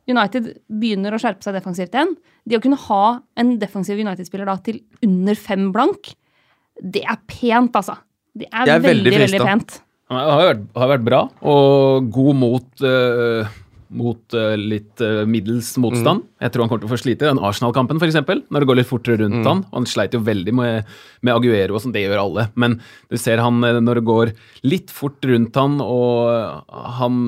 United 0.06 0.52
begynner 0.68 1.16
å 1.16 1.20
skjerpe 1.20 1.42
seg 1.44 1.56
defensivt 1.56 1.96
igjen, 1.96 2.14
det 2.46 2.58
å 2.58 2.62
kunne 2.62 2.78
ha 2.86 3.04
en 3.40 3.56
defensiv 3.58 3.98
United-spiller 3.98 4.46
da 4.46 4.58
til 4.62 4.82
under 5.02 5.38
fem 5.38 5.70
blank, 5.74 6.12
det 6.82 7.04
er 7.06 7.18
pent, 7.30 7.76
altså. 7.76 7.98
Det 8.34 8.48
er, 8.50 8.64
det 8.66 8.74
er 8.74 8.82
veldig 8.82 9.10
veldig, 9.12 9.20
veldig, 9.26 9.42
pent. 9.46 9.76
Det 10.10 10.22
har 10.22 10.58
har 10.76 10.90
vært 10.90 11.04
bra, 11.06 11.20
og 11.40 12.08
god 12.12 12.34
mot, 12.36 12.66
eh, 12.84 13.52
mot 13.96 14.36
uh, 14.36 14.54
litt 14.58 15.02
uh, 15.02 15.24
middels 15.28 15.72
motstand. 15.80 16.24
Jeg 16.44 16.52
tror 16.54 16.64
han 16.64 16.70
kommer 16.72 16.84
til 16.84 16.90
å 16.90 16.94
få 16.94 17.00
slite 17.00 17.28
den 17.28 17.40
Arsenal-kampen, 17.42 18.00
f.eks., 18.00 18.20
når 18.52 18.64
det 18.64 18.68
går 18.70 18.80
litt 18.80 18.90
fortere 18.90 19.22
rundt 19.22 19.48
han. 19.48 19.64
Han 19.72 19.88
sleit 19.88 20.14
jo 20.16 20.22
veldig 20.24 20.54
med, 20.56 20.90
med 21.24 21.34
Aguero, 21.34 21.76
og 21.76 21.84
sånn, 21.84 21.94
det 21.94 22.04
gjør 22.04 22.22
alle. 22.24 22.46
Men 22.60 22.78
du 23.10 23.16
ser 23.20 23.42
han 23.42 23.62
eh, 23.64 23.80
når 23.80 24.00
det 24.00 24.04
går 24.08 24.32
litt 24.66 24.92
fort 24.94 25.24
rundt 25.28 25.56
han, 25.58 25.78
og 25.82 26.74
han, 26.98 27.18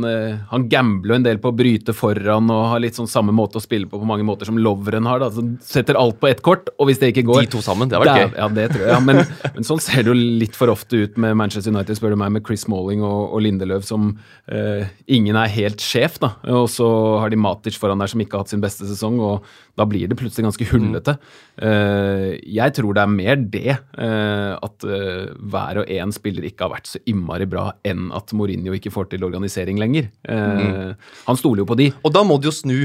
han 0.51 0.67
gambler 0.73 1.19
en 1.19 1.27
del 1.27 1.41
på 1.43 1.53
å 1.53 1.57
bryte 1.57 1.95
foran 1.97 2.51
og 2.53 2.63
har 2.73 2.83
litt 2.85 2.99
sånn 2.99 3.11
samme 3.11 3.35
måte 3.37 3.61
å 3.61 3.65
spille 3.65 3.89
på 3.89 3.97
på 4.01 4.09
mange 4.09 4.27
måter 4.27 4.49
som 4.49 4.59
Lovren 4.61 5.07
har. 5.09 5.21
da, 5.23 5.31
så 5.33 5.45
Setter 5.67 5.99
alt 5.99 6.19
på 6.21 6.29
ett 6.31 6.43
kort, 6.45 6.71
og 6.79 6.91
hvis 6.91 7.01
det 7.01 7.13
ikke 7.13 7.27
går 7.31 7.47
De 7.47 7.53
to 7.57 7.63
sammen, 7.65 7.89
det 7.89 7.99
har 7.99 8.05
vært 8.05 8.23
gøy. 8.23 8.39
Ja, 8.39 8.49
det 8.57 8.67
tror 8.73 8.85
jeg. 8.85 8.93
Ja. 8.93 9.01
Men, 9.07 9.23
men 9.57 9.67
sånn 9.69 9.83
ser 9.83 10.05
det 10.05 10.13
jo 10.13 10.17
litt 10.17 10.57
for 10.59 10.73
ofte 10.73 11.03
ut 11.05 11.19
med 11.21 11.37
Manchester 11.39 11.75
United, 11.75 11.99
spør 11.99 12.15
du 12.15 12.21
meg, 12.21 12.35
med 12.37 12.45
Chris 12.47 12.67
Malling 12.71 13.05
og, 13.07 13.33
og 13.37 13.45
Lindeløv, 13.45 13.85
som 13.87 14.13
eh, 14.47 14.89
ingen 15.19 15.39
er 15.39 15.53
helt 15.53 15.85
sjef, 15.85 16.21
da. 16.23 16.35
Og 16.65 16.69
så 16.73 16.87
har 17.21 17.33
de 17.33 17.39
Matic 17.41 17.79
foran 17.81 18.01
der 18.01 18.11
som 18.11 18.23
ikke 18.23 18.37
har 18.37 18.45
hatt 18.45 18.53
sin 18.53 18.63
beste 18.63 18.89
sesong, 18.89 19.19
og 19.23 19.47
da 19.79 19.87
blir 19.89 20.09
det 20.11 20.19
plutselig 20.19 20.47
ganske 20.49 20.69
hullete. 20.73 21.17
Eh, 21.57 22.37
jeg 22.57 22.77
tror 22.77 22.97
det 22.97 23.05
er 23.05 23.15
mer 23.15 23.41
det, 23.57 23.77
eh, 23.77 24.53
at 24.57 24.87
eh, 24.87 25.33
hver 25.53 25.83
og 25.83 25.91
en 25.97 26.15
spiller 26.15 26.47
ikke 26.49 26.67
har 26.67 26.75
vært 26.77 26.93
så 26.93 27.03
innmari 27.09 27.49
bra, 27.51 27.71
enn 27.87 28.11
at 28.17 28.35
Mourinho 28.37 28.77
ikke 28.77 28.95
får 28.95 29.11
til 29.13 29.27
organisering 29.27 29.81
lenger. 29.83 30.09
Mm. 30.29 30.95
Han 31.27 31.41
stoler 31.41 31.65
jo 31.65 31.71
på 31.71 31.79
de. 31.79 31.91
Og 32.03 32.15
da 32.15 32.25
må 32.27 32.39
de 32.41 32.51
jo 32.51 32.55
snu. 32.55 32.79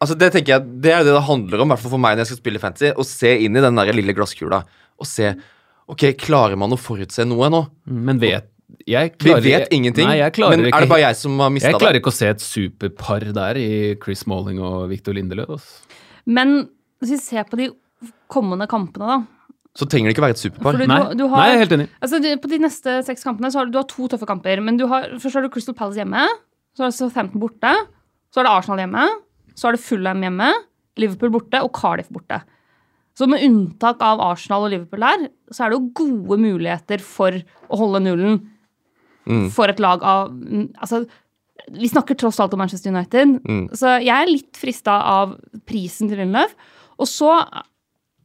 Altså 0.00 0.16
Det 0.16 0.30
tenker 0.32 0.54
jeg, 0.54 0.76
det 0.80 0.92
er 0.96 1.04
det 1.04 1.12
det 1.12 1.24
handler 1.26 1.60
om, 1.62 1.68
i 1.68 1.74
hvert 1.74 1.82
fall 1.82 1.96
for 1.98 2.02
meg 2.02 2.16
når 2.16 2.24
jeg 2.24 2.32
skal 2.32 2.42
spille 2.42 2.62
fantasy. 2.62 2.92
Å 2.92 3.06
se 3.06 3.32
inn 3.44 3.56
i 3.56 3.64
den 3.64 3.80
der 3.80 3.96
lille 3.96 4.16
glasskula 4.16 4.64
og 5.00 5.08
se 5.08 5.34
Ok, 5.90 6.04
klarer 6.20 6.54
man 6.54 6.70
å 6.70 6.78
forutse 6.78 7.24
noe 7.26 7.48
nå? 7.50 7.64
Men 7.90 8.20
vet 8.22 8.49
jeg 8.88 9.12
Vi 9.20 9.32
vet 9.44 9.72
ingenting, 9.74 10.08
Nei, 10.08 10.18
jeg 10.20 10.32
men 10.40 10.64
ikke 10.64 10.78
er 10.78 10.84
det 10.86 10.90
bare 10.90 11.02
jeg 11.02 11.16
som 11.18 11.40
har 11.42 11.50
mista 11.52 11.70
Jeg 11.72 11.80
klarer 11.80 11.98
ikke 12.00 12.12
å 12.12 12.16
se 12.16 12.30
et 12.32 12.44
superpar 12.44 13.26
der 13.36 13.60
i 13.60 13.70
Chris 14.02 14.26
Malling 14.30 14.60
og 14.64 14.88
Victor 14.92 15.16
Lindeløv. 15.16 15.56
Altså. 15.58 16.00
Men 16.26 16.54
hvis 17.00 17.14
vi 17.16 17.20
ser 17.22 17.46
på 17.48 17.58
de 17.60 17.70
kommende 18.30 18.68
kampene, 18.70 19.08
da. 19.16 19.64
Så 19.78 19.86
trenger 19.86 20.10
det 20.10 20.16
ikke 20.16 20.24
være 20.24 20.36
et 20.36 20.42
superpar. 20.42 20.78
Du, 20.80 20.86
Nei. 20.88 21.00
du 21.14 21.24
har, 21.30 21.36
Nei, 21.42 21.48
jeg 21.50 21.56
er 21.58 21.64
helt 21.64 21.74
enig. 21.76 21.88
Altså, 22.00 22.20
på 22.42 22.50
de 22.50 22.60
neste 22.64 22.94
seks 23.06 23.26
kampene 23.26 23.50
så 23.52 23.60
har 23.60 23.68
du, 23.68 23.74
du 23.74 23.80
har 23.80 23.88
to 23.90 24.08
tøffe 24.10 24.28
kamper. 24.28 24.62
Men 24.64 24.80
du 24.80 24.86
har, 24.90 25.10
først 25.22 25.38
har 25.38 25.46
du 25.46 25.52
Crystal 25.52 25.76
Palace 25.76 26.00
hjemme, 26.00 26.24
så 26.74 26.84
har 26.86 26.92
du 26.92 26.96
Southampton 26.96 27.42
borte, 27.42 27.74
så 28.30 28.40
er 28.40 28.48
det 28.48 28.54
Arsenal 28.54 28.82
hjemme, 28.82 29.04
så 29.58 29.68
er 29.68 29.76
det 29.76 29.84
Fulham 29.84 30.24
hjemme, 30.26 30.48
Liverpool 31.00 31.34
borte 31.36 31.60
og 31.64 31.72
Cardiff 31.76 32.10
borte. 32.12 32.40
Så 33.18 33.26
med 33.28 33.42
unntak 33.44 34.00
av 34.04 34.22
Arsenal 34.24 34.66
og 34.66 34.72
Liverpool 34.72 35.02
der, 35.04 35.26
så 35.52 35.64
er 35.66 35.72
det 35.72 35.78
jo 35.78 35.90
gode 35.98 36.38
muligheter 36.40 37.02
for 37.04 37.36
å 37.68 37.80
holde 37.80 38.02
nullen 38.06 38.38
Mm. 39.28 39.50
for 39.52 39.68
et 39.68 39.78
lag 39.80 40.02
av 40.02 40.30
Altså, 40.80 41.04
vi 41.70 41.88
snakker 41.88 42.16
tross 42.16 42.38
alt 42.40 42.54
om 42.54 42.58
Manchester 42.58 42.90
United, 42.90 43.40
Mm. 43.44 43.68
så 43.76 43.98
jeg 44.02 44.08
er 44.16 44.26
litt 44.30 44.56
frista 44.56 44.94
av 45.04 45.34
prisen 45.68 46.08
til 46.08 46.16
Lindløf. 46.18 46.54
Og 46.98 47.06
så 47.06 47.34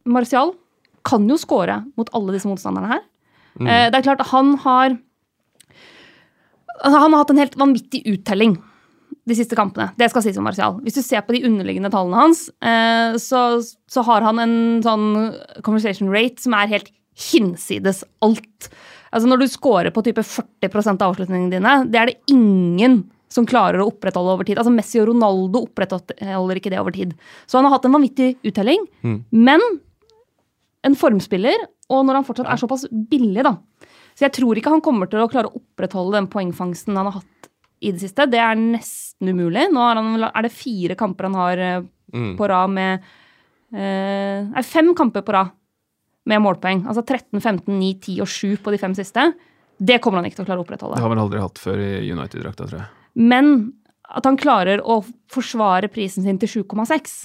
Martial 0.05 0.53
kan 1.03 1.27
jo 1.29 1.35
score 1.37 1.83
mot 1.97 2.09
alle 2.13 2.31
disse 2.33 2.47
motstanderne 2.47 2.87
her. 2.87 3.01
Mm. 3.59 3.67
Eh, 3.67 3.89
Det 3.91 3.95
er 3.99 4.01
klart, 4.15 4.25
han 4.27 4.55
har 4.57 4.97
altså, 6.83 6.99
Han 6.99 7.11
har 7.13 7.19
hatt 7.23 7.29
en 7.35 7.37
helt 7.43 7.55
vanvittig 7.59 8.03
uttelling 8.05 8.57
de 9.25 9.33
siste 9.37 9.55
kampene. 9.57 9.89
Det 9.97 10.09
skal 10.11 10.21
sies 10.21 10.37
om 10.37 10.43
Martial. 10.45 10.75
Hvis 10.85 10.93
du 10.99 11.01
ser 11.01 11.21
på 11.25 11.33
de 11.33 11.43
underliggende 11.47 11.89
tallene 11.93 12.19
hans, 12.19 12.43
eh, 12.61 13.15
så, 13.17 13.57
så 13.89 14.03
har 14.05 14.21
han 14.21 14.39
en 14.39 14.57
sånn 14.85 15.07
conversation 15.65 16.11
rate 16.13 16.43
som 16.43 16.53
er 16.53 16.67
helt 16.67 16.91
hinsides 17.31 18.03
alt. 18.21 18.69
Altså 19.15 19.29
Når 19.31 19.41
du 19.41 19.47
scorer 19.47 19.93
på 19.95 20.03
type 20.03 20.23
40 20.27 20.91
av 20.97 21.05
avslutningene 21.13 21.53
dine, 21.55 21.75
det 21.87 21.99
er 22.01 22.11
det 22.11 22.17
ingen 22.33 23.03
som 23.31 23.47
klarer 23.47 23.79
å 23.81 23.87
opprettholde 23.89 24.33
over 24.35 24.47
tid. 24.47 24.59
Altså 24.59 24.71
Messi 24.75 24.99
og 25.01 25.07
Ronaldo 25.09 25.63
opprettholder 25.65 26.59
ikke 26.59 26.71
det 26.73 26.79
over 26.81 26.93
tid. 26.95 27.15
Så 27.47 27.57
han 27.57 27.65
har 27.67 27.73
hatt 27.77 27.87
en 27.87 27.95
vanvittig 27.95 28.33
uttelling. 28.47 28.83
Men 29.31 29.63
en 30.85 30.95
formspiller, 30.99 31.63
og 31.89 32.03
når 32.05 32.19
han 32.19 32.27
fortsatt 32.27 32.51
er 32.51 32.61
såpass 32.61 32.85
billig, 32.91 33.41
da. 33.47 33.55
Så 34.15 34.27
jeg 34.27 34.35
tror 34.37 34.59
ikke 34.59 34.71
han 34.75 34.83
kommer 34.85 35.09
til 35.11 35.23
å 35.23 35.27
klare 35.31 35.49
å 35.49 35.57
opprettholde 35.59 36.19
den 36.19 36.29
poengfangsten 36.31 36.95
han 36.95 37.09
har 37.09 37.17
hatt 37.17 37.49
i 37.83 37.91
det 37.91 38.03
siste. 38.05 38.27
Det 38.31 38.39
er 38.39 38.55
nesten 38.59 39.31
umulig. 39.33 39.65
Nå 39.73 39.81
er, 39.83 39.99
han, 39.99 40.27
er 40.29 40.45
det 40.47 40.53
fire 40.55 40.95
kamper 40.99 41.31
han 41.31 41.39
har 41.41 41.63
eh, 41.71 41.83
Mm. 42.15 42.35
på 42.37 42.47
rad 42.47 42.69
med 42.69 43.01
eh, 43.73 44.45
Nei, 44.45 44.61
fem 44.63 44.91
kamper 44.95 45.23
på 45.25 45.33
rad 45.33 45.49
med 46.25 46.41
målpoeng. 46.41 46.83
Altså 46.89 47.03
13, 47.05 47.39
15, 47.41 47.69
9, 47.79 47.91
10 48.01 48.21
og 48.25 48.29
7 48.31 48.57
på 48.65 48.73
de 48.73 48.79
fem 48.81 48.95
siste. 48.97 49.27
Det 49.77 49.99
kommer 50.03 50.21
han 50.21 50.29
ikke 50.29 50.39
til 50.39 50.45
å 50.45 50.49
klare 50.49 50.61
å 50.61 50.65
opprettholde. 50.65 50.97
Det 50.97 51.03
har 51.03 51.11
vel 51.11 51.21
aldri 51.25 51.41
hatt 51.43 51.59
før 51.61 51.81
i 51.83 52.11
United-drakta, 52.11 52.67
tror 52.69 52.79
jeg. 52.81 52.89
Men 53.19 53.51
at 54.05 54.25
han 54.27 54.37
klarer 54.39 54.81
å 54.85 54.99
forsvare 55.33 55.89
prisen 55.91 56.23
sin 56.25 56.37
til 56.41 56.63
7,6, 56.63 57.15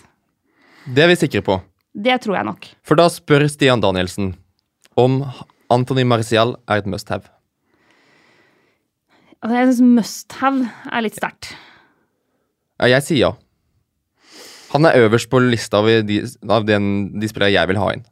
Det 0.95 1.03
er 1.05 1.11
vi 1.13 1.17
sikre 1.21 1.43
på. 1.45 1.59
det 1.95 2.21
tror 2.25 2.37
jeg 2.39 2.49
nok. 2.49 2.67
For 2.83 2.97
da 2.97 3.09
spør 3.13 3.45
Stian 3.49 3.81
Danielsen 3.83 4.35
om 4.97 5.21
Anthony 5.71 6.03
Marcial 6.05 6.57
er 6.69 6.81
et 6.81 6.87
must 6.91 7.09
have. 7.13 7.29
Altså, 9.41 9.55
jeg 9.57 9.69
syns 9.71 9.83
must 9.97 10.33
have 10.41 10.67
er 10.93 11.05
litt 11.07 11.17
sterkt. 11.17 11.53
Ja, 12.81 12.89
jeg 12.97 13.05
sier 13.07 13.21
ja. 13.23 13.31
Han 14.73 14.87
er 14.87 14.99
øverst 15.05 15.31
på 15.33 15.41
lista 15.43 15.81
av 15.81 15.89
de, 16.07 16.21
av 16.49 16.65
den, 16.69 16.91
de 17.21 17.29
spillere 17.29 17.53
jeg 17.55 17.71
vil 17.71 17.81
ha 17.81 17.89
inn. 17.97 18.05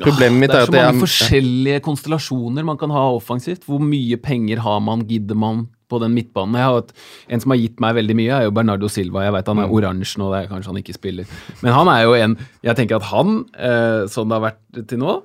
Problemet 0.00 0.38
mitt 0.40 0.50
Det 0.50 0.56
er 0.56 0.62
er 0.62 0.66
så 0.66 0.72
at 0.72 0.78
jeg 0.78 0.86
mange 0.94 1.02
forskjellige 1.04 1.80
konstellasjoner 1.84 2.64
man 2.64 2.78
kan 2.80 2.90
ha 2.90 3.02
offensivt. 3.12 3.66
Hvor 3.68 3.78
mye 3.84 4.16
penger 4.16 4.58
har 4.64 4.80
man, 4.80 5.02
gidder 5.04 5.36
man 5.36 5.66
på 5.92 6.00
den 6.00 6.14
midtbanen? 6.16 6.54
Jeg 6.56 6.64
har 6.64 6.78
et, 6.78 6.92
en 7.28 7.40
som 7.44 7.50
har 7.52 7.58
gitt 7.60 7.78
meg 7.84 7.94
veldig 7.98 8.16
mye, 8.16 8.30
er 8.38 8.46
jo 8.46 8.54
Bernardo 8.56 8.88
Silva. 8.88 9.24
Jeg 9.26 9.32
vet 9.36 9.46
han 9.52 9.58
er 9.58 9.66
Mm. 9.68 9.74
oransje 9.76 10.16
nå, 10.18 10.30
det 10.32 10.38
er 10.44 10.48
kanskje 10.54 10.72
han 10.72 10.80
ikke 10.80 10.94
spiller. 10.96 11.26
Men 11.62 11.72
han 11.76 11.88
er 11.88 12.02
jo 12.04 12.14
en 12.14 12.38
Jeg 12.62 12.76
tenker 12.76 12.96
at 12.96 13.02
han, 13.12 13.44
eh, 13.58 14.06
sånn 14.08 14.28
det 14.32 14.40
har 14.40 14.46
vært 14.52 14.88
til 14.88 14.98
nå, 14.98 15.22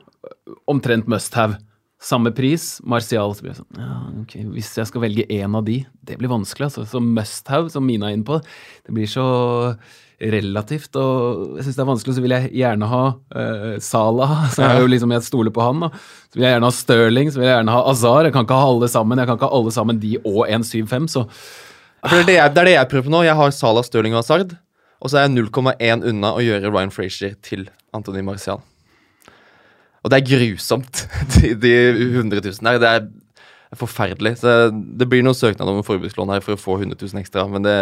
omtrent 0.68 1.08
must 1.08 1.34
have. 1.36 1.58
Samme 2.00 2.30
pris. 2.36 2.80
Martial 2.86 3.34
så 3.34 3.56
sånn 3.56 3.80
ja, 3.80 4.22
okay, 4.22 4.44
Hvis 4.44 4.76
jeg 4.78 4.86
skal 4.86 5.02
velge 5.02 5.26
én 5.34 5.56
av 5.58 5.64
de, 5.66 5.80
det 6.06 6.18
blir 6.20 6.30
vanskelig. 6.30 6.68
altså. 6.70 6.86
Så 6.86 7.02
must 7.02 7.48
have, 7.48 7.70
som 7.72 7.86
Mina 7.88 8.10
er 8.12 8.18
inne 8.18 8.24
på, 8.28 8.38
det 8.86 8.94
blir 8.94 9.08
så 9.08 9.78
relativt. 10.18 10.96
Og 10.98 11.58
jeg 11.58 11.68
syns 11.68 11.78
det 11.78 11.84
er 11.84 11.90
vanskelig, 11.92 12.16
så 12.18 12.24
vil 12.24 12.34
jeg 12.34 12.52
gjerne 12.58 12.90
ha 12.90 13.02
uh, 13.14 13.76
Salah. 13.84 14.34
Så 14.56 14.66
er 14.66 14.82
jo 14.82 14.90
liksom 14.90 15.14
jeg 15.14 15.28
stoler 15.28 15.54
på 15.54 15.64
han. 15.66 15.86
da. 15.86 15.92
Så 16.32 16.40
vil 16.40 16.48
jeg 16.48 16.56
gjerne 16.56 16.70
ha 16.70 16.78
Stirling, 16.78 17.32
så 17.32 17.42
vil 17.42 17.48
jeg 17.48 17.56
gjerne 17.56 17.76
ha 17.76 17.84
Azar. 17.92 18.28
Jeg 18.28 18.36
kan 18.36 18.48
ikke 18.48 18.60
ha 18.60 18.70
alle 18.72 18.90
sammen. 18.92 19.22
Jeg 19.22 19.30
kan 19.30 19.40
ikke 19.40 19.50
ha 19.50 19.60
alle 19.60 19.74
sammen 19.76 20.00
de 20.02 20.16
og 20.24 20.42
1,75, 20.48 21.12
så 21.14 21.28
det, 22.08 22.14
er 22.14 22.26
det, 22.28 22.36
jeg, 22.38 22.54
det 22.54 22.62
er 22.62 22.68
det 22.70 22.74
jeg 22.76 22.90
prøver 22.92 23.08
på 23.08 23.14
nå. 23.14 23.22
Jeg 23.26 23.38
har 23.38 23.54
Salah, 23.54 23.86
Stirling 23.86 24.16
og 24.16 24.22
Hazard. 24.22 24.58
Og 24.98 25.12
så 25.12 25.20
er 25.20 25.28
jeg 25.28 25.36
0,1 25.38 26.06
unna 26.10 26.34
å 26.34 26.42
gjøre 26.42 26.72
Ryan 26.72 26.94
Frazier 26.94 27.38
til 27.46 27.68
Anthony 27.94 28.24
Marcial. 28.26 28.62
Og 30.06 30.14
det 30.14 30.22
er 30.22 30.30
grusomt, 30.30 31.04
de, 31.36 31.54
de 31.60 31.74
100 32.16 32.42
000 32.42 32.70
her. 32.70 32.80
Det 32.82 32.92
er 32.94 33.82
forferdelig. 33.82 34.38
Så 34.42 34.70
det 34.72 35.10
blir 35.10 35.26
noen 35.26 35.38
søknad 35.38 35.70
om 35.70 35.84
forbrukslån 35.86 36.32
her 36.34 36.46
for 36.46 36.56
å 36.56 36.62
få 36.62 36.78
100 36.80 36.96
000 37.02 37.22
ekstra, 37.22 37.46
men 37.52 37.66
det 37.66 37.76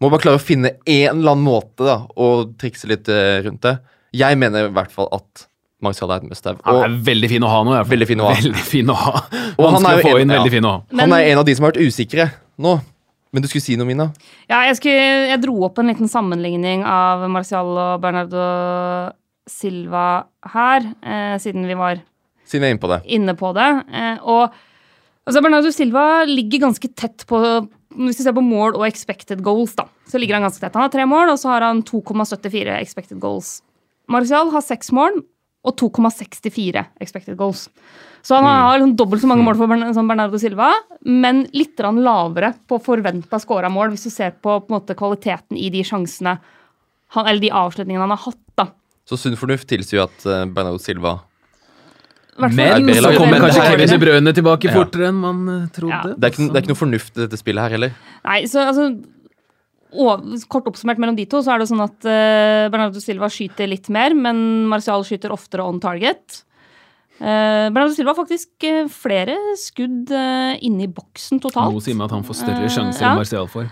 må 0.00 0.10
bare 0.10 0.22
klare 0.24 0.38
å 0.40 0.42
finne 0.42 0.72
en 0.86 1.18
eller 1.18 1.32
annen 1.34 1.44
måte 1.46 1.84
da, 1.86 1.98
å 2.16 2.28
trikse 2.58 2.88
litt 2.90 3.08
eh, 3.12 3.40
rundt 3.44 3.62
det. 3.62 3.76
Jeg 4.16 4.36
mener 4.40 4.68
i 4.68 4.72
hvert 4.74 4.92
fall 4.92 5.08
at 5.12 5.46
Marcial 5.82 6.10
er 6.14 6.20
et 6.22 6.28
must 6.30 6.44
have. 6.46 6.60
han 6.64 6.76
er 6.84 6.96
veldig 7.02 7.28
fin 7.32 7.42
å 7.42 7.48
ha 7.50 7.62
nå. 7.66 7.76
Veldig 7.90 8.06
fin 8.06 8.20
å 8.22 8.28
ha. 8.28 8.34
Veldig 8.38 8.64
fin 8.68 8.90
å 8.92 8.94
ha. 8.94 9.12
Og 9.58 9.66
han 9.74 9.86
er 9.90 10.00
en- 10.00 10.20
inn, 10.22 10.30
ja. 10.30 10.42
fin 10.52 10.62
å 10.68 10.72
ha. 10.76 10.82
Men- 10.90 11.10
han 11.10 11.18
er 11.20 11.30
en 11.32 11.38
av 11.38 11.44
de 11.44 11.54
som 11.54 11.64
har 11.64 11.72
vært 11.72 11.86
usikre 11.86 12.30
nå. 12.58 12.80
Men 13.32 13.42
du 13.42 13.48
skulle 13.48 13.64
si 13.64 13.74
noe, 13.80 13.86
Mina? 13.88 14.12
Ja, 14.50 14.60
jeg, 14.68 14.76
skulle, 14.76 15.26
jeg 15.32 15.40
dro 15.40 15.54
opp 15.64 15.78
en 15.80 15.88
liten 15.88 16.06
sammenligning 16.08 16.84
av 16.84 17.24
Marcial 17.32 17.66
og 17.80 18.00
Bernardo 18.02 18.42
Silva 19.48 20.26
her, 20.52 20.84
eh, 21.02 21.38
siden 21.42 21.66
vi 21.66 21.74
var 21.74 22.02
Siden 22.46 22.60
vi 22.62 22.68
er 22.68 22.74
inne 22.74 22.82
på 22.82 22.90
det. 22.92 23.00
inne 23.08 23.34
på 23.34 23.52
det. 23.56 23.68
Eh, 23.94 24.18
og 24.28 24.52
altså 25.26 25.42
Bernardo 25.42 25.70
Silva 25.72 26.24
ligger 26.28 26.60
ganske 26.68 26.90
tett 26.94 27.24
på 27.26 27.40
Hvis 27.96 28.20
vi 28.20 28.26
ser 28.26 28.36
på 28.36 28.44
mål 28.44 28.78
og 28.78 28.86
expected 28.86 29.42
goals, 29.44 29.74
da, 29.78 29.88
så 30.08 30.20
ligger 30.20 30.38
han 30.38 30.46
ganske 30.46 30.62
tett. 30.62 30.74
Han 30.78 30.86
har 30.86 30.94
tre 30.94 31.06
mål, 31.08 31.34
og 31.34 31.40
så 31.40 31.52
har 31.52 31.66
han 31.66 31.82
2,74 31.88 32.78
expected 32.78 33.20
goals. 33.22 33.60
Marcial 34.10 34.50
har 34.52 34.64
seks 34.64 34.92
mål 34.94 35.22
og 35.62 35.76
2,64 35.78 36.82
expected 37.00 37.36
goals. 37.38 37.68
Så 38.22 38.36
han 38.38 38.46
har 38.46 38.78
liksom 38.78 38.94
dobbelt 38.98 39.22
så 39.22 39.28
mange 39.30 39.44
mål 39.46 39.58
Bern 39.58 39.94
som 39.94 40.08
Bernardo 40.10 40.38
Silva, 40.38 40.70
men 41.02 41.44
litt 41.54 41.78
lavere 41.78 42.52
på 42.70 42.78
forventa 42.82 43.40
scora 43.42 43.70
mål, 43.70 43.94
hvis 43.94 44.06
du 44.06 44.14
ser 44.14 44.36
på, 44.38 44.60
på 44.62 44.74
måte, 44.74 44.94
kvaliteten 44.98 45.58
i 45.58 45.70
de 45.74 45.82
sjansene 45.86 46.36
han, 47.12 47.26
eller 47.26 47.42
de 47.42 47.50
avslutningene 47.50 48.06
han 48.06 48.14
har 48.14 48.22
hatt. 48.22 48.42
da. 48.54 48.68
Så 49.06 49.18
sunn 49.18 49.36
fornuft 49.36 49.66
tilsier 49.70 50.00
jo 50.00 50.06
at 50.06 50.26
uh, 50.26 50.44
Bernardo 50.46 50.78
Silva 50.82 51.18
Men 52.40 52.88
så 52.96 53.10
kommer 53.12 53.42
kanskje 53.42 53.64
Kevin 53.66 53.90
De 53.90 53.98
Bruyne 54.00 54.32
tilbake 54.32 54.70
Ja. 54.70 54.76
fortere 54.76 55.08
enn 55.10 55.18
man 55.20 55.40
eh, 55.48 55.66
trodde. 55.74 56.12
Ja. 56.12 56.14
det 56.16 56.24
er, 56.24 56.32
ikke, 56.32 56.46
det 56.48 56.56
er 56.56 56.62
ikke 56.62 56.72
noe 56.72 56.80
fornuft 56.80 57.18
i 57.18 57.20
dette 57.26 57.36
spillet 57.36 57.66
her 57.66 57.74
heller. 57.76 57.98
Nei, 58.24 58.38
så 58.48 58.62
altså 58.64 58.86
og, 59.92 60.24
Kort 60.48 60.70
oppsummert 60.70 60.96
mellom 61.02 61.18
de 61.18 61.26
to, 61.28 61.42
så 61.44 61.52
er 61.52 61.60
det 61.60 61.68
sånn 61.68 61.82
at 61.84 61.98
uh, 62.08 62.70
Bernardo 62.72 63.02
Silva 63.02 63.28
skyter 63.28 63.68
litt 63.68 63.90
mer, 63.92 64.16
men 64.16 64.64
Martial 64.70 65.04
skyter 65.04 65.34
oftere 65.34 65.66
on 65.68 65.82
target. 65.84 66.40
Uh, 67.20 67.68
Bernardo 67.68 67.92
Silva 67.92 68.14
har 68.14 68.22
faktisk 68.22 68.64
uh, 68.64 68.88
flere 68.88 69.36
skudd 69.60 70.08
uh, 70.08 70.56
inne 70.64 70.86
i 70.86 70.90
boksen 70.90 71.42
totalt. 71.44 71.76
Noe 71.76 71.84
sier 71.84 71.98
meg 71.98 72.08
at 72.08 72.16
han 72.16 72.24
får 72.24 72.40
større 72.40 72.64
sjanser 72.64 72.78
sjanser 72.78 73.04
ja. 73.04 73.12
enn 73.12 73.20
Martial 73.20 73.52
får. 73.52 73.68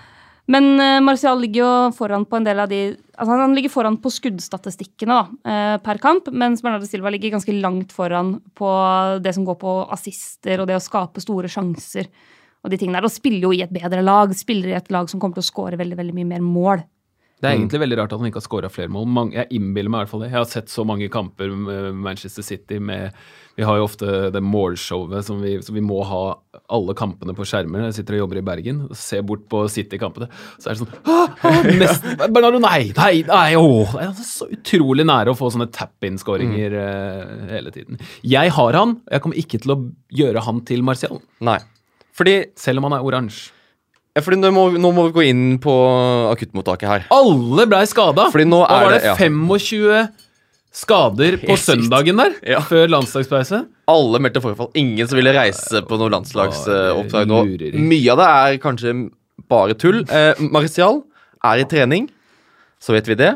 Men 0.50 0.72
uh, 0.80 0.98
Martial 1.04 1.38
ligger 1.38 1.62
jo 1.62 1.72
foran 1.94 2.26
på 2.26 2.40
en 2.40 2.46
del 2.46 2.62
av 2.62 2.70
de 2.70 2.80
Altså 3.20 3.36
han 3.36 3.54
ligger 3.54 3.72
foran 3.72 3.98
på 4.00 4.08
skuddstatistikkene 4.08 5.12
da, 5.12 5.50
eh, 5.52 5.74
per 5.84 5.98
kamp, 6.00 6.30
mens 6.32 6.62
Bernardo 6.64 6.86
Silva 6.88 7.10
ligger 7.12 7.34
ganske 7.34 7.52
langt 7.52 7.90
foran 7.92 8.30
på 8.56 8.70
det 9.20 9.34
som 9.36 9.44
går 9.44 9.58
på 9.60 9.74
assister 9.92 10.62
og 10.62 10.70
det 10.70 10.78
å 10.78 10.80
skape 10.80 11.20
store 11.20 11.50
sjanser. 11.52 12.08
Og 12.64 12.72
de 12.72 12.78
tingene 12.80 12.96
der, 12.96 13.04
og 13.04 13.12
spiller 13.12 13.44
jo 13.44 13.50
i 13.52 13.60
et 13.60 13.74
bedre 13.76 14.00
lag. 14.00 14.32
Spiller 14.32 14.72
i 14.72 14.78
et 14.78 14.88
lag 14.88 15.12
som 15.12 15.20
kommer 15.20 15.36
til 15.36 15.44
å 15.44 15.50
skåre 15.50 15.76
veldig 15.76 15.98
veldig 16.00 16.16
mye 16.16 16.30
mer 16.32 16.40
mål. 16.40 16.86
Det 17.40 17.48
er 17.48 17.54
Mm. 17.56 17.62
egentlig 17.64 17.80
veldig 17.80 17.96
rart 17.98 18.12
at 18.12 18.20
han 18.20 18.28
ikke 18.28 18.40
har 18.42 18.48
skåra 18.48 18.68
flere 18.70 18.88
mål. 18.92 19.06
Mange, 19.08 19.32
jeg 19.32 19.48
innbiller 19.56 19.88
meg 19.88 20.00
i 20.00 20.04
hvert 20.04 20.10
fall 20.10 20.20
det. 20.20 20.30
Jeg 20.30 20.38
har 20.38 20.44
sett 20.44 20.68
så 20.68 20.84
mange 20.84 21.08
kamper 21.08 21.48
med 21.56 21.94
Manchester 21.96 22.42
City 22.44 22.78
med 22.78 23.12
Vi 23.56 23.64
har 23.66 23.76
jo 23.76 23.84
ofte 23.84 24.30
det 24.32 24.40
målshowet 24.40 25.24
som 25.26 25.40
vi, 25.42 25.56
så 25.60 25.72
vi 25.74 25.80
må 25.84 25.98
ha 26.06 26.38
alle 26.70 26.94
kampene 26.96 27.34
på 27.36 27.44
skjermer. 27.44 27.82
Jeg 27.90 27.94
sitter 27.98 28.14
og 28.16 28.20
jobber 28.22 28.38
i 28.38 28.44
Bergen 28.46 28.78
og 28.88 28.96
ser 28.96 29.20
bort 29.26 29.42
på 29.50 29.64
City-kampene. 29.68 30.28
Så 30.58 30.70
er 30.70 30.74
det 30.74 30.80
sånn 30.80 30.94
ah, 31.04 31.28
ah, 31.44 31.62
nesten, 31.82 32.16
Bernardo, 32.32 32.60
nei, 32.62 32.92
nei, 32.96 33.22
nei, 33.28 33.50
åh, 33.58 33.92
det 33.92 34.06
er 34.06 34.24
så 34.24 34.48
utrolig 34.54 35.04
nære 35.04 35.34
å 35.34 35.36
få 35.36 35.50
sånne 35.52 35.68
tap-in-skåringer 35.76 36.72
eh, 36.72 37.46
hele 37.52 37.70
tiden. 37.74 37.98
Jeg 38.24 38.50
har 38.56 38.72
han. 38.78 38.96
Jeg 39.10 39.20
kommer 39.26 39.36
ikke 39.42 39.60
til 39.60 39.74
å 39.74 39.78
gjøre 40.22 40.44
han 40.46 40.60
til 40.64 40.82
Martial, 40.86 41.20
Nei. 41.40 41.58
Fordi, 42.16 42.38
selv 42.56 42.78
om 42.80 42.88
han 42.88 42.96
er 43.00 43.04
oransje. 43.04 43.50
Ja, 44.16 44.22
fordi 44.24 44.38
nå, 44.40 44.50
må, 44.54 44.64
nå 44.80 44.90
må 44.96 45.04
vi 45.08 45.14
gå 45.14 45.24
inn 45.30 45.44
på 45.62 45.74
akuttmottaket 46.32 46.88
her. 46.90 47.04
Alle 47.14 47.66
blei 47.70 47.84
skada! 47.86 48.28
Fordi 48.32 48.46
nå 48.50 48.62
er 48.66 48.84
var 48.86 48.94
det 48.96 49.02
det? 49.04 49.12
ja. 49.12 49.14
25 49.20 50.08
skader 50.80 51.36
på 51.42 51.50
Helt 51.50 51.62
søndagen 51.64 52.20
der, 52.20 52.34
Ja. 52.46 52.60
før 52.62 52.86
landslagspause. 52.92 53.64
Alle 53.90 54.20
meldte 54.22 54.42
forfall. 54.42 54.68
Ingen 54.78 55.08
som 55.10 55.18
ville 55.18 55.32
reise 55.34 55.80
på 55.86 55.98
noe 55.98 56.10
landslagsoppdrag 56.14 57.26
nå. 57.30 57.40
Mye 57.74 58.12
av 58.14 58.20
det 58.20 58.28
er 58.30 58.58
kanskje 58.62 58.92
bare 59.50 59.74
tull. 59.74 60.04
Eh, 60.06 60.34
Marcial 60.46 61.02
er 61.42 61.62
i 61.62 61.66
trening, 61.66 62.06
så 62.82 62.94
vet 62.94 63.08
vi 63.10 63.16
det. 63.18 63.32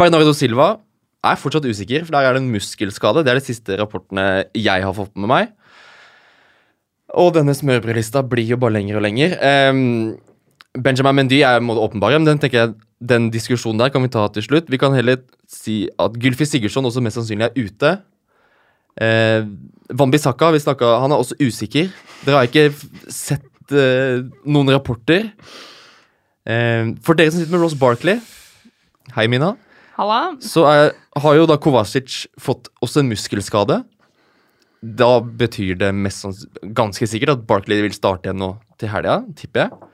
Bernardo 0.00 0.32
Silva 0.34 0.78
er 1.24 1.36
fortsatt 1.40 1.64
usikker, 1.68 2.04
for 2.06 2.12
der 2.16 2.28
er 2.30 2.32
det 2.36 2.42
en 2.44 2.52
muskelskade. 2.52 3.24
Det 3.24 3.32
er 3.34 3.40
de 3.40 3.44
siste 3.44 3.76
rapportene 3.80 4.44
jeg 4.56 4.84
har 4.84 4.96
fått 4.96 5.12
med 5.16 5.28
meg. 5.30 5.52
Og 7.14 7.34
denne 7.36 7.54
smørbrødlista 7.54 8.24
blir 8.26 8.48
jo 8.48 8.58
bare 8.58 8.74
lenger 8.78 8.98
og 8.98 9.04
lenger. 9.06 9.36
Um, 9.70 10.16
Benjamin 10.74 11.20
Mendy 11.20 11.42
er 11.46 11.62
åpenbar, 11.62 12.16
men 12.18 12.26
den 12.26 12.40
tenker 12.42 12.58
jeg 12.58 12.74
den 13.04 13.28
diskusjonen 13.30 13.78
der 13.78 13.92
kan 13.94 14.02
vi 14.02 14.10
ta 14.10 14.26
til 14.32 14.42
slutt. 14.46 14.70
Vi 14.72 14.80
kan 14.80 14.94
heller 14.96 15.20
si 15.50 15.84
at 16.00 16.16
Gylfi 16.18 16.46
Sigurdsson 16.48 16.86
også 16.88 17.02
mest 17.04 17.18
sannsynlig 17.20 17.46
er 17.46 17.58
ute. 17.58 17.92
Eh, 18.94 19.46
Wambi 19.98 20.18
Saka 20.18 20.50
vi 20.54 20.62
snakket, 20.62 21.00
han 21.02 21.12
er 21.12 21.20
også 21.20 21.36
usikker. 21.42 21.90
Dere 22.24 22.40
har 22.40 22.48
ikke 22.48 22.70
sett 23.12 23.74
eh, 23.74 24.22
noen 24.46 24.72
rapporter. 24.74 25.30
Eh, 26.46 26.94
for 27.04 27.18
dere 27.18 27.32
som 27.32 27.42
sitter 27.42 27.54
med 27.54 27.64
Ross 27.64 27.76
Barkley 27.78 28.18
Hei, 29.14 29.24
Mina. 29.32 29.54
Halla. 29.94 30.34
Så 30.42 30.64
er, 30.66 30.90
har 31.22 31.36
jo 31.36 31.46
da 31.46 31.56
Kovacic 31.60 32.24
fått 32.40 32.70
også 32.82 33.02
en 33.02 33.10
muskelskade. 33.12 33.82
Da 34.84 35.16
betyr 35.24 35.78
det 35.80 35.90
mest 35.96 36.44
ganske 36.76 37.08
sikkert 37.08 37.38
at 37.38 37.44
Barkley 37.48 37.80
vil 37.86 37.94
starte 37.96 38.28
igjen 38.28 38.42
nå 38.42 38.50
til 38.80 38.90
helga, 38.92 39.22
tipper 39.38 39.64
jeg. 39.64 39.90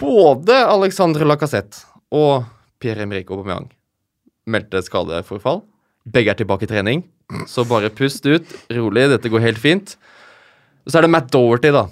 Både 0.00 0.56
Alexandre 0.68 1.26
Lacassette 1.28 1.84
og 2.12 2.46
Pierre-Emerick 2.80 3.30
Aubameyang 3.32 3.68
meldte 4.48 4.80
skadeforfall. 4.84 5.62
Begge 6.08 6.32
er 6.32 6.38
tilbake 6.38 6.66
i 6.66 6.70
trening, 6.70 7.04
så 7.46 7.64
bare 7.68 7.92
pust 7.94 8.24
ut, 8.26 8.48
rolig, 8.74 9.06
dette 9.12 9.30
går 9.30 9.44
helt 9.44 9.60
fint. 9.60 9.94
Så 10.88 10.98
er 10.98 11.06
det 11.06 11.12
Matt 11.12 11.30
Doherty, 11.32 11.70
da, 11.74 11.86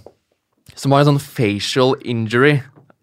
som 0.75 0.93
har 0.93 1.05
en 1.05 1.13
sånn 1.13 1.23
facial 1.23 1.95
injury. 2.03 2.57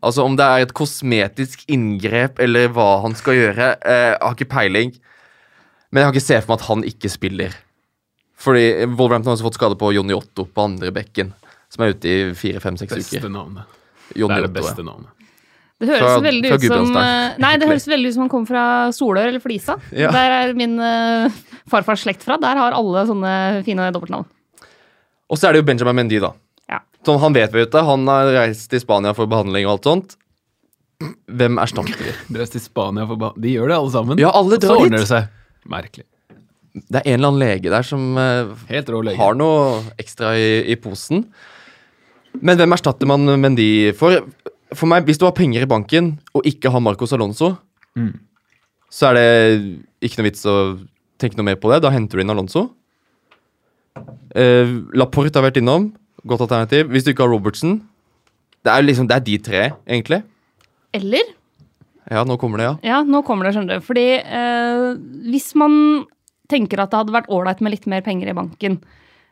Altså 0.04 0.26
om 0.28 0.36
det 0.38 0.46
er 0.46 0.66
et 0.66 0.76
kosmetisk 0.78 1.64
inngrep 1.72 2.42
eller 2.44 2.74
hva 2.74 3.04
han 3.06 3.16
skal 3.18 3.38
gjøre, 3.38 3.70
eh, 3.82 4.18
har 4.18 4.36
ikke 4.36 4.52
peiling. 4.52 4.94
Men 5.92 6.04
jeg 6.04 6.08
kan 6.08 6.18
ikke 6.18 6.28
se 6.28 6.42
for 6.42 6.52
meg 6.52 6.60
at 6.60 6.68
han 6.68 6.86
ikke 6.92 7.14
spiller. 7.14 7.56
Fordi 8.38 8.64
Wolverhampton 8.94 9.32
har 9.32 9.38
også 9.40 9.48
fått 9.48 9.58
skade 9.58 9.78
på 9.80 9.90
Jonny 9.96 10.14
Otto 10.14 10.46
på 10.46 10.66
andre 10.70 10.92
bekken, 10.94 11.32
som 11.74 11.84
er 11.86 11.96
ute 11.96 12.10
i 12.12 12.18
fire-fem-seks 12.38 12.94
Beste 12.94 13.18
uker. 13.22 13.32
navnet. 13.34 13.64
Jonny 14.16 14.36
Det 14.36 14.44
er 14.44 14.48
det 14.48 14.52
Otto, 14.52 14.60
beste 14.62 14.86
navnet. 14.86 15.14
Det 15.78 15.88
høres 15.92 16.02
Fra- 16.02 16.22
veldig 16.26 16.50
fra 16.50 16.58
ut 16.58 16.64
som 16.88 16.96
eh, 16.98 17.36
Nei, 17.44 17.52
det 17.62 17.68
høres 17.70 17.84
veldig 17.88 18.10
ut 18.10 18.14
som 18.16 18.22
han 18.24 18.30
kommer 18.34 18.48
fra 18.50 18.64
Solør 18.98 19.28
eller 19.30 19.42
Flisa. 19.44 19.76
Ja. 19.94 20.10
Der 20.14 20.32
er 20.40 20.54
min 20.58 20.78
uh, 20.82 21.30
farfars 21.70 22.02
slekt 22.06 22.24
fra. 22.26 22.38
Der 22.42 22.58
har 22.58 22.74
alle 22.78 23.04
sånne 23.10 23.34
fine 23.66 23.90
dobbeltnavn. 23.94 24.26
Og 25.30 25.38
så 25.38 25.50
er 25.50 25.54
det 25.58 25.62
jo 25.62 25.68
Benjamin 25.68 26.00
Mendy, 26.00 26.22
da. 26.24 26.32
Ja. 26.72 26.80
Som 27.06 27.20
han 27.22 27.36
vet 27.36 27.54
vi 27.54 27.66
ute. 27.68 27.84
Han 27.86 28.08
har 28.10 28.32
reist 28.40 28.70
til 28.72 28.82
Spania 28.82 29.14
for 29.18 29.30
behandling 29.30 29.68
og 29.68 29.76
alt 29.78 29.90
sånt. 29.92 30.18
Hvem 31.30 31.60
erstatter 31.62 31.94
vi? 32.02 32.14
Ba 32.74 33.34
De 33.38 33.52
gjør 33.54 33.70
det, 33.70 33.78
alle 33.78 33.92
sammen. 33.94 34.18
Ja, 34.22 34.32
alle 34.34 34.58
Så 34.58 34.64
drar 34.66 34.82
ordner 34.82 34.98
dit. 34.98 35.06
det 35.06 35.12
seg. 35.12 35.28
Merkelig. 35.70 36.08
Det 36.90 37.00
er 37.02 37.08
en 37.12 37.18
eller 37.20 37.32
annen 37.32 37.42
lege 37.44 37.72
der 37.74 37.86
som 37.88 38.04
eh, 38.22 38.52
Helt 38.70 38.90
rå 38.94 39.02
lege. 39.06 39.18
har 39.20 39.34
noe 39.40 39.82
ekstra 40.00 40.34
i, 40.38 40.50
i 40.72 40.76
posen. 40.76 41.26
Men 42.42 42.58
hvem 42.60 42.76
erstatter 42.76 43.10
man 43.10 43.26
Mendy 43.42 43.92
for? 43.98 44.20
For 44.76 44.86
meg, 44.92 45.06
Hvis 45.08 45.18
du 45.18 45.26
har 45.26 45.34
penger 45.38 45.64
i 45.64 45.70
banken 45.70 46.20
og 46.36 46.46
ikke 46.46 46.70
har 46.74 46.84
Marcos 46.84 47.14
Alonso, 47.16 47.56
Mm. 47.98 48.12
så 48.94 49.08
er 49.10 49.14
det 49.18 49.80
ikke 50.06 50.20
noe 50.20 50.28
vits 50.28 50.44
å 50.46 50.56
tenke 51.18 51.36
noe 51.40 51.48
mer 51.48 51.56
på 51.58 51.72
det. 51.72 51.80
Da 51.82 51.90
henter 51.90 52.20
du 52.20 52.22
inn 52.22 52.30
Alonso. 52.30 52.68
Uh, 54.38 54.86
Laporte 54.94 55.34
har 55.40 55.48
vært 55.48 55.58
innom. 55.62 55.90
Godt 56.28 56.44
alternativ. 56.46 56.92
Hvis 56.94 57.06
du 57.08 57.12
ikke 57.14 57.24
har 57.26 57.32
Robertson 57.32 57.80
Det 58.66 58.74
er 58.74 58.84
liksom, 58.84 59.08
det 59.10 59.16
er 59.16 59.24
de 59.26 59.38
tre, 59.42 59.62
egentlig. 59.88 60.22
Eller 60.94 61.24
Ja, 62.12 62.22
nå 62.24 62.38
kommer 62.40 62.60
det, 62.62 62.68
ja. 62.68 62.76
Ja, 62.88 63.00
nå 63.04 63.24
kommer 63.26 63.48
det, 63.48 63.56
skjønner 63.56 63.80
du. 63.80 63.86
Fordi 63.88 64.06
uh, 64.22 64.94
hvis 65.32 65.50
man 65.60 66.06
tenker 66.52 66.82
at 66.82 66.94
det 66.94 67.02
hadde 67.02 67.16
vært 67.16 67.30
ålreit 67.34 67.62
med 67.64 67.76
litt 67.76 67.90
mer 67.90 68.06
penger 68.06 68.32
i 68.32 68.38
banken, 68.38 68.80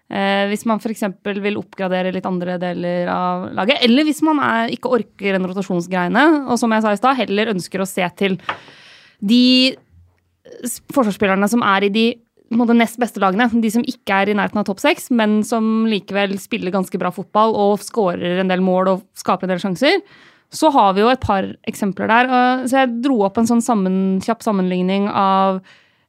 eh, 0.10 0.44
hvis 0.52 0.66
man 0.70 0.82
f.eks. 0.82 1.06
vil 1.24 1.60
oppgradere 1.62 2.14
litt 2.16 2.28
andre 2.30 2.58
deler 2.62 3.12
av 3.12 3.48
laget, 3.56 3.82
eller 3.88 4.08
hvis 4.08 4.22
man 4.26 4.42
er, 4.44 4.74
ikke 4.76 4.94
orker 5.00 5.38
den 5.38 5.48
rotasjonsgreiene, 5.50 6.26
og 6.50 6.60
som 6.62 6.76
jeg 6.76 6.86
sa 6.86 6.94
i 6.94 7.02
stad, 7.02 7.20
heller 7.24 7.56
ønsker 7.56 7.84
å 7.84 7.90
se 7.90 8.08
til 8.20 8.38
de 9.24 9.76
forsvarsspillerne 10.94 11.50
som 11.50 11.64
er 11.66 11.88
i 11.88 11.94
de 11.94 12.06
måte, 12.56 12.76
nest 12.78 13.00
beste 13.02 13.22
lagene, 13.22 13.48
de 13.62 13.72
som 13.74 13.86
ikke 13.88 14.22
er 14.22 14.32
i 14.32 14.38
nærheten 14.38 14.62
av 14.62 14.68
topp 14.68 14.82
seks, 14.84 15.10
men 15.16 15.40
som 15.48 15.88
likevel 15.90 16.38
spiller 16.42 16.74
ganske 16.74 17.00
bra 17.02 17.12
fotball 17.14 17.56
og 17.58 17.84
skårer 17.84 18.42
en 18.42 18.52
del 18.52 18.64
mål 18.66 18.92
og 18.92 19.06
skaper 19.18 19.48
en 19.48 19.56
del 19.56 19.64
sjanser, 19.64 20.04
så 20.54 20.70
har 20.72 20.94
vi 20.96 21.02
jo 21.02 21.10
et 21.12 21.24
par 21.24 21.48
eksempler 21.68 22.12
der. 22.12 22.30
Så 22.70 22.78
jeg 22.80 23.00
dro 23.04 23.18
opp 23.26 23.40
en 23.42 23.50
sånn 23.50 23.64
sammen, 23.66 24.22
kjapp 24.24 24.46
sammenligning 24.46 25.10
av 25.10 25.64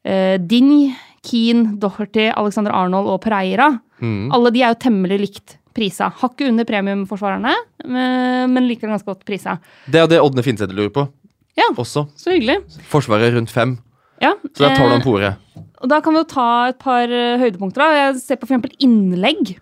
eh, 0.06 0.36
Dinj, 0.38 0.92
Keane, 1.26 1.74
Doherty, 1.82 2.28
Alexander 2.30 2.72
Arnold 2.78 3.08
og 3.10 3.20
Pereira. 3.24 3.72
Mm. 4.00 4.28
Alle 4.36 4.52
de 4.54 4.62
er 4.62 4.74
jo 4.74 4.80
temmelig 4.86 5.18
likt 5.24 5.56
prisa. 5.76 6.08
Hakket 6.22 6.48
under 6.52 6.64
premiumforsvarerne, 6.68 7.52
eh, 7.84 8.46
men 8.48 8.68
liker 8.68 8.88
ganske 8.88 9.08
godt 9.10 9.24
prisa. 9.28 9.58
Det 9.90 10.00
er 10.04 10.06
det 10.14 10.20
Ådne 10.22 10.44
Finseth 10.46 10.72
lurer 10.76 10.92
på. 10.94 11.06
Ja. 11.56 11.66
Også. 11.76 12.06
Så 12.16 12.32
hyggelig. 12.36 12.58
Forsvaret 12.92 13.34
rundt 13.34 13.50
fem. 13.52 13.78
Ja, 14.22 14.32
Så 14.54 14.62
der 14.64 14.76
tar 14.76 14.86
du 14.88 14.94
ham 14.94 15.02
på 15.04 15.12
pore. 15.16 15.34
Og 15.82 15.88
da 15.92 15.98
kan 16.00 16.14
vi 16.14 16.20
jo 16.22 16.28
ta 16.30 16.46
et 16.70 16.78
par 16.80 17.04
eh, 17.04 17.36
høydepunkter. 17.40 17.82
da. 17.82 17.88
Jeg 18.06 18.20
ser 18.22 18.36
på 18.40 18.46
eksempel 18.48 18.72
innlegg 18.80 19.56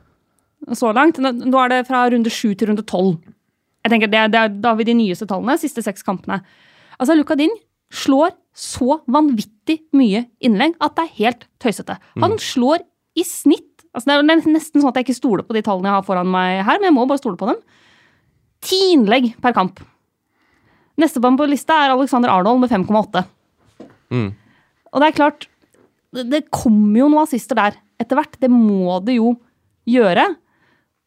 så 0.74 0.92
langt. 0.94 1.18
Nå 1.18 1.58
er 1.64 1.68
det 1.72 1.86
fra 1.88 2.04
runde 2.10 2.30
sju 2.30 2.54
til 2.54 2.68
runde 2.70 2.84
tolv. 2.86 3.18
Jeg 3.84 3.90
tenker 3.92 4.10
det, 4.10 4.18
er- 4.20 4.28
det 4.32 4.40
er, 4.40 4.48
Da 4.48 4.68
har 4.70 4.76
vi 4.76 4.84
de 4.84 4.94
nyeste 4.94 5.26
tallene, 5.28 5.58
siste 5.58 5.82
seks 5.82 6.02
kampene. 6.02 6.40
Altså, 6.98 7.16
Luka 7.18 7.34
Din 7.36 7.50
slår 7.92 8.30
så 8.54 9.00
vanvittig 9.10 9.80
mye 9.98 10.24
innlegg 10.44 10.76
at 10.82 10.94
det 10.96 11.04
er 11.04 11.16
helt 11.18 11.46
tøysete. 11.62 11.96
Han 12.22 12.36
slår 12.40 12.84
i 13.18 13.24
snitt 13.26 13.70
altså 13.94 14.10
Det 14.10 14.14
er 14.18 14.46
nesten 14.50 14.82
sånn 14.82 14.90
at 14.90 14.96
jeg 14.98 15.06
ikke 15.06 15.14
stoler 15.14 15.46
på 15.46 15.54
de 15.54 15.60
tallene 15.62 15.86
jeg 15.86 15.94
har 15.94 16.06
foran 16.06 16.26
meg 16.26 16.64
her, 16.66 16.80
men 16.80 16.88
jeg 16.88 16.94
må 16.96 17.04
bare 17.06 17.20
stole 17.20 17.38
på 17.38 17.46
dem. 17.46 17.60
Ti 18.66 18.78
innlegg 18.96 19.28
per 19.42 19.54
kamp. 19.54 19.78
Nestemann 20.98 21.38
på 21.38 21.46
lista 21.46 21.76
er 21.84 21.92
Alexander 21.94 22.32
Arnold 22.32 22.58
med 22.64 22.72
5,8. 22.74 23.22
Mm. 24.14 24.32
Og 24.90 24.98
det 24.98 25.08
er 25.08 25.16
klart, 25.18 25.46
det, 26.14 26.26
det 26.32 26.42
kommer 26.54 27.04
jo 27.04 27.08
noen 27.12 27.22
assister 27.22 27.58
der 27.58 27.78
etter 28.02 28.18
hvert. 28.18 28.34
Det 28.42 28.50
må 28.50 28.98
det 29.06 29.20
jo 29.20 29.36
gjøre. 29.86 30.26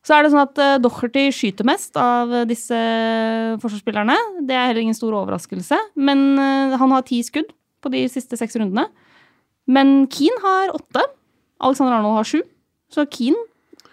Så 0.07 0.15
er 0.15 0.23
det 0.23 0.31
sånn 0.31 0.45
at 0.45 0.59
uh, 0.61 0.77
Docherty 0.79 1.25
skyter 1.35 1.67
mest 1.67 1.97
av 1.99 2.31
eh, 2.31 2.45
disse 2.47 2.77
forsvarsspillerne. 3.59 4.15
Det 4.47 4.55
er 4.55 4.69
heller 4.69 4.85
ingen 4.85 4.95
stor 4.95 5.17
overraskelse. 5.19 5.79
Men 5.99 6.23
eh, 6.39 6.77
han 6.79 6.93
har 6.95 7.03
ti 7.07 7.19
skudd 7.27 7.49
på 7.83 7.91
de 7.91 8.05
siste 8.11 8.39
seks 8.39 8.55
rundene. 8.55 8.87
Men 9.67 10.05
Keane 10.13 10.39
har 10.45 10.71
åtte. 10.77 11.03
Alexander 11.59 11.97
Arnold 11.97 12.21
har 12.21 12.29
sju. 12.29 12.39
Så 12.93 13.03
Keane 13.11 13.43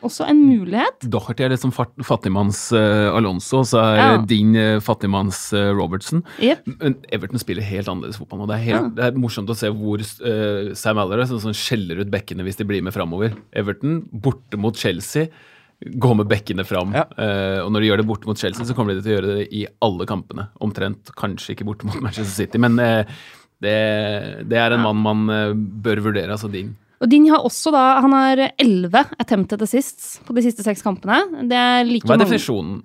også 0.04 0.26
en 0.28 0.42
mulighet. 0.44 1.06
Doherty 1.08 1.46
er 1.46 1.52
liksom 1.54 1.72
som 1.72 2.04
fattigmanns 2.04 2.66
Alonso, 2.76 3.16
Alonso, 3.16 3.62
så 3.64 3.80
er 3.80 3.96
Ja. 3.96 4.16
din 4.28 4.54
uh, 4.56 4.80
fattigmanns 4.84 5.52
eh, 5.56 5.72
Robertson. 5.72 6.22
Yep. 6.40 6.68
Men 6.80 6.96
Everton 7.10 7.40
spiller 7.40 7.64
helt 7.64 7.88
annerledes 7.88 8.18
fotball 8.20 8.42
nå. 8.42 8.48
Det 8.50 8.58
er, 8.58 8.64
helt, 8.68 8.94
det 8.98 9.04
er 9.06 9.18
morsomt 9.18 9.50
å 9.50 9.56
se 9.56 9.70
hvor 9.72 10.04
eh, 10.04 10.74
Sam 10.76 11.00
Allardyce 11.00 11.40
sånn, 11.40 11.56
skjeller 11.56 12.04
ut 12.04 12.12
bekkene 12.12 12.44
hvis 12.44 12.60
de 12.60 12.68
blir 12.68 12.84
med 12.84 12.94
framover. 12.94 13.34
Everton 13.56 14.02
borte 14.12 14.60
mot 14.60 14.76
Chelsea. 14.76 15.30
Går 15.80 16.14
med 16.16 16.28
bekkene 16.30 16.64
fram. 16.64 16.92
Ja. 16.96 17.02
Uh, 17.18 17.64
og 17.66 17.72
når 17.74 17.80
de 17.84 17.88
gjør 17.90 18.00
det 18.02 18.06
borte 18.08 18.28
mot 18.30 18.38
Chelsea, 18.40 18.64
så 18.64 18.76
kommer 18.76 18.94
de 18.94 19.02
til 19.04 19.12
å 19.12 19.16
gjøre 19.18 19.32
det 19.40 19.48
i 19.52 19.64
alle 19.84 20.06
kampene. 20.08 20.46
Omtrent. 20.64 21.10
Kanskje 21.18 21.52
ikke 21.56 21.66
borte 21.68 21.88
mot 21.88 21.98
Manchester 22.04 22.32
City, 22.44 22.60
men 22.62 22.78
uh, 22.80 23.02
det, 23.64 23.74
det 24.48 24.58
er 24.60 24.76
en 24.76 24.84
mann 24.86 25.02
man 25.04 25.24
uh, 25.28 25.52
bør 25.54 26.00
vurdere. 26.06 26.30
Altså 26.32 26.48
din. 26.52 26.72
Og 27.02 27.10
Din 27.10 27.26
har 27.28 27.42
også 27.44 27.72
da, 27.74 27.84
han 28.00 28.14
har 28.16 28.40
elleve 28.54 29.02
attempted 29.20 29.60
assists 29.66 30.14
på 30.24 30.32
de 30.36 30.44
siste 30.46 30.64
seks 30.64 30.80
kampene. 30.86 31.18
Det 31.50 31.58
er 31.58 31.82
like 31.84 32.06
Hva 32.06 32.14
er 32.14 32.22
mange- 32.22 32.30
definisjonen? 32.30 32.78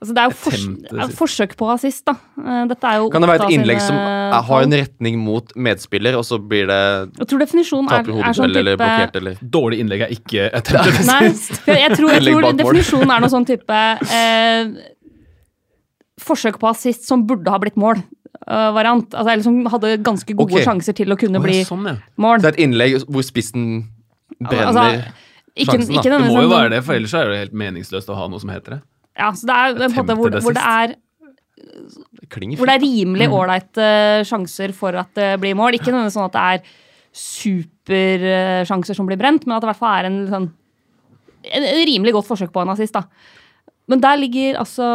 Altså, 0.00 0.14
det 0.16 0.20
er 0.22 0.30
jo 0.30 0.36
fors 0.40 0.62
er 0.64 1.10
forsøk 1.12 1.50
på 1.60 1.66
assist, 1.74 2.06
da. 2.08 2.14
Eh, 2.40 2.60
Dette 2.70 2.88
er 2.88 3.02
jo 3.02 3.08
Kan 3.12 3.20
det 3.20 3.28
være 3.28 3.48
et 3.50 3.56
innlegg 3.58 3.82
som 3.84 3.98
er, 3.98 4.36
har 4.48 4.62
en 4.64 4.76
retning 4.78 5.18
mot 5.20 5.50
medspiller, 5.60 6.16
og 6.16 6.24
så 6.24 6.38
blir 6.40 6.70
det 6.70 6.78
Jeg 7.18 7.28
tror 7.28 7.42
definisjonen 7.42 7.90
er, 7.92 8.08
er 8.08 8.36
sånn 8.38 8.48
eller 8.48 8.78
type 8.78 8.86
blokkert, 8.86 9.18
eller 9.20 9.42
Dårlig 9.58 9.82
innlegg 9.84 10.06
er 10.06 10.14
ikke 10.16 10.46
Nei, 10.56 11.18
assist. 11.26 11.68
jeg 11.68 11.98
tror, 11.98 12.14
jeg 12.14 12.24
tror 12.24 12.48
definisjonen 12.62 13.12
er 13.12 13.26
noe 13.26 13.32
sånn 13.34 13.44
type 13.50 13.82
eh, 14.22 14.72
Forsøk 16.24 16.56
på 16.62 16.70
assist 16.72 17.04
som 17.08 17.26
burde 17.28 17.52
ha 17.52 17.60
blitt 17.60 17.78
mål. 17.80 18.00
Uh, 18.44 18.68
variant. 18.76 19.06
Altså, 19.14 19.30
eller 19.32 19.44
som 19.44 19.56
hadde 19.72 19.94
ganske 20.04 20.34
gode 20.36 20.52
okay. 20.52 20.66
sjanser 20.66 20.96
til 20.96 21.12
å 21.12 21.16
kunne 21.16 21.40
oh, 21.40 21.44
bli 21.44 21.54
ja, 21.62 21.64
sånn, 21.64 21.86
ja. 21.88 21.94
mål. 22.20 22.42
Det 22.42 22.50
er 22.50 22.56
et 22.58 22.60
innlegg 22.66 22.96
hvor 23.08 23.24
spissen 23.24 23.64
brenner. 24.36 24.68
Altså, 24.68 25.14
Ikke, 25.54 25.78
sjansen, 25.78 25.94
da. 25.94 26.02
ikke 26.02 26.12
Det 26.12 26.20
må 26.26 26.44
jo 26.44 26.52
være 26.52 26.74
det, 26.74 26.82
for 26.84 26.96
ellers 26.96 27.16
er 27.16 27.32
det 27.32 27.40
helt 27.40 27.56
meningsløst 27.64 28.12
å 28.12 28.18
ha 28.20 28.28
noe 28.28 28.42
som 28.42 28.52
heter 28.52 28.76
det. 28.76 28.80
Ja, 29.20 29.30
så 29.36 29.48
det 29.48 29.56
er 29.56 29.86
en 29.86 29.96
måte 29.96 30.16
hvor, 30.18 30.36
hvor 30.40 30.56
det 30.56 30.64
er 30.64 30.94
Hvor 32.56 32.70
det 32.70 32.76
er 32.76 32.84
rimelig 32.84 33.28
ålreite 33.36 33.88
sjanser 34.28 34.72
for 34.76 34.96
at 34.96 35.12
det 35.18 35.34
blir 35.42 35.58
mål. 35.58 35.76
Ikke 35.76 35.92
nødvendigvis 35.92 36.16
sånn 36.16 36.30
at 36.30 36.38
det 36.38 36.46
er 36.54 36.78
supersjanser 37.20 38.96
som 38.96 39.08
blir 39.08 39.18
brent, 39.20 39.46
men 39.46 39.56
at 39.56 39.64
det 39.64 39.68
i 39.68 39.72
hvert 39.72 39.82
fall 39.82 39.98
er 39.98 40.08
en, 40.08 40.18
sånn, 40.30 40.48
en, 41.50 41.66
en 41.66 41.86
rimelig 41.88 42.14
godt 42.16 42.28
forsøk 42.30 42.52
på 42.54 42.62
en 42.62 42.72
assist. 42.72 42.96
da. 42.96 43.04
Men 43.90 44.02
der 44.02 44.20
ligger 44.20 44.60
altså 44.60 44.86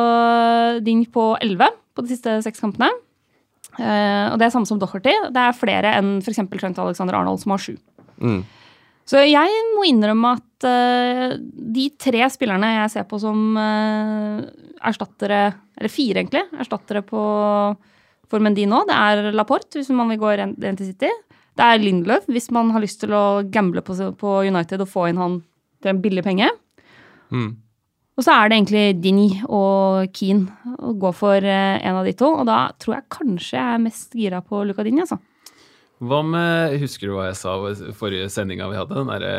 Ding 0.85 1.03
på 1.11 1.33
11 1.43 1.73
på 1.95 2.03
de 2.05 2.13
siste 2.13 2.37
seks 2.45 2.63
kampene. 2.63 2.89
Eh, 3.75 4.27
og 4.31 4.39
det 4.39 4.47
er 4.47 4.53
samme 4.53 4.67
som 4.69 4.79
Docherty. 4.79 5.13
Det 5.35 5.41
er 5.41 5.57
flere 5.57 5.95
enn 5.99 6.17
f.eks. 6.21 6.39
Trent 6.55 6.79
Alexander 6.79 7.17
Arnold, 7.19 7.41
som 7.43 7.55
har 7.55 7.63
sju. 7.63 7.75
Mm. 8.23 8.41
Så 9.05 9.21
jeg 9.21 9.65
må 9.75 9.85
innrømme 9.85 10.33
at 10.37 10.65
uh, 10.65 11.35
de 11.37 11.89
tre 12.01 12.25
spillerne 12.33 12.71
jeg 12.71 12.93
ser 12.95 13.05
på 13.09 13.19
som 13.21 13.57
uh, 13.57 14.41
erstattere, 14.85 15.43
eller 15.77 15.93
fire 15.93 16.23
egentlig, 16.23 16.41
erstattere 16.57 17.03
på, 17.05 17.25
for 18.31 18.41
Mendy 18.41 18.65
nå, 18.69 18.81
det 18.89 18.97
er 18.97 19.29
Laporte, 19.35 19.77
hvis 19.77 19.93
man 19.93 20.09
vil 20.13 20.21
gå 20.23 20.33
rent 20.41 20.57
til 20.65 20.89
City. 20.89 21.11
Det 21.55 21.67
er 21.67 21.79
Lindløf, 21.79 22.25
hvis 22.27 22.49
man 22.51 22.73
har 22.75 22.83
lyst 22.83 22.99
til 23.03 23.13
å 23.15 23.43
gamble 23.47 23.83
på, 23.85 23.95
på 24.19 24.39
United 24.43 24.81
og 24.83 24.91
få 24.91 25.05
inn 25.11 25.21
han 25.21 25.37
til 25.83 25.93
en 25.93 26.01
billig 26.03 26.25
penge. 26.25 26.49
Mm. 27.31 27.53
Og 28.15 28.23
så 28.23 28.31
er 28.31 28.49
det 28.49 28.57
egentlig 28.57 28.83
Dini 29.03 29.29
og 29.43 30.11
Keane 30.15 30.75
å 30.79 30.93
gå 30.99 31.11
for 31.15 31.43
eh, 31.43 31.77
en 31.83 31.99
av 31.99 32.07
de 32.07 32.13
to. 32.15 32.29
Og 32.31 32.45
da 32.47 32.59
tror 32.79 32.97
jeg 32.97 33.11
kanskje 33.11 33.57
jeg 33.57 33.71
er 33.73 33.81
mest 33.83 34.15
gira 34.15 34.39
på 34.43 34.63
Luca 34.67 34.85
Dini, 34.87 35.03
altså. 35.03 35.19
Hva 36.03 36.19
med 36.27 36.75
Husker 36.81 37.07
du 37.07 37.15
hva 37.15 37.29
jeg 37.29 37.39
sa 37.39 37.55
i 37.71 37.93
forrige 37.95 38.27
sendinga 38.33 38.67
vi 38.71 38.79
hadde? 38.79 38.97
Den 38.97 39.11
derre 39.13 39.35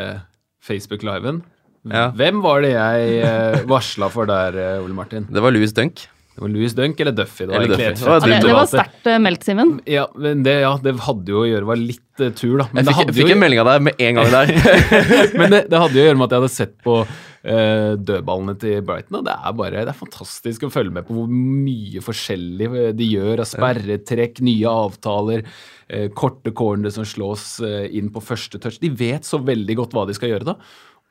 Facebook-liven? 0.65 1.43
Ja. 1.87 2.09
Hvem 2.17 2.41
var 2.43 2.63
det 2.65 2.73
jeg 2.73 3.19
eh, 3.23 3.61
varsla 3.69 4.09
for 4.11 4.27
der, 4.27 4.57
eh, 4.59 4.83
Ole 4.83 4.95
Martin? 4.97 5.27
Det 5.31 5.43
var 5.43 5.53
Louis 5.53 5.71
Dunk. 5.75 6.07
Det 6.37 6.43
var 6.43 6.51
Louis 6.53 6.73
Dunk 6.77 6.99
eller 7.01 7.11
Duffy? 7.17 7.45
Det 7.45 7.49
var 7.49 7.63
Eller 7.63 7.71
Duffy. 7.71 7.93
Det 7.97 8.05
var 8.05 8.19
det, 8.21 8.35
det 8.45 8.53
var 8.53 8.67
sterkt 8.69 9.07
eh, 9.09 9.15
meldt, 9.25 9.45
Simen. 9.47 9.71
Ja, 9.89 10.03
det, 10.13 10.51
ja, 10.61 10.75
det 10.83 10.91
hadde 11.01 11.33
jo 11.33 11.39
å 11.41 11.47
gjøre 11.49 11.65
var 11.65 11.79
litt 11.81 12.21
uh, 12.21 12.27
tur, 12.29 12.59
da. 12.59 12.67
Men 12.69 12.83
Jeg 12.83 12.85
det 12.85 12.91
fikk, 12.91 12.99
hadde 12.99 13.15
fikk 13.17 13.31
jo, 13.31 13.33
en 13.33 13.41
melding 13.41 13.61
av 13.63 13.69
deg 13.71 13.87
med 13.87 14.03
en 14.05 14.19
gang 14.19 14.29
der. 14.35 14.51
men 15.41 15.55
det, 15.55 15.63
det 15.71 15.79
hadde 15.81 15.97
jo 15.97 16.03
å 16.03 16.05
gjøre 16.05 16.19
med 16.19 16.27
at 16.27 16.35
jeg 16.35 16.43
hadde 16.43 16.51
sett 16.53 16.75
på 16.85 16.99
uh, 17.01 17.89
dødballene 18.11 18.55
til 18.61 18.85
Brighton. 18.85 19.17
Og 19.17 19.25
det 19.25 19.33
er 19.33 19.57
bare 19.63 19.87
det 19.89 19.93
er 19.95 19.97
fantastisk 20.03 20.67
å 20.67 20.71
følge 20.77 20.93
med 20.99 21.07
på 21.09 21.17
hvor 21.17 21.33
mye 21.33 22.05
forskjellig 22.05 22.69
de 23.01 23.11
gjør. 23.15 23.41
av 23.41 23.49
Sperretrekk, 23.55 24.43
nye 24.45 24.75
avtaler, 24.85 25.41
uh, 25.89 26.05
korte 26.21 26.53
cornere 26.53 26.93
som 26.93 27.07
slås 27.17 27.55
inn 27.65 28.13
på 28.13 28.21
første 28.29 28.61
touch. 28.61 28.77
De 28.83 28.93
vet 28.93 29.25
så 29.25 29.41
veldig 29.41 29.81
godt 29.81 29.97
hva 29.97 30.05
de 30.05 30.13
skal 30.13 30.35
gjøre 30.35 30.51
da. 30.53 30.59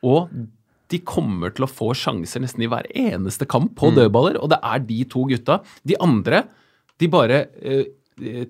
Og 0.07 0.31
de 0.93 1.01
kommer 1.03 1.51
til 1.55 1.65
å 1.67 1.71
få 1.71 1.91
sjanser 1.97 2.43
nesten 2.43 2.63
i 2.63 2.69
hver 2.71 2.87
eneste 2.95 3.47
kamp 3.49 3.73
på 3.79 3.91
dødballer, 3.95 4.39
og 4.41 4.51
det 4.53 4.59
er 4.63 4.83
de 4.87 5.03
to 5.11 5.25
gutta. 5.29 5.61
De 5.87 5.97
andre, 6.03 6.45
de 7.01 7.09
bare 7.11 7.41
eh, 7.61 7.85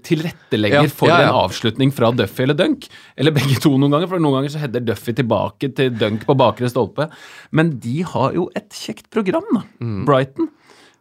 tilrettelegger 0.05 0.85
Ja, 0.85 0.91
for 0.93 1.11
ja, 1.11 1.17
ja. 1.21 1.29
en 1.29 1.39
avslutning 1.43 1.91
fra 1.91 2.11
Duffy 2.15 2.45
eller 2.45 2.57
Dunk. 2.57 2.87
Eller 3.19 3.35
begge 3.35 3.57
to 3.63 3.73
noen 3.75 3.91
ganger, 3.91 4.11
for 4.11 4.23
noen 4.23 4.39
ganger 4.39 4.53
så 4.53 4.61
header 4.61 4.85
Duffy 4.85 5.15
tilbake 5.17 5.71
til 5.75 5.91
Dunk 5.97 6.23
på 6.27 6.37
bakre 6.39 6.69
stolpe. 6.71 7.09
Men 7.51 7.73
de 7.83 7.97
har 8.07 8.37
jo 8.37 8.47
et 8.55 8.69
kjekt 8.71 9.09
program, 9.13 9.47
da. 9.53 9.65
Mm. 9.83 10.05
Brighton. 10.07 10.51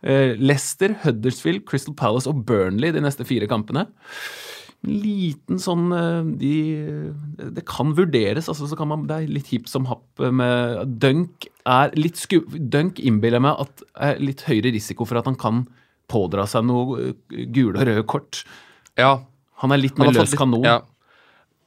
Eh, 0.07 0.35
Leicester, 0.39 0.97
Huddersfield, 1.05 1.65
Crystal 1.69 1.95
Palace 1.97 2.31
og 2.31 2.43
Burnley 2.49 2.93
de 2.95 3.05
neste 3.05 3.27
fire 3.29 3.49
kampene. 3.51 3.87
Liten 4.87 5.59
sånn 5.59 5.89
eh, 5.97 6.27
de, 6.39 6.53
Det 7.57 7.65
kan 7.67 7.95
vurderes. 7.97 8.49
altså 8.49 8.69
så 8.69 8.77
kan 8.79 8.91
man, 8.91 9.07
Det 9.09 9.17
er 9.17 9.33
litt 9.33 9.49
hipp 9.51 9.71
som 9.71 9.89
happ 9.91 10.21
med 10.21 10.99
Dunk 11.03 11.49
er 11.67 11.95
litt 11.99 12.21
sku... 12.21 12.43
Dunk 12.47 13.01
innbiller 13.01 13.43
meg 13.43 13.65
at 13.65 13.83
er 13.97 14.21
litt 14.23 14.45
høyere 14.47 14.75
risiko 14.77 15.07
for 15.09 15.19
at 15.19 15.27
han 15.27 15.39
kan 15.41 15.65
pådra 16.13 16.45
seg 16.47 16.69
noe 16.69 17.01
eh, 17.09 17.47
gule 17.51 17.75
og 17.75 17.89
røde 17.89 18.05
kort. 18.07 18.45
Ja, 18.99 19.25
Han 19.63 19.73
er 19.73 19.81
litt 19.81 19.99
mer 19.99 20.13
løs 20.15 20.37
kanon. 20.39 20.65
Ja. 20.67 20.81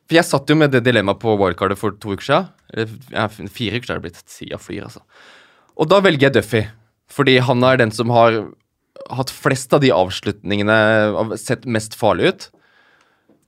For 0.09 0.17
jeg 0.17 0.25
satt 0.29 0.49
jo 0.49 0.55
med 0.57 0.71
det 0.73 0.83
dilemmaet 0.85 1.19
på 1.21 1.35
wildcardet 1.37 1.77
for 1.77 1.97
to 1.97 2.15
uker 2.15 2.25
siden. 2.25 2.47
Eller 2.73 3.49
fire 3.49 3.77
uker 3.77 3.89
siden 3.89 3.97
er 3.97 3.99
det 3.99 4.05
blitt. 4.07 4.37
Jeg 4.45 4.61
flyr, 4.61 4.85
altså. 4.87 5.03
Og 5.79 5.89
da 5.89 5.99
velger 6.05 6.29
jeg 6.29 6.37
Duffy. 6.37 6.63
Fordi 7.09 7.39
han 7.41 7.65
er 7.65 7.81
den 7.81 7.91
som 7.93 8.13
har 8.13 8.39
hatt 9.09 9.33
flest 9.33 9.73
av 9.73 9.81
de 9.83 9.91
avslutningene 9.93 10.77
sett 11.41 11.65
mest 11.69 11.97
farlig 11.97 12.31
ut. 12.33 12.47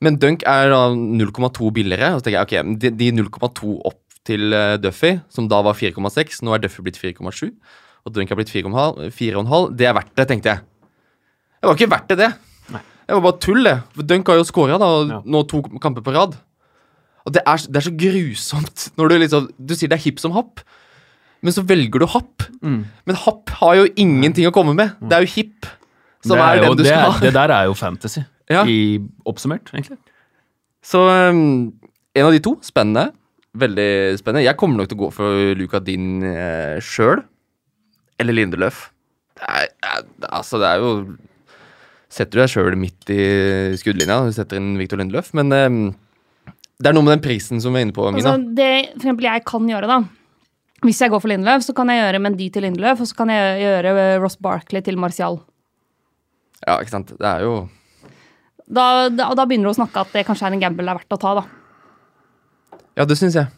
Men 0.02 0.18
Dunk 0.22 0.44
er 0.50 0.72
da 0.74 0.82
0,2 0.96 1.70
billigere. 1.76 2.14
Og 2.16 2.22
så 2.22 2.28
tenker 2.28 2.40
jeg, 2.40 2.48
ok, 2.66 2.80
de, 2.82 2.92
de 2.98 3.12
0,2 3.20 3.76
opp 3.86 4.00
til 4.28 4.54
eh, 4.54 4.76
Duffy, 4.82 5.16
som 5.34 5.48
da 5.50 5.62
var 5.66 5.78
4,6, 5.78 6.42
nå 6.46 6.54
er 6.56 6.62
Duffy 6.64 6.84
blitt 6.86 7.00
4,7. 7.02 7.50
Og 8.06 8.14
Dunk 8.16 8.32
er 8.34 8.40
blitt 8.40 8.54
4,5. 8.54 9.12
4,5. 9.14 9.74
Det 9.78 9.90
er 9.90 9.98
verdt 9.98 10.14
det, 10.18 10.28
tenkte 10.30 10.56
jeg. 10.56 10.64
Det 11.62 11.70
var 11.70 11.78
ikke 11.78 11.92
verdt 11.94 12.14
det, 12.14 12.18
det. 12.24 12.32
Det 13.12 13.18
var 13.18 13.26
bare 13.26 13.42
tull, 13.44 13.66
det. 13.66 13.76
For 13.98 14.08
Dunk 14.08 14.30
har 14.32 14.40
jo 14.40 14.46
scora 14.48 14.78
Ja. 14.80 15.22
nå 15.26 15.42
to 15.50 15.62
kamper 15.84 16.02
på 16.06 16.14
rad. 16.16 16.38
Og 17.26 17.34
det 17.36 17.42
er, 17.46 17.58
det 17.68 17.78
er 17.78 17.86
så 17.86 17.94
grusomt 17.94 18.86
når 18.98 19.10
du 19.12 19.16
liksom 19.22 19.50
Du 19.60 19.76
sier 19.78 19.92
det 19.92 20.00
er 20.00 20.06
hipp 20.08 20.18
som 20.22 20.34
happ, 20.34 20.64
men 21.44 21.54
så 21.54 21.62
velger 21.66 22.02
du 22.02 22.08
happ. 22.10 22.46
Mm. 22.62 22.86
Men 23.06 23.20
happ 23.26 23.50
har 23.60 23.76
jo 23.82 23.86
ingenting 24.00 24.48
å 24.50 24.54
komme 24.56 24.74
med. 24.78 24.96
Det 25.02 25.18
er 25.18 25.26
jo 25.26 25.32
hipp 25.36 25.68
som 26.22 26.38
det, 26.38 26.46
er, 26.46 26.62
jo, 26.62 26.72
den 26.72 26.78
du 26.78 26.86
skal 26.86 26.98
er, 26.98 27.12
ha. 27.12 27.20
det 27.22 27.34
der 27.34 27.54
er 27.58 27.68
jo 27.70 27.76
fantasy. 27.78 28.22
Ja. 28.52 28.64
I 28.68 29.00
oppsummert, 29.28 29.72
egentlig. 29.74 29.98
Så 30.86 31.02
um, 31.08 31.72
en 32.18 32.28
av 32.28 32.36
de 32.36 32.42
to. 32.44 32.58
Spennende. 32.66 33.12
Veldig 33.58 34.20
spennende. 34.20 34.46
Jeg 34.48 34.58
kommer 34.60 34.80
nok 34.80 34.92
til 34.92 35.00
å 35.00 35.04
gå 35.06 35.12
for 35.16 35.58
Luka 35.60 35.82
Din 35.84 36.24
eh, 36.24 36.78
sjøl. 36.84 37.24
Eller 38.22 38.38
Lindeløf. 38.38 38.88
Det 39.40 39.50
er, 39.50 39.68
er, 39.88 40.08
altså, 40.30 40.60
det 40.62 40.70
er 40.70 40.84
jo 40.84 40.94
Setter 42.12 42.36
du 42.36 42.42
deg 42.42 42.50
sjøl 42.52 42.76
midt 42.76 43.12
i 43.14 43.22
skuddlinja, 43.80 44.18
du 44.28 44.34
setter 44.36 44.60
inn 44.60 44.74
Victor 44.76 45.00
Lindeløf, 45.00 45.30
men 45.38 45.54
um, 45.56 45.78
det 46.76 46.90
er 46.90 46.96
noe 46.98 47.06
med 47.08 47.14
den 47.16 47.22
prisen 47.24 47.62
som 47.64 47.72
vi 47.72 47.80
er 47.80 47.86
inne 47.88 47.96
på, 47.96 48.04
Mina. 48.12 48.34
Altså, 48.34 48.52
det 48.58 48.72
for 48.98 49.06
eksempel 49.06 49.28
jeg 49.30 49.46
kan 49.48 49.70
gjøre, 49.72 49.88
da 49.88 50.02
Hvis 50.84 51.00
jeg 51.00 51.14
går 51.14 51.22
for 51.24 51.32
Lindeløf, 51.32 51.64
så 51.64 51.76
kan 51.78 51.88
jeg 51.88 52.02
gjøre 52.02 52.20
Mendy 52.26 52.50
til 52.52 52.68
Lindeløf, 52.68 53.06
og 53.06 53.08
så 53.08 53.16
kan 53.22 53.32
jeg 53.32 53.62
gjøre 53.64 53.94
Ross 54.20 54.36
Barkley 54.44 54.84
til 54.84 55.00
Martial. 55.00 55.40
Ja, 56.66 56.82
ikke 56.82 56.98
sant. 56.98 57.16
Det 57.16 57.30
er 57.32 57.46
jo 57.48 57.56
Da, 58.72 58.86
da, 59.12 59.32
da 59.36 59.46
begynner 59.48 59.68
du 59.68 59.74
å 59.74 59.80
snakke 59.82 60.06
at 60.06 60.14
det 60.16 60.24
kanskje 60.28 60.48
er 60.48 60.56
en 60.56 60.62
gamble 60.64 60.86
det 60.86 60.94
er 60.94 61.00
verdt 61.02 61.18
å 61.18 61.20
ta, 61.20 61.34
da. 61.42 61.48
Ja, 63.00 63.08
det 63.08 63.18
syns 63.20 63.36
jeg. 63.36 63.52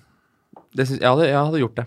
Det 0.73 0.87
synes, 0.89 1.01
jeg, 1.01 1.09
hadde, 1.09 1.27
jeg 1.29 1.37
hadde 1.37 1.61
gjort 1.61 1.77
det. 1.77 1.85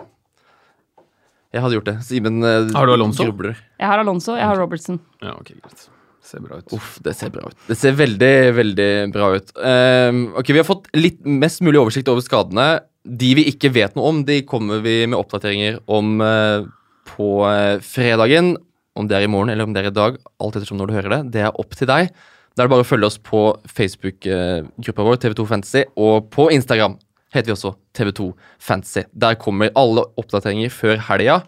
Jeg 1.54 1.64
hadde 1.64 1.78
gjort 1.78 1.88
det. 1.88 1.96
Simen 2.06 2.40
uh, 2.44 2.70
Har 2.74 2.88
du 2.88 2.94
Alonso? 2.94 3.26
grubler. 3.26 3.58
Jeg 3.80 3.90
har 3.90 4.02
Alonso, 4.02 4.34
jeg 4.38 4.46
har 4.46 4.58
Robertson. 4.60 4.98
Ja, 5.24 5.34
ok, 5.38 5.54
greit. 5.56 5.86
Ser 6.26 6.42
bra 6.42 6.58
ut. 6.58 6.74
Uff, 6.74 6.96
det 7.06 7.14
ser 7.14 7.30
bra 7.34 7.46
ut. 7.46 7.56
Det 7.68 7.76
ser 7.78 7.94
veldig, 7.98 8.34
veldig 8.56 8.90
bra 9.14 9.30
ut. 9.38 9.52
Um, 9.54 10.22
ok, 10.38 10.52
Vi 10.54 10.58
har 10.58 10.66
fått 10.66 10.88
litt 10.98 11.20
mest 11.26 11.62
mulig 11.62 11.78
oversikt 11.80 12.10
over 12.10 12.24
skadene. 12.24 12.66
De 13.06 13.30
vi 13.38 13.46
ikke 13.52 13.70
vet 13.74 13.94
noe 13.98 14.10
om, 14.10 14.24
de 14.26 14.40
kommer 14.46 14.82
vi 14.82 15.04
med 15.06 15.18
oppdateringer 15.18 15.78
om 15.86 16.16
uh, 16.22 16.66
på 17.14 17.30
uh, 17.46 17.78
fredagen. 17.82 18.56
Om 18.98 19.06
det 19.10 19.18
er 19.18 19.26
i 19.26 19.30
morgen 19.30 19.52
eller 19.52 19.68
om 19.68 19.74
det 19.74 19.84
er 19.84 19.92
i 19.92 19.94
dag, 19.94 20.16
alt 20.42 20.56
ettersom 20.58 20.80
når 20.80 20.90
du 20.90 20.96
hører 20.96 21.14
det. 21.14 21.20
Det 21.36 21.46
er 21.46 21.62
opp 21.62 21.78
til 21.78 21.90
deg. 21.90 22.10
Da 22.56 22.62
er 22.64 22.68
det 22.68 22.72
bare 22.72 22.84
å 22.86 22.88
følge 22.88 23.08
oss 23.10 23.18
på 23.20 23.40
Facebook-gruppa 23.68 25.04
vår, 25.04 25.18
TV2 25.20 25.44
Fantasy, 25.50 25.82
og 26.00 26.30
på 26.32 26.46
Instagram 26.54 26.94
heter 27.34 27.50
vi 27.50 27.54
også 27.56 27.74
TV2 27.96 28.30
Fantasy. 28.64 29.02
Der 29.12 29.36
kommer 29.40 29.74
alle 29.76 30.06
oppdateringer 30.16 30.72
før 30.72 31.02
helga. 31.10 31.42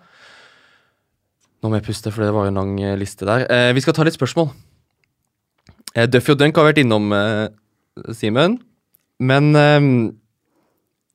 Nå 1.63 1.71
må 1.73 1.79
jeg 1.81 1.87
puste, 1.89 2.13
for 2.13 2.27
det 2.27 2.35
var 2.37 2.47
jo 2.47 2.53
en 2.53 2.61
lang 2.61 2.75
eh, 2.85 2.97
liste 3.01 3.27
der. 3.27 3.47
Eh, 3.51 3.71
vi 3.75 3.83
skal 3.83 3.97
ta 3.97 4.05
litt 4.07 4.19
spørsmål. 4.19 4.51
Eh, 5.97 6.05
Duffy 6.13 6.35
og 6.37 6.39
Dunk 6.43 6.61
har 6.61 6.69
vært 6.69 6.83
innom 6.85 7.09
eh, 7.17 7.49
Simen. 8.15 8.59
Men 9.19 9.49
eh, 9.59 9.89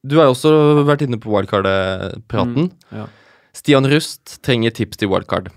du 0.04 0.18
har 0.18 0.28
jo 0.28 0.34
også 0.36 0.56
vært 0.90 1.06
inne 1.06 1.22
på 1.22 1.32
wildcard-praten. 1.32 2.72
ja. 2.98 3.06
Stian 3.54 3.86
Rust 3.86 4.40
trenger 4.42 4.74
tips 4.74 4.98
til 4.98 5.12
wildcard. 5.14 5.52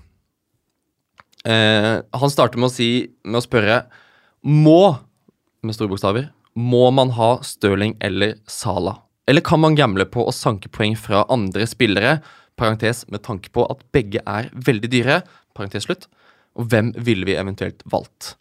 Eh, 1.49 1.95
han 2.05 2.33
starter 2.33 2.61
med 2.61 2.69
å 2.69 2.75
si 2.75 2.89
Med 3.25 3.39
å 3.39 3.45
spørre 3.45 3.77
Må, 4.47 4.95
med 5.67 5.75
store 5.75 5.91
bokstaver, 5.91 6.29
må 6.55 6.87
man 6.95 7.11
ha 7.17 7.33
Stirling 7.43 7.97
eller 8.05 8.37
Sala? 8.47 8.95
Eller 9.27 9.43
kan 9.43 9.59
man 9.59 9.75
gamble 9.75 10.07
på 10.07 10.23
å 10.23 10.35
sanke 10.35 10.71
poeng 10.71 10.95
fra 10.95 11.25
andre 11.33 11.67
spillere? 11.67 12.21
Parentes 12.57 13.03
med 13.11 13.25
tanke 13.27 13.51
på 13.51 13.65
at 13.67 13.83
begge 13.93 14.23
er 14.23 14.49
veldig 14.55 14.91
dyre. 14.93 15.17
Parentes 15.57 15.89
slutt. 15.89 16.07
Og 16.57 16.71
hvem 16.71 16.93
ville 16.95 17.27
vi 17.27 17.35
eventuelt 17.35 17.83
valgt? 17.91 18.37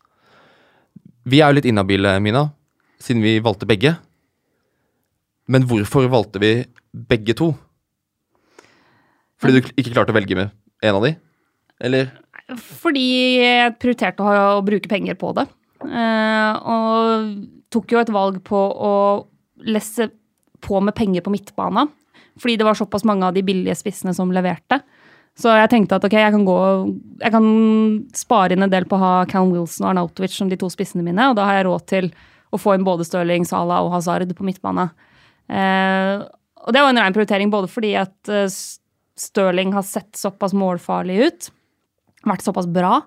Vi 1.25 1.41
er 1.41 1.49
jo 1.49 1.57
litt 1.57 1.67
inhabile, 1.71 2.13
Mina, 2.21 2.51
siden 3.01 3.25
vi 3.25 3.39
valgte 3.41 3.65
begge. 3.65 3.95
Men 5.49 5.65
hvorfor 5.65 6.05
valgte 6.13 6.41
vi 6.41 6.53
begge 6.93 7.33
to? 7.37 7.49
Fordi 9.41 9.57
du 9.57 9.73
ikke 9.73 9.91
klarte 9.91 10.13
å 10.13 10.19
velge 10.21 10.37
med 10.37 10.53
en 10.85 10.99
av 10.99 11.03
de? 11.05 11.15
Eller? 11.81 12.13
Fordi 12.53 13.05
jeg 13.41 13.75
prioriterte 13.81 14.21
å, 14.21 14.61
bruke 14.65 14.89
penger 14.89 15.17
på 15.17 15.33
det. 15.37 15.49
Eh, 15.85 16.53
og 16.65 17.31
tok 17.73 17.95
jo 17.95 18.01
et 18.01 18.13
valg 18.13 18.41
på 18.45 18.59
å 18.59 18.93
lesse 19.65 20.09
på 20.65 20.81
med 20.81 20.95
penger 20.97 21.25
på 21.25 21.33
midtbana. 21.33 21.87
Fordi 22.41 22.57
det 22.59 22.67
var 22.67 22.77
såpass 22.77 23.05
mange 23.07 23.27
av 23.27 23.35
de 23.35 23.43
billige 23.45 23.77
spissene 23.79 24.13
som 24.15 24.31
leverte. 24.33 24.81
Så 25.35 25.51
jeg 25.51 25.71
tenkte 25.71 25.97
at 25.97 26.05
ok, 26.07 26.13
jeg 26.15 26.31
kan 26.31 26.45
gå 26.47 26.59
Jeg 27.19 27.31
kan 27.33 27.47
spare 28.15 28.55
inn 28.55 28.63
en 28.63 28.71
del 28.71 28.85
på 28.87 28.95
å 28.95 29.01
ha 29.01 29.13
Callum 29.27 29.51
Wilson 29.51 29.83
og 29.83 29.91
Arnautovic 29.91 30.35
som 30.35 30.51
de 30.51 30.59
to 30.59 30.69
spissene 30.71 31.03
mine, 31.03 31.29
og 31.29 31.35
da 31.35 31.47
har 31.49 31.59
jeg 31.59 31.67
råd 31.67 31.85
til 31.91 32.09
å 32.55 32.59
få 32.61 32.75
inn 32.75 32.87
både 32.87 33.03
Stirling, 33.07 33.43
Salah 33.47 33.83
og 33.83 33.91
Hazard 33.95 34.31
på 34.37 34.47
midtbane. 34.47 34.87
Eh, 35.51 36.23
og 36.65 36.73
det 36.73 36.81
var 36.81 36.93
en 36.93 37.01
rein 37.03 37.15
prioritering 37.15 37.51
både 37.53 37.69
fordi 37.71 37.93
at 37.99 38.31
eh, 38.31 38.47
Stirling 39.19 39.73
har 39.75 39.83
sett 39.87 40.15
såpass 40.19 40.55
målfarlig 40.55 41.19
ut, 41.27 41.49
vært 42.27 42.47
såpass 42.47 42.67
bra. 42.71 43.01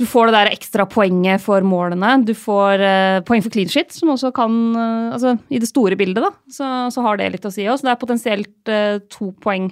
Du 0.00 0.06
får 0.10 0.26
det 0.26 0.34
der 0.34 0.50
ekstra 0.50 0.86
poenget 0.90 1.42
for 1.44 1.62
målene. 1.66 2.16
Du 2.26 2.32
får 2.34 2.82
eh, 2.82 3.20
poeng 3.26 3.44
for 3.44 3.54
clean 3.54 3.70
shit, 3.70 3.92
som 3.94 4.10
også 4.14 4.32
kan 4.34 4.56
eh, 4.74 5.12
Altså, 5.14 5.36
i 5.54 5.60
det 5.62 5.70
store 5.70 5.98
bildet, 5.98 6.24
da, 6.24 6.32
så, 6.50 6.70
så 6.90 7.04
har 7.06 7.20
det 7.20 7.30
litt 7.36 7.46
å 7.46 7.52
si 7.54 7.66
også. 7.70 7.86
Det 7.86 7.92
er 7.92 8.00
potensielt 8.00 8.72
eh, 8.72 8.96
to 9.12 9.30
poeng 9.44 9.70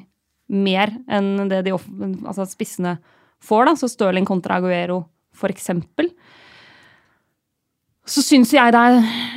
mer 0.52 0.92
enn 1.10 1.48
det 1.50 1.62
de 1.66 1.72
altså 1.74 2.46
spissene 2.46 2.98
får, 3.42 3.66
da. 3.66 3.74
Så 3.78 3.90
Stirling 3.90 4.28
kontra 4.28 4.60
Aguero, 4.60 5.00
for 5.34 5.50
eksempel. 5.50 6.12
Så 8.06 8.22
syns 8.26 8.50
jeg 8.50 8.74
det 8.74 8.78
er 8.78 8.96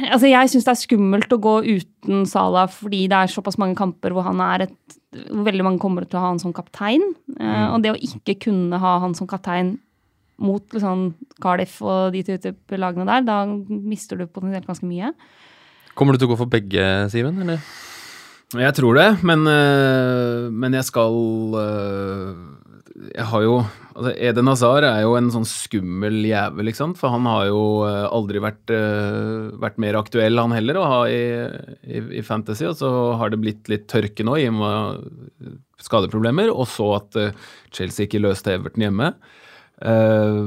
Altså, 0.10 0.26
jeg 0.26 0.50
syns 0.52 0.66
det 0.66 0.72
er 0.74 0.80
skummelt 0.80 1.34
å 1.34 1.42
gå 1.42 1.56
uten 1.66 2.24
Salah 2.30 2.66
fordi 2.72 3.04
det 3.10 3.18
er 3.18 3.30
såpass 3.30 3.60
mange 3.62 3.78
kamper 3.78 4.14
hvor 4.14 4.26
han 4.26 4.42
er 4.42 4.66
et 4.66 4.98
hvor 5.30 5.46
veldig 5.48 5.64
mange 5.64 5.80
kommer 5.80 6.04
til 6.04 6.18
å 6.20 6.24
ha 6.26 6.30
han 6.34 6.42
som 6.42 6.52
kaptein. 6.54 7.06
Eh, 7.40 7.68
og 7.72 7.82
det 7.86 7.94
å 7.94 7.98
ikke 7.98 8.36
kunne 8.50 8.78
ha 8.82 8.98
han 9.00 9.14
som 9.18 9.30
kaptein 9.30 9.78
mot 10.42 10.76
liksom, 10.76 11.08
Cardiff 11.44 11.80
og 11.86 12.16
de 12.16 12.24
type 12.28 12.80
lagene 12.80 13.08
der, 13.08 13.26
da 13.28 13.40
mister 13.70 14.20
du 14.20 14.28
potensielt 14.28 14.68
ganske 14.68 14.88
mye. 14.90 15.14
Kommer 15.96 16.16
du 16.16 16.20
til 16.22 16.30
å 16.30 16.34
gå 16.34 16.40
for 16.44 16.52
begge, 16.52 16.86
Simen? 17.14 17.40
Eller? 17.46 17.64
Jeg 18.56 18.76
tror 18.78 19.00
det, 19.00 19.08
men, 19.26 19.48
øh, 19.50 20.52
men 20.54 20.76
jeg 20.78 20.88
skal 20.88 21.16
øh, 21.60 22.36
jeg 22.96 23.28
har 23.28 23.44
jo 23.44 23.56
altså 23.96 24.12
Eden 24.24 24.48
Hazar 24.48 24.86
er 24.88 25.02
jo 25.04 25.16
en 25.18 25.28
sånn 25.34 25.48
skummel 25.48 26.22
jævel, 26.28 26.70
ikke 26.70 26.80
sant? 26.80 27.00
For 27.00 27.12
han 27.12 27.28
har 27.28 27.50
jo 27.50 27.62
eh, 27.88 28.06
aldri 28.08 28.42
vært, 28.44 28.72
eh, 28.72 29.52
vært 29.62 29.80
mer 29.84 30.00
aktuell, 30.00 30.40
han 30.40 30.56
heller, 30.56 30.80
å 30.80 30.88
ha 30.88 31.00
i, 31.12 31.22
i, 31.84 32.04
i 32.20 32.24
Fantasy. 32.26 32.68
Og 32.70 32.78
så 32.80 32.92
har 33.20 33.32
det 33.34 33.42
blitt 33.44 33.72
litt 33.72 33.88
tørke 33.92 34.26
nå 34.28 34.38
i 34.40 34.48
og 34.52 34.60
med 34.62 35.58
skadeproblemer, 35.84 36.54
og 36.54 36.70
så 36.72 36.92
at 37.02 37.20
eh, 37.20 37.50
Chelsea 37.76 38.08
ikke 38.08 38.24
løste 38.24 38.56
Everton 38.56 38.88
hjemme. 38.88 39.12
Eh, 39.82 40.44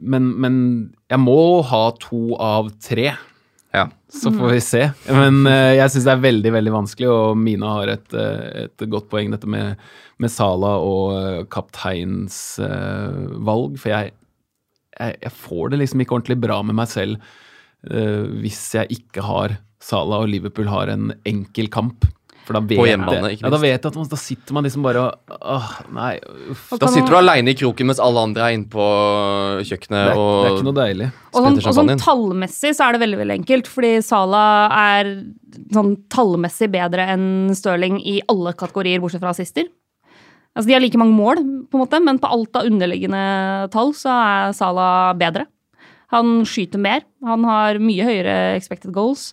men, 0.00 0.30
men 0.40 0.54
jeg 1.10 1.20
må 1.22 1.60
ha 1.68 1.82
to 2.00 2.36
av 2.40 2.70
tre. 2.82 3.10
Ja. 3.70 3.86
Så 4.10 4.32
får 4.34 4.54
vi 4.56 4.60
se. 4.64 4.84
Men 5.14 5.44
eh, 5.46 5.76
jeg 5.78 5.92
syns 5.92 6.06
det 6.08 6.14
er 6.14 6.24
veldig 6.24 6.54
veldig 6.56 6.72
vanskelig, 6.74 7.10
og 7.10 7.38
Mina 7.38 7.74
har 7.78 7.92
et, 7.92 8.08
eh, 8.16 8.64
et 8.66 8.86
godt 8.90 9.10
poeng, 9.12 9.30
dette 9.34 9.50
med, 9.50 9.78
med 10.20 10.32
Sala 10.32 10.76
og 10.82 11.46
kapteins 11.52 12.58
valg. 12.60 13.78
For 13.80 13.92
jeg, 13.92 14.14
jeg, 14.98 15.20
jeg 15.22 15.36
får 15.44 15.72
det 15.72 15.84
liksom 15.84 16.04
ikke 16.04 16.18
ordentlig 16.18 16.40
bra 16.42 16.60
med 16.66 16.80
meg 16.80 16.90
selv 16.90 17.36
hvis 17.80 18.74
jeg 18.76 18.92
ikke 18.92 19.22
har 19.24 19.54
Sala 19.80 20.18
og 20.20 20.28
Liverpool 20.28 20.66
har 20.68 20.90
en 20.92 21.14
enkel 21.24 21.70
kamp. 21.72 22.04
For 22.50 22.58
da 22.58 22.62
vet, 22.66 22.80
På 22.80 22.86
hjemmebane, 22.88 23.28
ikke 23.30 23.36
minst. 23.38 23.44
ja, 23.46 23.50
da 23.54 23.58
vet 23.62 23.70
jeg 23.76 23.90
at 23.92 23.96
man, 24.00 24.06
da 24.10 24.18
sitter 24.18 24.56
man 24.56 24.66
liksom 24.66 24.82
bare 24.82 25.02
og 25.06 25.34
Åh, 25.54 25.68
nei. 25.94 26.10
Uff. 26.50 26.64
Da 26.82 26.88
sitter 26.90 27.14
du 27.14 27.18
aleine 27.20 27.52
i 27.52 27.58
kroken 27.60 27.86
mens 27.86 28.00
alle 28.02 28.24
andre 28.26 28.48
er 28.48 28.56
inne 28.58 28.66
på 28.72 28.86
kjøkkenet 29.68 29.94
Det 29.94 30.00
er, 30.10 30.18
og 30.18 30.32
det 30.34 30.48
er 30.50 30.56
ikke 30.56 30.66
noe 30.66 30.78
deilig. 30.80 31.08
Og 31.30 31.46
sånn, 31.46 31.58
og 31.62 31.76
sånn 31.78 31.92
tallmessig 32.02 32.72
så 32.74 32.88
er 32.88 32.96
det 32.96 33.02
veldig 33.04 33.20
veldig 33.20 33.36
enkelt, 33.38 33.70
fordi 33.70 33.92
Sala 34.02 34.42
er 34.74 35.12
sånn 35.76 35.92
tallmessig 36.10 36.70
bedre 36.74 37.06
enn 37.14 37.28
Stirling 37.54 38.00
i 38.02 38.18
alle 38.30 38.52
kategorier, 38.58 38.98
bortsett 39.02 39.22
fra 39.22 39.30
assister. 39.30 39.70
Altså 40.58 40.66
De 40.66 40.74
har 40.74 40.82
like 40.82 40.98
mange 40.98 41.14
mål, 41.14 41.44
på 41.70 41.78
en 41.78 41.84
måte, 41.84 42.02
men 42.02 42.18
på 42.18 42.26
alt 42.34 42.58
av 42.58 42.66
underliggende 42.66 43.22
tall 43.70 43.94
så 43.94 44.10
er 44.10 44.58
Sala 44.58 44.88
bedre. 45.14 45.46
Han 46.10 46.40
skyter 46.42 46.82
mer, 46.82 47.04
han 47.22 47.46
har 47.46 47.78
mye 47.78 48.02
høyere 48.08 48.36
expected 48.58 48.90
goals. 48.96 49.28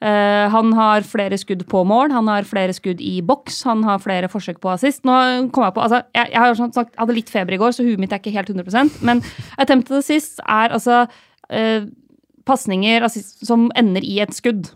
Eh, 0.00 0.46
han 0.48 0.70
har 0.72 1.04
flere 1.04 1.36
skudd 1.36 1.66
på 1.68 1.82
mål, 1.84 2.12
han 2.14 2.28
har 2.32 2.46
flere 2.48 2.72
skudd 2.72 3.02
i 3.04 3.18
boks, 3.20 3.58
han 3.68 3.82
har 3.84 4.00
flere 4.00 4.30
forsøk 4.32 4.60
på 4.62 4.70
assist. 4.72 5.02
Nå 5.04 5.16
kom 5.52 5.66
Jeg 5.66 5.74
på, 5.76 5.82
altså, 5.84 6.00
jeg, 6.16 6.30
jeg 6.32 6.40
har 6.40 6.56
sånn 6.56 6.72
sagt, 6.76 6.94
hadde 6.96 7.16
litt 7.18 7.32
feber 7.32 7.56
i 7.56 7.60
går, 7.60 7.74
så 7.76 7.84
huet 7.84 8.00
mitt 8.00 8.14
er 8.16 8.22
ikke 8.22 8.32
helt 8.32 8.48
100% 8.48 9.02
men 9.04 9.20
attempted 9.60 9.98
assist 10.00 10.40
er 10.46 10.72
altså 10.72 11.02
uh, 11.04 11.82
pasninger 12.48 13.04
som 13.12 13.68
ender 13.76 14.06
i 14.06 14.16
et 14.24 14.32
skudd. 14.32 14.72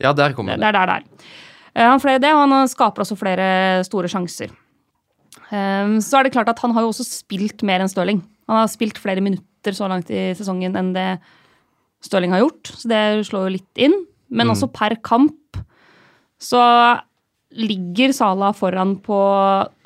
Ja, 0.00 0.14
der 0.16 0.32
kommer 0.32 0.56
det 0.56 0.62
det. 0.62 0.70
er 0.70 0.78
der 0.78 0.94
der. 0.94 1.04
er. 1.04 1.28
Eh, 1.74 1.84
han 1.84 2.00
flere 2.02 2.22
det, 2.22 2.32
og 2.32 2.46
han 2.46 2.72
skaper 2.72 3.04
også 3.04 3.18
flere 3.20 3.84
store 3.86 4.08
sjanser. 4.10 4.54
Um, 5.48 5.98
så 6.04 6.18
er 6.18 6.26
det 6.26 6.34
klart 6.34 6.48
at 6.50 6.60
han 6.64 6.72
har 6.76 6.84
jo 6.84 6.90
også 6.90 7.06
spilt 7.06 7.62
mer 7.66 7.84
enn 7.84 7.90
Stirling. 7.90 8.24
Han 8.48 8.62
har 8.62 8.72
spilt 8.72 8.98
flere 9.00 9.22
minutter 9.24 9.76
så 9.76 9.88
langt 9.88 10.10
i 10.12 10.30
sesongen 10.36 10.76
enn 10.76 10.94
det 10.96 11.10
Stirling 12.04 12.32
har 12.32 12.46
gjort, 12.46 12.72
så 12.78 12.88
det 12.90 13.02
slår 13.28 13.46
jo 13.48 13.54
litt 13.58 13.80
inn. 13.88 13.96
Men 14.30 14.46
Mm. 14.48 14.54
også 14.54 14.68
per 14.72 14.96
kamp 15.02 15.56
så 16.40 17.00
ligger 17.56 18.12
Sala 18.12 18.52
foran 18.52 18.96
på 19.00 19.16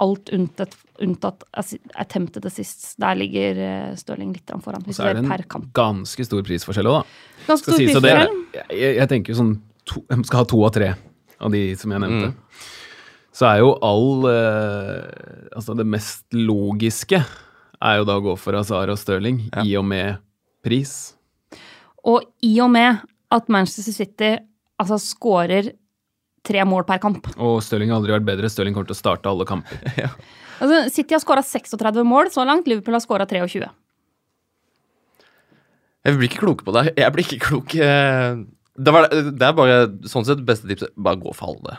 alt 0.03 0.31
unntatt, 0.35 0.75
unntatt 1.01 1.45
attempted 1.95 2.45
assists. 2.47 2.97
Der 2.99 3.15
ligger 3.15 3.57
eh, 3.63 3.95
Stirling 3.97 4.33
litt 4.35 4.51
foran, 4.65 4.83
Og 4.87 4.95
så 4.95 5.07
er 5.11 5.15
det 5.15 5.29
per 5.29 5.45
en 5.45 5.49
kamp. 5.49 5.69
ganske 5.73 6.25
stor 6.27 6.43
prisforskjell 6.43 6.87
òg, 6.91 7.03
da. 7.03 7.47
Ganske 7.47 7.63
stor 7.71 7.79
si, 7.79 7.87
prisforskjell. 7.87 8.35
det 8.53 8.65
jeg, 8.77 8.97
jeg 8.99 9.09
tenker 9.09 9.33
jo 9.33 9.39
sånn 9.39 9.55
to, 9.87 10.03
Jeg 10.11 10.25
skal 10.29 10.39
ha 10.43 10.45
to 10.51 10.65
av 10.67 10.73
tre 10.75 10.91
av 11.43 11.51
de 11.55 11.63
som 11.79 11.91
jeg 11.95 12.01
nevnte. 12.03 12.33
Mm. 12.33 12.35
Så 13.33 13.47
er 13.49 13.63
jo 13.63 13.71
all 13.83 14.27
eh, 14.29 15.49
Altså, 15.57 15.75
det 15.79 15.87
mest 15.87 16.25
logiske 16.35 17.23
er 17.83 17.97
jo 17.99 18.05
da 18.05 18.19
å 18.19 18.23
gå 18.23 18.35
for 18.39 18.55
Azar 18.59 18.91
og 18.93 18.99
Stirling, 18.99 19.49
Ja. 19.55 19.63
i 19.67 19.77
og 19.77 19.85
med 19.87 20.19
pris. 20.63 21.15
Og 22.05 22.23
i 22.43 22.59
og 22.61 22.71
med 22.71 23.01
at 23.33 23.49
Manchester 23.53 23.95
City 23.97 24.33
altså 24.83 24.99
skårer 25.01 25.73
tre 26.47 26.65
mål 26.67 26.85
per 26.89 27.01
kamp. 27.03 27.29
Og 27.39 27.61
Stirling 27.63 27.93
har 27.93 28.01
aldri 28.01 28.17
vært 28.17 28.27
bedre. 28.27 28.51
Stirling 28.51 28.75
kommer 28.75 28.91
til 28.91 28.99
å 28.99 29.03
starte 29.03 29.31
alle 29.33 29.49
kamper. 29.49 29.83
Altså, 30.63 30.93
City 30.95 31.17
har 31.17 31.19
skåra 31.19 31.43
36 31.43 32.05
mål 32.07 32.29
så 32.31 32.45
langt, 32.47 32.69
Liverpool 32.71 32.95
har 32.95 33.03
skåra 33.03 33.25
23. 33.27 33.67
Jeg 36.07 36.19
blir 36.19 36.29
ikke 36.29 36.43
klok 36.45 36.63
på 36.67 36.75
det. 36.77 36.85
Jeg 37.01 37.15
blir 37.17 37.27
ikke 37.27 37.47
klok. 37.49 37.75
eh, 37.75 38.37
Det, 38.79 38.95
var, 38.95 39.09
det 39.11 39.47
er 39.49 39.57
bare 39.59 39.81
sånn 40.07 40.27
sett 40.29 40.45
beste 40.47 40.71
tipset. 40.71 40.93
Bare 40.95 41.19
gå 41.19 41.35
for 41.35 41.57
alle. 41.57 41.75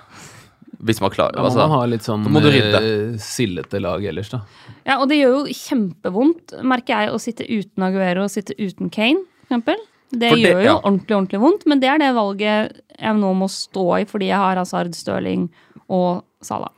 Hvis 0.83 0.99
man 0.99 1.13
klarer 1.13 1.37
Da 1.37 1.45
må 1.45 1.47
altså. 1.47 1.63
man 1.63 1.73
ha 1.77 1.81
litt 1.87 2.03
sånn 2.03 2.27
uh, 2.27 2.49
eh, 2.81 3.15
sillete 3.23 3.79
lag 3.79 4.03
ellers, 4.03 4.33
da. 4.33 4.41
Ja, 4.83 4.97
og 4.97 5.07
det 5.11 5.21
gjør 5.21 5.37
jo 5.37 5.57
kjempevondt, 5.61 6.57
merker 6.59 7.05
jeg, 7.05 7.13
å 7.15 7.23
sitte 7.23 7.47
uten 7.47 7.87
Aguero 7.87 8.25
og 8.27 8.33
sitte 8.33 8.57
uten 8.59 8.91
Kane, 8.91 9.23
for 9.23 9.53
eksempel. 9.53 9.79
Det 10.11 10.29
det- 10.29 10.37
gjør 10.39 10.59
jo 10.61 10.69
ja. 10.69 10.79
ordentlig, 10.81 11.15
ordentlig 11.17 11.39
vondt, 11.41 11.65
men 11.65 11.79
det 11.79 11.89
er 11.89 11.97
det 11.97 12.13
valget 12.15 12.81
jeg 12.99 13.15
nå 13.17 13.33
må 13.33 13.47
stå 13.49 14.01
i 14.01 14.05
fordi 14.05 14.27
jeg 14.29 14.37
har 14.37 14.59
Hazard, 14.59 14.93
Stirling 14.93 15.49
og 15.89 16.23
Salah. 16.41 16.69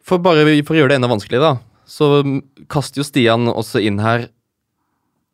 For 0.00 0.18
bare 0.22 0.44
for 0.62 0.76
å 0.76 0.78
gjøre 0.78 0.88
det 0.94 1.00
enda 1.00 1.10
vanskeligere, 1.10 1.56
da, 1.56 1.82
så 1.86 2.22
kaster 2.70 3.00
jo 3.02 3.06
Stian 3.06 3.48
også 3.50 3.82
inn 3.82 3.98
her 3.98 4.28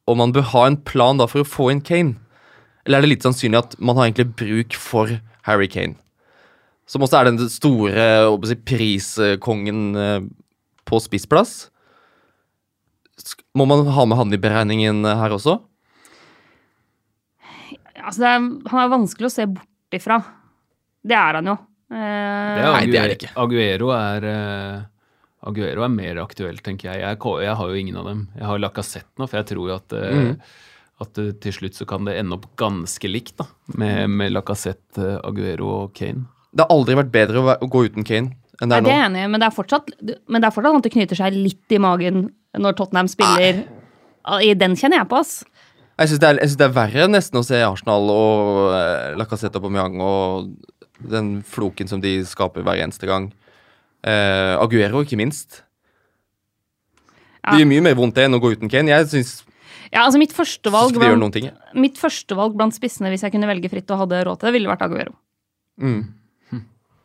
om 0.09 0.18
man 0.18 0.32
bør 0.32 0.49
ha 0.53 0.66
en 0.66 0.76
plan 0.76 1.20
da 1.20 1.26
for 1.30 1.45
å 1.45 1.49
få 1.49 1.70
inn 1.72 1.82
Kane. 1.84 2.16
Eller 2.86 2.99
er 2.99 3.03
det 3.05 3.12
litt 3.12 3.26
sannsynlig 3.26 3.61
at 3.61 3.76
man 3.78 3.97
har 3.97 4.09
egentlig 4.09 4.34
bruk 4.34 4.74
for 4.74 5.12
Harry 5.47 5.68
Kane? 5.70 5.95
Som 6.90 7.05
også 7.07 7.20
er 7.20 7.30
den 7.30 7.38
store 7.49 8.07
si, 8.49 8.57
priskongen 8.68 9.82
eh, 9.97 10.24
på 10.88 10.99
spissplass. 11.01 11.70
Må 13.55 13.68
man 13.68 13.86
ha 13.86 14.07
med 14.09 14.18
han 14.18 14.34
i 14.34 14.40
beregningen 14.40 15.05
her 15.07 15.36
også? 15.36 15.61
Altså, 18.03 18.23
det 18.25 18.31
er, 18.31 18.47
han 18.73 18.81
er 18.85 18.91
vanskelig 18.93 19.29
å 19.29 19.35
se 19.35 19.47
bort 19.51 19.97
ifra. 19.99 20.19
Det 21.03 21.17
er 21.19 21.39
han 21.41 21.51
jo. 21.53 21.57
Eh, 21.93 21.99
Det 21.99 22.65
er 22.65 22.73
Nei, 22.73 22.87
det 22.91 22.99
er 23.03 23.09
det 23.13 23.17
ikke. 23.21 23.33
Aguero 23.43 23.93
er 23.97 24.27
eh, 24.33 24.83
Aguero 25.51 25.83
er 25.87 25.91
mer 25.93 26.21
aktuelt, 26.23 26.63
tenker 26.63 26.93
jeg. 26.93 27.01
Jeg, 27.03 27.19
ko- 27.23 27.41
jeg 27.43 27.55
har 27.59 27.69
jo 27.73 27.79
ingen 27.81 27.97
av 27.99 28.07
dem. 28.11 28.27
Jeg 28.39 28.47
har 28.47 28.61
Lacassette 28.63 29.19
nå, 29.19 29.27
for 29.29 29.41
jeg 29.41 29.49
tror 29.53 29.71
jo 29.73 29.75
at, 29.75 29.97
eh, 29.99 30.21
mm. 30.21 30.37
at 31.07 31.19
eh, 31.25 31.33
til 31.43 31.57
slutt 31.57 31.79
så 31.81 31.87
kan 31.91 32.07
det 32.07 32.15
ende 32.21 32.39
opp 32.39 32.47
ganske 32.61 33.11
likt, 33.11 33.35
da. 33.43 33.49
Med, 33.81 34.07
med 34.11 34.33
Lacassette, 34.37 34.99
eh, 35.03 35.19
Aguero 35.27 35.73
og 35.81 35.93
Kane. 35.99 36.25
Det 36.53 36.63
har 36.67 36.71
aldri 36.75 36.95
vært 37.01 37.11
bedre 37.15 37.41
å, 37.43 37.47
være, 37.49 37.65
å 37.67 37.71
gå 37.73 37.85
uten 37.89 38.05
Kane 38.07 38.35
enn 38.63 38.69
det 38.71 38.77
er 38.77 38.83
er 38.83 38.85
det 38.85 38.93
nå. 38.93 38.95
er 38.95 39.07
enig 39.09 39.23
men 39.33 39.41
det 39.41 39.47
er 39.49 39.55
fortsatt 39.57 39.87
Men 40.31 40.43
det 40.43 40.47
er 40.47 40.53
fortsatt 40.55 40.77
at 40.79 40.85
det 40.85 40.91
knyter 40.95 41.19
seg 41.19 41.35
litt 41.35 41.73
i 41.75 41.79
magen 41.83 42.19
når 42.61 42.77
Tottenham 42.79 43.09
spiller. 43.11 43.63
I 44.45 44.53
Den 44.55 44.77
kjenner 44.79 45.01
jeg 45.01 45.09
på, 45.11 45.19
ass. 45.19 45.33
Jeg 46.01 46.11
syns 46.11 46.22
det, 46.22 46.30
det 46.59 46.66
er 46.66 46.74
verre 46.74 47.09
nesten 47.11 47.38
å 47.38 47.45
se 47.47 47.59
Arsenal 47.62 48.09
og 48.11 48.72
eh, 48.72 49.12
Lacassette 49.20 49.61
Aubameyang 49.61 50.01
og 50.03 50.53
den 51.12 51.34
floken 51.47 51.90
som 51.90 52.01
de 52.03 52.14
skaper 52.26 52.64
hver 52.64 52.80
eneste 52.80 53.09
gang. 53.11 53.28
Eh, 54.03 54.55
Aguero, 54.57 55.03
ikke 55.05 55.18
minst. 55.20 55.62
Ja. 57.43 57.53
Det 57.53 57.62
gjør 57.62 57.70
mye 57.74 57.84
mer 57.88 57.99
vondt 57.99 58.16
det 58.16 58.26
enn 58.28 58.38
å 58.38 58.40
gå 58.43 58.55
uten 58.55 58.70
Kane. 58.72 58.93
Jeg 58.95 59.11
synes, 59.12 59.34
Ja, 59.93 60.07
altså 60.07 60.20
Mitt 60.22 60.32
førstevalg 60.32 60.97
blant, 60.97 61.36
mitt 61.76 62.01
førstevalg 62.01 62.55
blant 62.57 62.74
spissene 62.74 63.11
hvis 63.12 63.26
jeg 63.26 63.34
kunne 63.34 63.51
velge 63.51 63.68
fritt 63.68 63.90
og 63.93 64.07
hadde 64.07 64.22
råd 64.24 64.40
til 64.40 64.49
det, 64.49 64.57
ville 64.57 64.70
vært 64.70 64.84
Aguero. 64.86 65.12
Mm. 65.82 66.03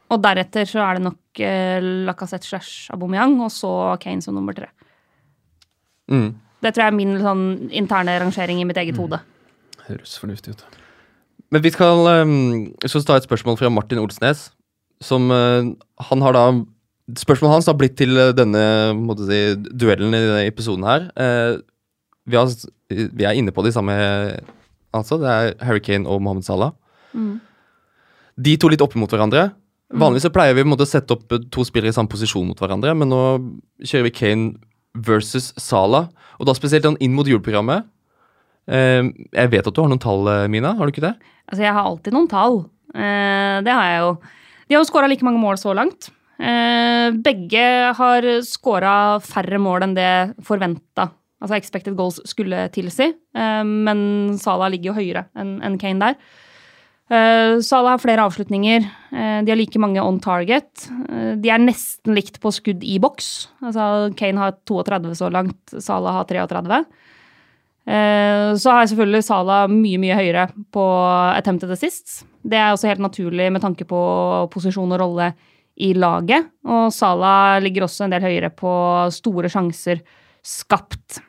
Og 0.07 0.21
deretter 0.23 0.67
så 0.69 0.79
er 0.85 0.97
det 0.97 1.03
nok 1.03 1.41
eh, 1.43 1.83
Lacassette 2.07 2.47
slash 2.47 2.93
Aubameyang, 2.95 3.35
og 3.43 3.51
så 3.51 3.71
Kane 3.99 4.23
som 4.23 4.37
nummer 4.37 4.55
tre. 4.55 4.69
Mm. 6.07 6.29
Det 6.63 6.73
tror 6.73 6.87
jeg 6.87 6.93
er 6.93 6.97
min 6.97 7.17
sånn, 7.21 7.43
interne 7.75 8.17
rangering 8.21 8.61
i 8.61 8.67
mitt 8.67 8.79
eget 8.81 8.97
hode. 8.97 9.19
Høres 9.87 10.17
fornuftig 10.21 10.55
ut. 10.55 10.63
Men 11.53 11.63
vi 11.63 11.71
skal 11.71 12.01
um, 12.25 12.33
skal 12.83 13.05
ta 13.07 13.19
et 13.19 13.27
spørsmål 13.27 13.59
fra 13.59 13.71
Martin 13.71 14.01
Olsnes. 14.01 14.49
Som 15.03 15.29
uh, 15.31 15.69
Han 16.09 16.25
har 16.25 16.35
da 16.35 16.47
Spørsmålet 17.07 17.53
hans 17.53 17.67
har 17.69 17.75
blitt 17.79 17.93
til 17.95 18.17
eh, 18.19 18.33
denne 18.35 18.61
si, 19.23 19.37
duellen 19.79 20.11
i 20.11 20.19
denne 20.19 20.41
episoden 20.43 20.83
her. 20.83 21.05
Uh, 21.15 21.61
vi, 22.27 22.35
har, 22.35 22.51
vi 22.91 23.23
er 23.23 23.37
inne 23.39 23.53
på 23.55 23.63
de 23.63 23.71
samme 23.71 23.95
Altså. 24.91 25.15
Det 25.21 25.29
er 25.29 25.53
Harry 25.63 25.79
Kane 25.79 26.03
og 26.09 26.19
Mohammed 26.25 26.43
Salah. 26.43 26.73
Mm. 27.15 27.37
De 28.43 28.57
to 28.59 28.67
litt 28.67 28.83
opp 28.83 28.97
mot 28.99 29.07
hverandre. 29.07 29.53
Vanligvis 29.87 30.27
så 30.27 30.33
pleier 30.35 30.57
vi 30.57 30.65
å 30.67 30.87
sette 30.89 31.15
opp 31.15 31.31
to 31.31 31.63
spillere 31.63 31.93
i 31.93 31.95
samme 31.95 32.11
posisjon 32.11 32.49
mot 32.49 32.59
hverandre, 32.59 32.91
men 32.97 33.07
nå 33.07 33.21
kjører 33.87 34.09
vi 34.09 34.15
Kane 34.17 34.49
versus 34.95 35.53
Salah, 35.59 36.07
og 36.39 36.47
da 36.47 36.55
spesielt 36.57 36.87
inn 36.99 37.15
mot 37.15 37.27
juleprogrammet. 37.27 37.87
Eh, 38.67 39.03
jeg 39.31 39.51
vet 39.53 39.67
at 39.67 39.73
du 39.73 39.81
har 39.81 39.91
noen 39.91 40.03
tall, 40.03 40.27
eh, 40.27 40.47
Mina, 40.51 40.73
har 40.75 40.85
du 40.85 40.93
ikke 40.93 41.05
det? 41.07 41.15
Altså, 41.47 41.63
jeg 41.63 41.73
har 41.73 41.87
alltid 41.87 42.15
noen 42.15 42.29
tall. 42.31 42.59
Eh, 42.93 43.57
det 43.63 43.73
har 43.73 43.87
jeg 43.87 43.99
jo. 44.03 44.11
De 44.67 44.75
har 44.75 44.83
jo 44.83 44.89
skåra 44.89 45.07
like 45.07 45.23
mange 45.23 45.39
mål 45.39 45.59
så 45.59 45.75
langt. 45.75 46.11
Begge 46.37 47.93
har 47.97 48.25
skåra 48.45 49.17
færre 49.23 49.57
mål 49.57 49.87
enn 49.87 49.95
det 49.95 50.35
forventa. 50.45 51.07
Altså 51.41 51.55
expected 51.55 51.95
goals 51.97 52.19
skulle 52.29 52.67
tilsi. 52.75 53.07
Men 53.33 54.37
Salah 54.37 54.69
ligger 54.69 54.91
jo 54.91 54.97
høyere 54.99 55.23
enn 55.39 55.79
Kane 55.79 56.03
der. 56.03 56.19
Eh, 57.07 57.59
Salah 57.63 57.95
har 57.95 58.01
flere 58.03 58.23
avslutninger. 58.27 58.83
Eh, 59.11 59.39
de 59.43 59.51
har 59.51 59.59
like 59.59 59.79
mange 59.79 60.01
on 60.03 60.19
target. 60.19 60.87
Eh, 61.07 61.35
de 61.39 61.51
er 61.51 61.63
nesten 61.63 62.15
likt 62.17 62.41
på 62.43 62.51
skudd 62.51 62.83
i 62.83 62.97
boks. 62.99 63.47
Altså, 63.63 64.11
Kane 64.19 64.41
har 64.41 64.57
32 64.67 65.15
så 65.15 65.31
langt, 65.31 65.77
Salah 65.79 66.19
har 66.19 66.27
33. 66.27 66.83
Eh, 67.87 68.51
så 68.59 68.75
har 68.75 68.89
selvfølgelig 68.91 69.23
Salah 69.23 69.67
mye, 69.71 69.99
mye 70.03 70.19
høyere 70.19 70.49
på 70.75 70.83
attempted 71.31 71.71
assists. 71.71 72.25
Det 72.43 72.59
er 72.59 72.73
også 72.73 72.91
helt 72.91 73.03
naturlig 73.03 73.51
med 73.55 73.63
tanke 73.63 73.87
på 73.87 74.01
posisjon 74.51 74.91
og 74.91 74.99
rolle 74.99 75.31
i 75.79 75.93
laget. 75.95 76.51
Og 76.67 76.91
Salah 76.91 77.61
ligger 77.63 77.87
også 77.87 78.03
en 78.03 78.15
del 78.17 78.27
høyere 78.27 78.51
på 78.51 78.71
store 79.15 79.47
sjanser 79.47 80.03
skapt. 80.43 81.21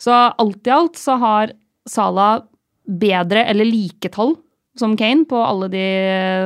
Så 0.00 0.14
alt 0.16 0.64
i 0.64 0.72
alt 0.72 0.96
så 0.96 1.20
har 1.20 1.52
Salah 1.84 2.46
bedre 2.88 3.44
eller 3.44 3.68
like 3.68 4.08
tall 4.08 4.38
som 4.80 4.96
Kane 4.98 5.26
på 5.28 5.38
alle 5.44 5.68
de 5.72 5.84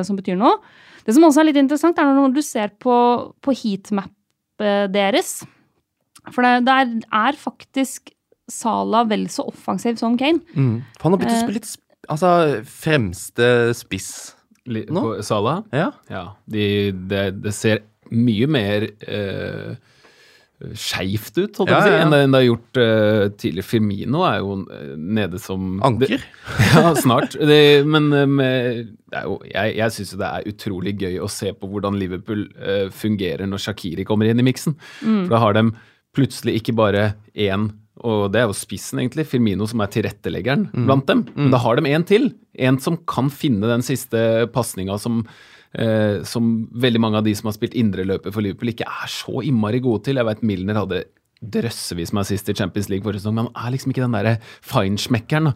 som 0.07 0.19
betyr 0.19 0.37
noe. 0.41 0.59
Det 1.07 1.15
som 1.17 1.25
også 1.27 1.43
er 1.43 1.49
litt 1.51 1.61
interessant, 1.61 1.99
er 2.01 2.11
når 2.17 2.35
du 2.35 2.43
ser 2.45 2.73
på, 2.83 2.95
på 3.45 3.55
heatmap 3.63 4.11
deres. 4.95 5.41
For 6.33 6.45
det, 6.47 6.53
der 6.69 6.93
er 7.13 7.37
faktisk 7.37 8.13
Sala 8.51 9.03
vel 9.09 9.27
så 9.33 9.47
offensiv 9.49 9.97
som 10.01 10.19
Kane. 10.21 10.41
Mm. 10.53 10.83
For 10.99 11.09
han 11.09 11.15
har 11.17 11.21
begynt 11.23 11.33
å 11.33 11.39
Eh. 11.39 11.45
spille 11.47 11.61
litt 11.61 11.75
altså, 12.13 12.31
fremste 12.69 13.49
spiss. 13.77 14.11
Nå? 14.69 15.01
På 15.01 15.15
Salah? 15.25 15.63
Ja. 15.73 15.91
Ja. 16.13 16.25
De, 16.49 16.67
det, 17.09 17.25
det 17.45 17.53
ser 17.57 17.83
mye 18.13 18.47
mer 18.49 18.87
uh, 19.09 19.75
skeivt 20.79 21.37
ut, 21.39 21.59
holdt 21.61 21.71
jeg 21.71 21.77
på 21.77 21.81
å 21.81 21.87
si, 21.87 21.95
enn 22.01 22.13
det, 22.15 22.21
enn 22.25 22.35
det 22.35 22.41
har 22.41 22.47
gjort 22.47 22.81
uh, 22.81 23.25
tidligere. 23.37 23.67
Firmino 23.69 24.25
er 24.29 24.41
jo 24.41 24.57
eh, 24.65 24.91
nede 25.19 25.41
som 25.43 25.79
Anker. 25.85 26.17
Det, 26.17 26.21
ja, 26.75 26.93
snart. 26.99 27.37
Det, 27.39 27.61
men 27.89 28.11
eh, 28.17 28.27
med, 28.31 28.91
det 29.13 29.21
er 29.21 29.29
jo, 29.29 29.39
jeg, 29.51 29.77
jeg 29.79 29.97
syns 29.97 30.15
jo 30.15 30.21
det 30.23 30.31
er 30.31 30.51
utrolig 30.55 30.97
gøy 31.05 31.21
å 31.23 31.31
se 31.33 31.55
på 31.55 31.71
hvordan 31.71 31.99
Liverpool 32.01 32.47
uh, 32.59 32.89
fungerer 32.95 33.49
når 33.51 33.67
Shakiri 33.69 34.07
kommer 34.09 34.31
inn 34.31 34.43
i 34.43 34.47
miksen. 34.47 34.77
For 35.01 35.33
da 35.33 35.43
har 35.45 35.57
de 35.59 35.69
plutselig 36.15 36.61
ikke 36.61 36.77
bare 36.79 37.09
én 37.33 37.73
og 38.05 38.33
det 38.35 38.41
er 38.43 38.49
jo 38.51 38.57
spissen, 38.59 38.99
egentlig. 39.01 39.25
Firmino 39.31 39.69
som 39.71 39.81
er 39.85 39.91
tilretteleggeren 39.95 40.67
blant 40.75 41.07
dem. 41.09 41.23
Men 41.37 41.53
da 41.55 41.61
har 41.63 41.79
de 41.79 41.93
en 41.95 42.05
til. 42.05 42.27
En 42.59 42.77
som 42.83 42.99
kan 43.09 43.31
finne 43.33 43.71
den 43.71 43.85
siste 43.87 44.19
pasninga 44.53 44.99
som, 45.01 45.23
eh, 45.75 46.23
som 46.29 46.55
veldig 46.71 47.03
mange 47.03 47.21
av 47.21 47.27
de 47.27 47.35
som 47.37 47.51
har 47.51 47.57
spilt 47.57 47.77
indreløper 47.79 48.35
for 48.35 48.45
Liverpool, 48.45 48.73
ikke 48.75 48.89
er 48.89 49.11
så 49.13 49.45
innmari 49.45 49.83
gode 49.85 50.07
til. 50.09 50.21
Jeg 50.21 50.31
vet 50.31 50.47
Milner 50.47 50.81
hadde 50.83 51.05
drøssevis 51.45 52.13
med 52.15 52.25
assist 52.25 52.49
i 52.49 52.55
Champions 52.57 52.89
League 52.89 53.05
forrige 53.05 53.23
sesong, 53.23 53.37
men 53.37 53.49
han 53.51 53.67
er 53.67 53.75
liksom 53.75 53.93
ikke 53.93 54.05
den 54.05 54.17
derre 54.17 54.39
feinschmeckeren. 54.65 55.53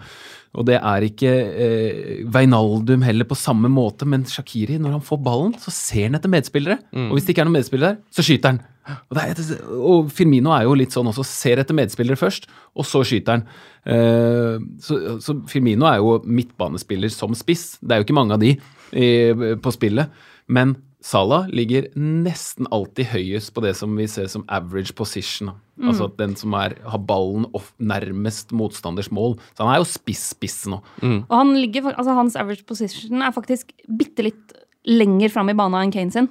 Og 0.58 0.64
det 0.68 0.78
er 0.78 1.04
ikke 1.04 1.30
eh, 1.32 2.24
Veinaldum 2.32 3.04
heller 3.04 3.28
på 3.28 3.36
samme 3.38 3.70
måte, 3.72 4.08
men 4.08 4.24
Shakiri, 4.28 4.78
når 4.80 4.96
han 4.96 5.04
får 5.04 5.20
ballen, 5.24 5.54
så 5.60 5.72
ser 5.74 6.08
han 6.08 6.18
etter 6.18 6.32
medspillere. 6.32 6.80
Og 7.08 7.16
hvis 7.16 7.28
det 7.28 7.34
ikke 7.34 7.44
er 7.44 7.50
noen 7.50 7.58
medspillere 7.60 7.94
der, 7.94 8.02
så 8.14 8.24
skyter 8.24 8.54
han. 8.54 8.62
Og, 8.88 9.18
det 9.18 9.24
er, 9.24 9.58
og 9.76 10.08
Firmino 10.16 10.54
er 10.56 10.64
jo 10.64 10.76
litt 10.80 10.94
sånn 10.96 11.10
også, 11.10 11.26
ser 11.28 11.60
etter 11.60 11.76
medspillere 11.76 12.16
først, 12.16 12.48
og 12.78 12.88
så 12.88 13.02
skyter 13.06 13.36
han. 13.36 13.44
Eh, 13.84 14.56
så, 14.84 14.98
så 15.24 15.36
Firmino 15.50 15.88
er 15.90 16.00
jo 16.00 16.16
midtbanespiller 16.24 17.12
som 17.12 17.36
spiss. 17.36 17.74
Det 17.82 17.94
er 17.94 18.00
jo 18.00 18.08
ikke 18.08 18.16
mange 18.16 18.38
av 18.38 18.42
de 18.42 18.54
i, 18.92 19.56
på 19.62 19.72
spillet. 19.74 20.12
Men 20.48 20.76
Salah 21.04 21.46
ligger 21.54 21.86
nesten 21.94 22.66
alltid 22.74 23.12
høyest 23.12 23.52
på 23.54 23.62
det 23.62 23.76
som 23.78 23.92
vi 23.94 24.08
ser 24.10 24.26
som 24.30 24.42
average 24.50 24.96
position. 24.98 25.52
Mm. 25.78 25.90
Altså 25.92 26.08
at 26.08 26.16
den 26.18 26.34
som 26.38 26.56
er, 26.58 26.74
har 26.82 27.02
ballen 27.06 27.46
off, 27.54 27.70
nærmest 27.78 28.50
motstanders 28.56 29.12
mål. 29.14 29.36
Så 29.54 29.62
han 29.62 29.70
er 29.72 29.78
jo 29.78 29.86
spiss-spiss 29.86 30.64
nå. 30.72 30.80
Og 31.20 31.36
han 31.36 31.54
ligger, 31.54 31.92
altså 31.94 32.16
hans 32.18 32.38
average 32.40 32.66
position 32.66 33.22
er 33.22 33.36
faktisk 33.36 33.70
bitte 33.86 34.26
litt 34.26 34.56
lenger 34.88 35.30
fram 35.30 35.52
i 35.52 35.56
bana 35.58 35.84
enn 35.84 35.94
Kane 35.94 36.14
sin. 36.14 36.30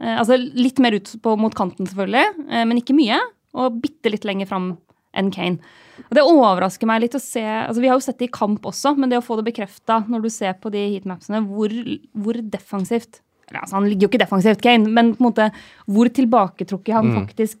Eh, 0.00 0.16
altså 0.16 0.38
litt 0.40 0.82
mer 0.82 0.96
ut 0.98 1.12
på, 1.22 1.36
mot 1.38 1.54
kanten, 1.54 1.86
selvfølgelig, 1.86 2.46
eh, 2.48 2.66
men 2.66 2.82
ikke 2.82 2.96
mye. 2.98 3.20
Og 3.60 3.78
bitte 3.82 4.10
litt 4.12 4.26
lenger 4.26 4.50
fram 4.50 4.72
enn 5.14 5.30
Kane. 5.34 5.62
Og 6.08 6.16
Det 6.16 6.26
overrasker 6.26 6.88
meg 6.90 7.04
litt 7.04 7.16
å 7.18 7.22
se 7.22 7.42
altså 7.44 7.82
Vi 7.82 7.90
har 7.90 7.98
jo 7.98 8.04
sett 8.04 8.20
det 8.20 8.28
i 8.28 8.34
kamp 8.34 8.66
også, 8.70 8.94
men 8.98 9.12
det 9.12 9.20
å 9.20 9.24
få 9.24 9.38
det 9.40 9.48
bekrefta 9.50 10.02
når 10.10 10.24
du 10.26 10.30
ser 10.32 10.56
på 10.60 10.72
de 10.74 10.82
heatmapsene, 10.94 11.42
hvor, 11.48 11.74
hvor 12.14 12.40
defensivt 12.40 13.22
altså 13.50 13.78
Han 13.78 13.88
ligger 13.88 14.06
jo 14.06 14.12
ikke 14.12 14.22
defensivt, 14.22 14.62
Kane, 14.62 14.86
men 14.86 15.14
på 15.16 15.24
en 15.24 15.28
måte 15.30 15.50
hvor 15.90 16.10
tilbaketrukket 16.14 16.94
han 16.94 17.10
faktisk 17.16 17.58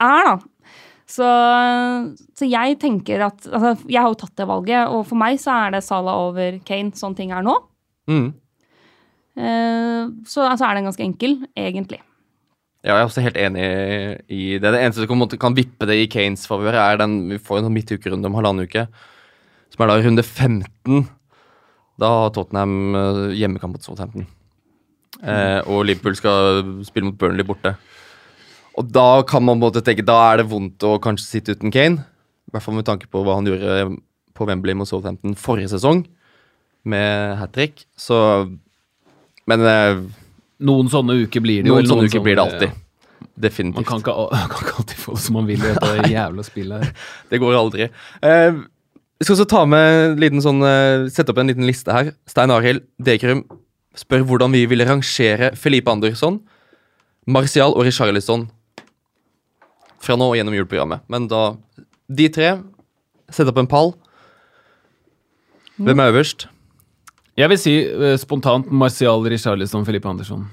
er, 0.00 0.30
da. 0.30 0.72
Så, 1.06 1.26
så 2.34 2.48
jeg 2.48 2.78
tenker 2.82 3.22
at 3.28 3.44
altså, 3.46 3.76
Jeg 3.86 4.00
har 4.02 4.10
jo 4.10 4.18
tatt 4.18 4.34
det 4.40 4.48
valget, 4.48 4.88
og 4.90 5.04
for 5.06 5.20
meg 5.20 5.38
så 5.38 5.54
er 5.54 5.76
det 5.76 5.84
Salah 5.86 6.24
over 6.30 6.58
Kane, 6.66 6.96
sånn 6.98 7.14
ting 7.18 7.34
er 7.36 7.44
nå. 7.46 7.54
Mm. 8.10 8.26
Eh, 9.36 10.02
så 10.26 10.46
altså, 10.48 10.66
er 10.66 10.78
den 10.78 10.88
ganske 10.88 11.04
enkel, 11.04 11.38
egentlig. 11.52 12.00
Ja, 12.86 12.94
jeg 12.94 13.02
er 13.02 13.08
også 13.08 13.22
helt 13.24 13.38
enig 13.42 13.62
i 14.30 14.42
det. 14.62 14.70
Det 14.70 14.78
eneste 14.78 15.02
som 15.02 15.38
kan 15.42 15.56
vippe 15.56 15.88
det 15.90 15.96
i 15.98 16.06
Kanes 16.06 16.46
favør, 16.46 16.76
er 16.78 17.00
den 17.00 17.16
Vi 17.32 17.40
får 17.42 17.58
en 17.58 17.66
sånn 17.66 17.74
midtukerunde 17.74 18.30
om 18.30 18.36
halvannen 18.38 18.68
uke, 18.68 18.84
som 19.74 19.82
er 19.82 19.90
da 19.90 19.96
runde 20.04 20.22
15. 20.22 21.08
Da 21.98 22.10
har 22.12 22.30
Tottenham 22.30 22.94
eh, 22.94 23.22
hjemmekamp 23.40 23.74
mot 23.74 23.82
Southampton. 23.82 24.28
Eh, 25.18 25.60
og 25.66 25.86
Liverpool 25.88 26.14
skal 26.14 26.62
spille 26.86 27.08
mot 27.08 27.18
Burnley 27.18 27.46
borte. 27.48 27.72
Og 28.76 28.92
da 28.92 29.24
kan 29.26 29.42
man 29.42 29.58
på 29.58 29.72
tenke 29.80 30.04
Da 30.04 30.18
er 30.28 30.42
det 30.42 30.50
vondt 30.50 30.84
å 30.84 30.98
kanskje 31.02 31.26
sitte 31.26 31.56
uten 31.56 31.72
Kane. 31.74 32.04
I 32.46 32.54
hvert 32.54 32.62
fall 32.62 32.76
med 32.76 32.86
tanke 32.86 33.08
på 33.10 33.24
hva 33.26 33.38
han 33.38 33.48
gjorde 33.48 33.96
på 34.36 34.46
Wembley 34.46 34.76
mot 34.78 34.86
Southampton 34.86 35.34
forrige 35.34 35.72
sesong, 35.72 36.04
med 36.86 37.34
hat 37.40 37.56
trick. 37.56 37.82
Så 37.98 38.20
Men 39.46 39.66
eh, 39.66 40.04
Noen 40.64 40.88
sånne 40.88 41.18
uker 41.26 41.42
blir 41.44 41.62
det 41.62 41.68
jo. 41.68 41.76
noen 41.76 41.88
sånne 41.88 42.08
uker 42.08 42.22
blir 42.24 42.38
det 42.38 42.44
alltid. 42.46 42.70
alltid. 42.70 42.82
Definitivt. 43.36 43.76
Man 43.82 43.88
kan 43.88 44.00
ikke, 44.00 44.14
kan 44.54 44.64
ikke 44.64 44.78
alltid 44.80 45.02
få 45.02 45.16
det 45.18 45.24
som 45.26 45.36
man 45.36 45.50
vil 45.50 45.60
i 45.60 45.68
dette 45.74 46.08
jævla 46.16 46.46
spillet 46.46 46.84
her. 46.86 46.96
Det 47.32 47.40
går 47.42 47.58
aldri. 47.58 47.90
Eh, 48.24 48.62
vi 49.16 49.24
skal 49.24 49.36
også 49.36 49.48
ta 49.48 49.62
med 49.68 49.92
en 50.00 50.18
liten 50.20 50.44
sånn, 50.44 50.60
eh, 50.64 51.06
sette 51.12 51.32
opp 51.32 51.40
en 51.40 51.52
liten 51.52 51.68
liste 51.68 51.92
her. 51.92 52.12
Stein 52.28 52.52
Arild 52.52 52.84
Dekrum 53.00 53.44
spør 53.96 54.24
hvordan 54.28 54.52
vi 54.52 54.66
ville 54.68 54.84
rangere 54.88 55.54
Felipe 55.56 55.92
Andersson, 55.92 56.40
Martial 57.26 57.72
og 57.72 57.86
Richarlison 57.88 58.44
fra 60.04 60.16
nå 60.20 60.28
og 60.30 60.36
gjennom 60.38 60.54
juleprogrammet. 60.56 61.04
Men 61.12 61.28
da 61.32 61.56
De 62.06 62.28
tre. 62.30 62.52
Sett 63.34 63.48
opp 63.50 63.56
en 63.58 63.66
pall. 63.66 63.88
Hvem 65.82 65.98
er 65.98 66.12
øverst? 66.12 66.44
Jeg 67.36 67.52
vil 67.52 67.58
si 67.60 67.74
uh, 67.92 68.14
spontant 68.20 68.70
Marcial 68.72 69.24
Richarlison, 69.28 69.84
Felipe 69.84 70.08
Andersson. 70.08 70.46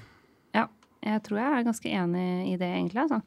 Ja, 0.55 0.67
jeg 1.05 1.21
tror 1.23 1.39
jeg 1.39 1.51
er 1.51 1.69
ganske 1.69 1.93
enig 2.01 2.25
i 2.51 2.57
det, 2.59 2.67
egentlig. 2.67 3.05
altså. 3.05 3.21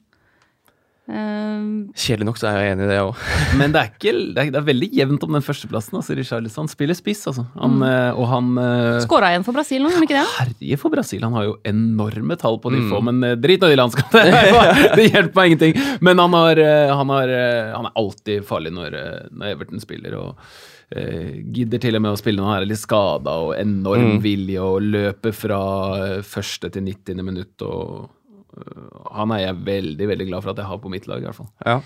Um, 1.07 1.93
Kjedelig 1.95 2.27
nok 2.27 2.39
så 2.41 2.49
er 2.51 2.57
jeg 2.59 2.75
enig 2.75 2.85
i 2.85 2.91
det 2.91 2.99
òg. 2.99 3.23
Men 3.61 3.73
det 3.73 3.81
er, 3.81 3.91
ikke, 3.95 4.13
det 4.35 4.43
er, 4.43 4.51
det 4.53 4.61
er 4.61 4.67
veldig 4.67 4.89
jevnt 4.99 5.25
om 5.25 5.39
den 5.39 5.47
førsteplassen. 5.47 5.97
Altså, 6.01 6.19
Richarlison 6.19 6.69
spiller 6.69 6.99
spiss, 6.99 7.25
altså. 7.31 7.47
Han, 7.55 7.79
mm. 7.81 8.19
og 8.19 8.29
han 8.35 8.53
eh, 8.61 9.01
Skåra 9.07 9.33
igjen 9.33 9.47
for 9.47 9.57
Brasil 9.57 9.81
nå, 9.81 9.89
gjorde 9.89 10.03
han 10.03 10.09
ikke 10.11 10.19
det? 10.19 10.29
Herje 10.35 10.81
for 10.83 10.99
Brasil. 10.99 11.25
Han 11.25 11.39
har 11.39 11.49
jo 11.49 11.57
enorme 11.73 12.37
tall 12.41 12.61
på 12.61 12.75
de 12.75 12.85
få, 12.91 13.01
men 13.09 13.25
eh, 13.25 13.37
drit 13.41 13.63
nå 13.63 13.73
i 13.73 13.79
landskapet. 13.79 14.33
det 14.99 15.09
hjelper 15.09 15.41
meg 15.41 15.53
ingenting. 15.55 15.79
Men 16.05 16.21
han, 16.27 16.41
har, 16.43 16.61
eh, 16.61 16.93
han, 16.93 17.17
har, 17.17 17.37
eh, 17.41 17.73
han 17.73 17.89
er 17.89 18.01
alltid 18.03 18.49
farlig 18.51 18.75
når, 18.75 18.99
eh, 19.01 19.29
når 19.33 19.55
Everton 19.55 19.81
spiller. 19.87 20.19
og 20.21 20.75
eh, 20.95 21.43
Gidder 21.55 21.83
til 21.83 21.99
og 21.99 22.05
med 22.05 22.15
å 22.15 22.21
spille 22.21 22.43
når 22.43 22.51
han 22.51 22.59
er 22.61 22.69
litt 22.71 22.83
skada 22.83 23.37
og 23.47 23.55
enorm 23.59 24.19
vilje 24.25 24.63
og 24.63 24.87
løper 24.87 25.35
fra 25.37 25.61
eh, 26.05 26.25
første 26.27 26.71
til 26.73 26.87
90. 26.87 27.23
minutt. 27.27 27.67
og 27.67 28.09
uh, 28.57 29.07
Han 29.17 29.35
er 29.37 29.47
jeg 29.47 29.63
veldig 29.71 30.11
veldig 30.13 30.29
glad 30.31 30.45
for 30.45 30.55
at 30.55 30.63
jeg 30.63 30.71
har 30.71 30.83
på 30.83 30.93
mitt 30.93 31.09
lag, 31.11 31.23
i 31.23 31.29
hvert 31.29 31.39
fall. 31.39 31.51
Ja. 31.67 31.81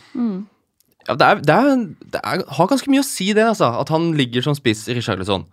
ja 1.09 1.17
det, 1.17 1.31
er, 1.31 1.45
det, 1.45 1.57
er, 1.57 1.85
det 2.17 2.23
er, 2.23 2.45
har 2.59 2.73
ganske 2.73 2.93
mye 2.93 3.05
å 3.05 3.09
si, 3.09 3.33
det, 3.37 3.47
altså. 3.55 3.73
At 3.81 3.93
han 3.95 4.13
ligger 4.19 4.45
som 4.47 4.59
spiss 4.59 4.87
i 4.89 4.99
Richarlison. 4.99 5.49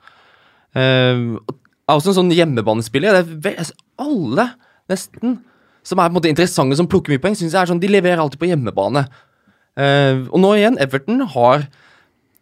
Uh, 0.76 1.38
er 1.88 1.96
også 1.96 2.12
en 2.12 2.22
sånn 2.22 2.36
hjemmebanespiller. 2.36 3.16
Det 3.16 3.24
er 3.24 3.44
ve- 3.46 3.58
altså, 3.64 3.78
alle, 4.04 4.50
nesten, 4.92 5.40
som 5.88 6.00
er 6.00 6.10
på 6.10 6.12
en 6.12 6.20
måte 6.20 6.32
interessante, 6.32 6.76
som 6.76 6.90
plukker 6.92 7.14
mye 7.14 7.24
poeng, 7.24 7.38
syns 7.40 7.56
jeg 7.56 7.62
er 7.62 7.70
sånn, 7.70 7.80
de 7.80 7.90
leverer 7.92 8.20
alltid 8.20 8.42
på 8.42 8.50
hjemmebane. 8.50 9.08
Uh, 9.78 10.26
og 10.34 10.42
nå 10.42 10.56
igjen, 10.58 10.80
Everton 10.84 11.22
har 11.36 11.68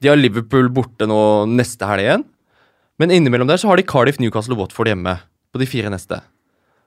De 0.05 0.11
har 0.11 0.19
Liverpool 0.19 0.67
borte 0.69 1.07
nå 1.09 1.19
neste 1.49 1.87
helg 1.89 2.05
igjen. 2.05 2.23
Men 3.01 3.11
innimellom 3.11 3.49
der 3.49 3.57
så 3.57 3.71
har 3.71 3.79
de 3.79 3.87
Cardiff, 3.89 4.19
Newcastle 4.21 4.53
og 4.53 4.61
Watford 4.61 4.91
hjemme 4.91 5.17
på 5.49 5.61
de 5.61 5.67
fire 5.67 5.89
neste. 5.89 6.19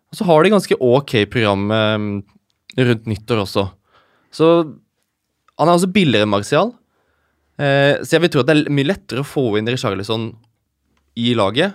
Og 0.09 0.21
så 0.21 0.27
har 0.29 0.45
de 0.45 0.53
ganske 0.55 0.77
ok 0.79 1.15
program 1.33 1.67
eh, 1.75 2.05
rundt 2.79 3.09
nyttår 3.11 3.43
også. 3.43 3.67
Så 4.31 4.47
han 5.59 5.67
er 5.67 5.75
også 5.75 5.91
billigere 5.91 6.29
enn 6.29 6.31
Martial. 6.31 6.71
Eh, 7.59 7.99
så 8.05 8.15
jeg 8.15 8.23
vil 8.23 8.33
tro 8.33 8.45
at 8.45 8.53
det 8.53 8.57
er 8.57 8.73
mye 8.79 8.93
lettere 8.93 9.25
å 9.25 9.27
få 9.27 9.49
inn 9.59 9.69
Richarlison 9.69 10.31
i 11.19 11.35
laget. 11.35 11.75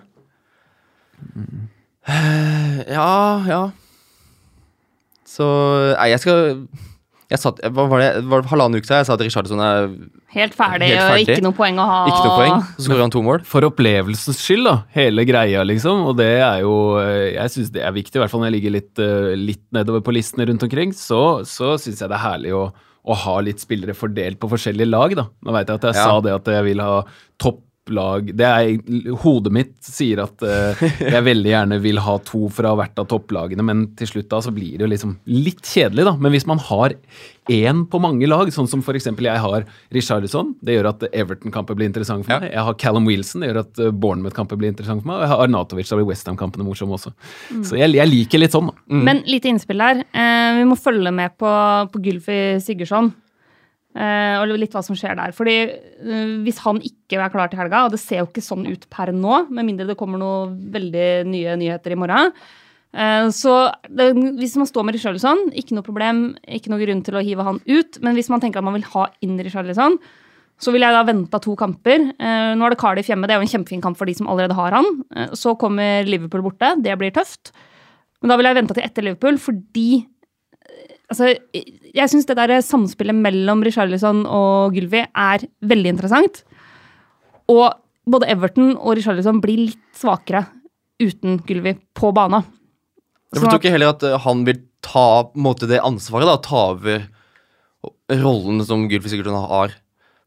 Eh, 2.08 2.80
ja, 2.88 3.12
ja. 3.52 3.62
Så 5.28 5.46
Nei, 5.98 6.10
jeg 6.14 6.24
skal 6.24 6.64
Jeg 7.32 7.39
satt, 7.39 7.59
hva 7.74 7.86
var 7.89 7.99
det, 8.03 8.09
var 8.30 8.41
det 8.43 8.49
halvannen 8.51 8.78
uke 8.78 8.86
siden 8.86 8.99
jeg 9.01 9.07
sa 9.07 9.13
at 9.15 9.21
Richardson 9.24 9.61
er 9.63 9.88
Helt 10.34 10.53
ferdig, 10.57 10.89
Helt 10.91 11.03
og 11.13 11.21
ikke 11.24 11.43
noe 11.45 11.53
poeng 11.57 11.78
å 11.80 11.86
ha. 11.88 11.97
ikke 12.09 12.24
noe 12.26 12.38
poeng. 12.39 12.63
Så 12.78 12.86
skårer 12.88 13.01
han 13.05 13.13
to 13.13 13.21
mål. 13.26 13.43
For 13.45 13.65
opplevelsens 13.67 14.39
skyld, 14.41 14.65
da. 14.65 14.76
Hele 14.95 15.26
greia, 15.30 15.61
liksom. 15.65 16.03
Og 16.09 16.15
det 16.17 16.30
er 16.41 16.63
jo 16.65 16.74
eh, 17.01 17.34
Jeg 17.36 17.53
syns 17.53 17.69
det 17.76 17.84
er 17.86 17.93
viktig, 17.95 18.17
i 18.17 18.21
hvert 18.24 18.34
fall 18.34 18.41
når 18.41 18.49
jeg 18.51 18.55
ligger 18.57 18.74
litt, 18.78 19.01
eh, 19.03 19.34
litt 19.38 19.63
nedover 19.78 20.01
på 20.05 20.15
listene 20.17 20.47
rundt 20.49 20.65
omkring. 20.65 20.91
Så, 20.97 21.21
så 21.49 21.76
syns 21.82 22.01
jeg 22.01 22.09
det 22.09 22.17
er 22.17 22.26
herlig 22.26 22.55
å, 22.57 22.63
å 23.03 23.19
ha 23.26 23.36
litt 23.45 23.61
spillere 23.61 23.93
fordelt 23.97 24.39
på 24.41 24.49
forskjellige 24.51 24.89
lag, 24.89 25.13
da. 25.21 25.28
Nå 25.45 25.53
veit 25.53 25.69
jeg 25.69 25.80
at 25.82 25.88
jeg 25.91 25.99
Ja. 26.01 26.07
sa 26.09 26.19
det 26.26 26.34
at 26.34 26.49
jeg 26.57 26.65
vil 26.71 26.82
ha 26.82 26.95
topplag 27.84 28.32
Det 28.36 28.46
er 28.46 29.14
Hodet 29.24 29.52
mitt 29.54 29.74
sier 29.84 30.22
at 30.24 30.42
uh, 30.44 30.74
jeg 31.00 31.24
veldig 31.26 31.50
gjerne 31.52 31.80
vil 31.84 32.00
ha 32.00 32.18
to 32.24 32.48
fra 32.50 32.74
hvert 32.76 32.98
av 33.00 33.08
topplagene, 33.12 33.64
men 33.64 33.96
til 33.98 34.08
slutt 34.08 34.30
da 34.32 34.40
så 34.42 34.52
blir 34.56 34.78
det 34.78 34.86
jo 34.86 34.92
liksom 34.92 35.16
litt 35.28 35.62
kjedelig, 35.68 36.06
da. 36.08 36.16
Men 36.18 36.32
hvis 36.34 36.48
man 36.48 36.60
har 36.60 36.94
én 37.52 37.84
på 37.92 38.00
mange 38.00 38.26
lag, 38.30 38.48
sånn 38.56 38.70
som 38.72 38.80
f.eks. 38.84 39.06
jeg 39.12 39.40
har 39.44 39.66
Richarlison, 39.94 40.54
det 40.64 40.78
gjør 40.78 40.90
at 40.94 41.04
Everton-kampen 41.12 41.76
blir 41.76 41.90
interessant 41.90 42.24
for 42.26 42.34
Ja. 42.34 42.40
meg. 42.40 42.54
Jeg 42.54 42.64
har 42.64 42.74
Callum 42.80 43.06
Wilson, 43.10 43.42
det 43.44 43.50
gjør 43.52 43.60
at 43.66 43.80
eh, 43.84 43.92
Bournemouth-kamper 43.92 44.56
blir 44.60 44.72
interessant 44.72 45.04
for 45.04 45.12
meg. 45.12 45.18
Og 45.20 45.26
jeg 45.26 45.32
har 45.34 45.44
Arnatovic, 45.44 45.90
da 45.90 46.00
blir 46.00 46.08
Westham-kampene 46.08 46.64
morsomme 46.68 46.96
også. 46.96 47.12
Så 47.68 47.76
jeg, 47.78 47.92
jeg 47.98 48.08
liker 48.10 48.40
litt 48.40 48.56
sånn, 48.56 48.72
da. 48.72 49.02
Men 49.10 49.24
lite 49.28 49.52
innspill 49.52 49.84
der. 49.84 50.06
Eh, 50.16 50.62
vi 50.62 50.70
må 50.72 50.80
følge 50.80 51.12
med 51.12 51.36
på, 51.38 51.52
på 51.92 52.04
Gylfi 52.06 52.40
Sigurdsson. 52.64 53.12
Eh, 53.94 54.39
og 54.41 54.50
litt 54.58 54.74
hva 54.74 54.82
som 54.86 54.98
skjer 54.98 55.18
der. 55.20 55.34
Fordi 55.38 55.56
eh, 55.62 56.34
hvis 56.46 56.60
han 56.64 56.82
ikke 56.82 57.20
er 57.22 57.34
klar 57.34 57.52
til 57.52 57.62
helga, 57.62 57.86
og 57.86 57.94
det 57.94 58.02
ser 58.02 58.24
jo 58.24 58.30
ikke 58.30 58.44
sånn 58.44 58.66
ut 58.66 58.88
per 58.94 59.14
nå, 59.14 59.44
med 59.54 59.68
mindre 59.68 59.91
det 59.91 59.98
kommer 60.00 60.22
noen 60.22 60.56
veldig 60.74 61.10
nye 61.30 61.54
nyheter 61.62 61.94
i 61.94 62.00
morgen 62.02 62.32
eh, 62.34 63.28
Så 63.36 63.54
det, 63.86 64.10
hvis 64.39 64.58
man 64.58 64.70
står 64.70 64.88
med 64.88 64.98
Richarlison, 64.98 65.46
ikke 65.54 65.78
noe 65.78 65.86
problem, 65.86 66.26
ikke 66.41 66.74
noe 66.74 66.82
grunn 66.82 67.04
til 67.06 67.20
å 67.20 67.24
hive 67.26 67.46
han 67.46 67.62
ut. 67.70 68.02
Men 68.02 68.18
hvis 68.18 68.32
man 68.34 68.41
tenker 68.41 68.64
at 68.64 68.68
man 68.70 68.80
vil 68.80 68.89
ha 68.96 69.08
inn 69.26 69.38
Richarlison, 69.38 70.00
så 70.62 70.74
vil 70.74 70.86
jeg 70.86 70.96
da 70.96 71.04
vente 71.06 71.41
to 71.44 71.54
kamper. 71.60 72.04
Nå 72.14 72.64
er 72.64 72.72
det 72.72 72.78
Cardiff 72.80 73.08
hjemme, 73.10 73.26
det 73.28 73.34
er 73.34 73.41
jo 73.41 73.44
en 73.48 73.52
kjempefin 73.52 73.82
kamp 73.84 73.98
for 74.00 74.08
de 74.08 74.14
som 74.16 74.30
allerede 74.32 74.56
har 74.56 74.76
han. 74.78 74.86
Så 75.36 75.58
kommer 75.60 76.06
Liverpool 76.08 76.46
borte, 76.46 76.70
det 76.80 76.94
blir 77.02 77.12
tøft. 77.12 77.52
Men 78.22 78.32
da 78.32 78.38
vil 78.39 78.48
jeg 78.48 78.58
vente 78.60 78.78
til 78.78 78.86
etter 78.86 79.08
Liverpool, 79.08 79.39
fordi 79.41 79.88
altså, 81.14 81.30
jeg 81.93 82.11
syns 82.11 82.28
det 82.30 82.38
der 82.39 82.57
samspillet 82.66 83.16
mellom 83.16 83.64
Richarlison 83.66 84.26
og 84.26 84.76
Gylvi 84.76 85.05
er 85.05 85.45
veldig 85.70 85.93
interessant. 85.93 86.41
Og 87.51 87.70
både 88.09 88.30
Everton 88.34 88.74
og 88.76 88.97
Richarlison 88.97 89.39
blir 89.43 89.68
litt 89.70 89.97
svakere 89.97 90.45
uten 91.01 91.39
Gylvi 91.47 91.78
på 91.97 92.11
bana. 92.16 92.43
Jeg 93.34 93.39
tror 93.39 93.47
forstår 93.47 93.61
ikke 93.61 93.74
heller 93.74 93.93
at 93.95 94.03
eh, 94.05 94.20
han 94.26 94.43
vil 94.47 94.59
ta 94.84 95.07
på 95.30 95.39
en 95.39 95.45
måte, 95.47 95.70
det 95.70 95.80
ansvaret, 95.82 96.28
da, 96.28 96.36
ta 96.43 96.66
over 96.74 97.07
rollen 98.14 98.61
som 98.68 98.86
Gylfi 98.91 99.11
Sigurdsson 99.11 99.47
har. 99.49 99.74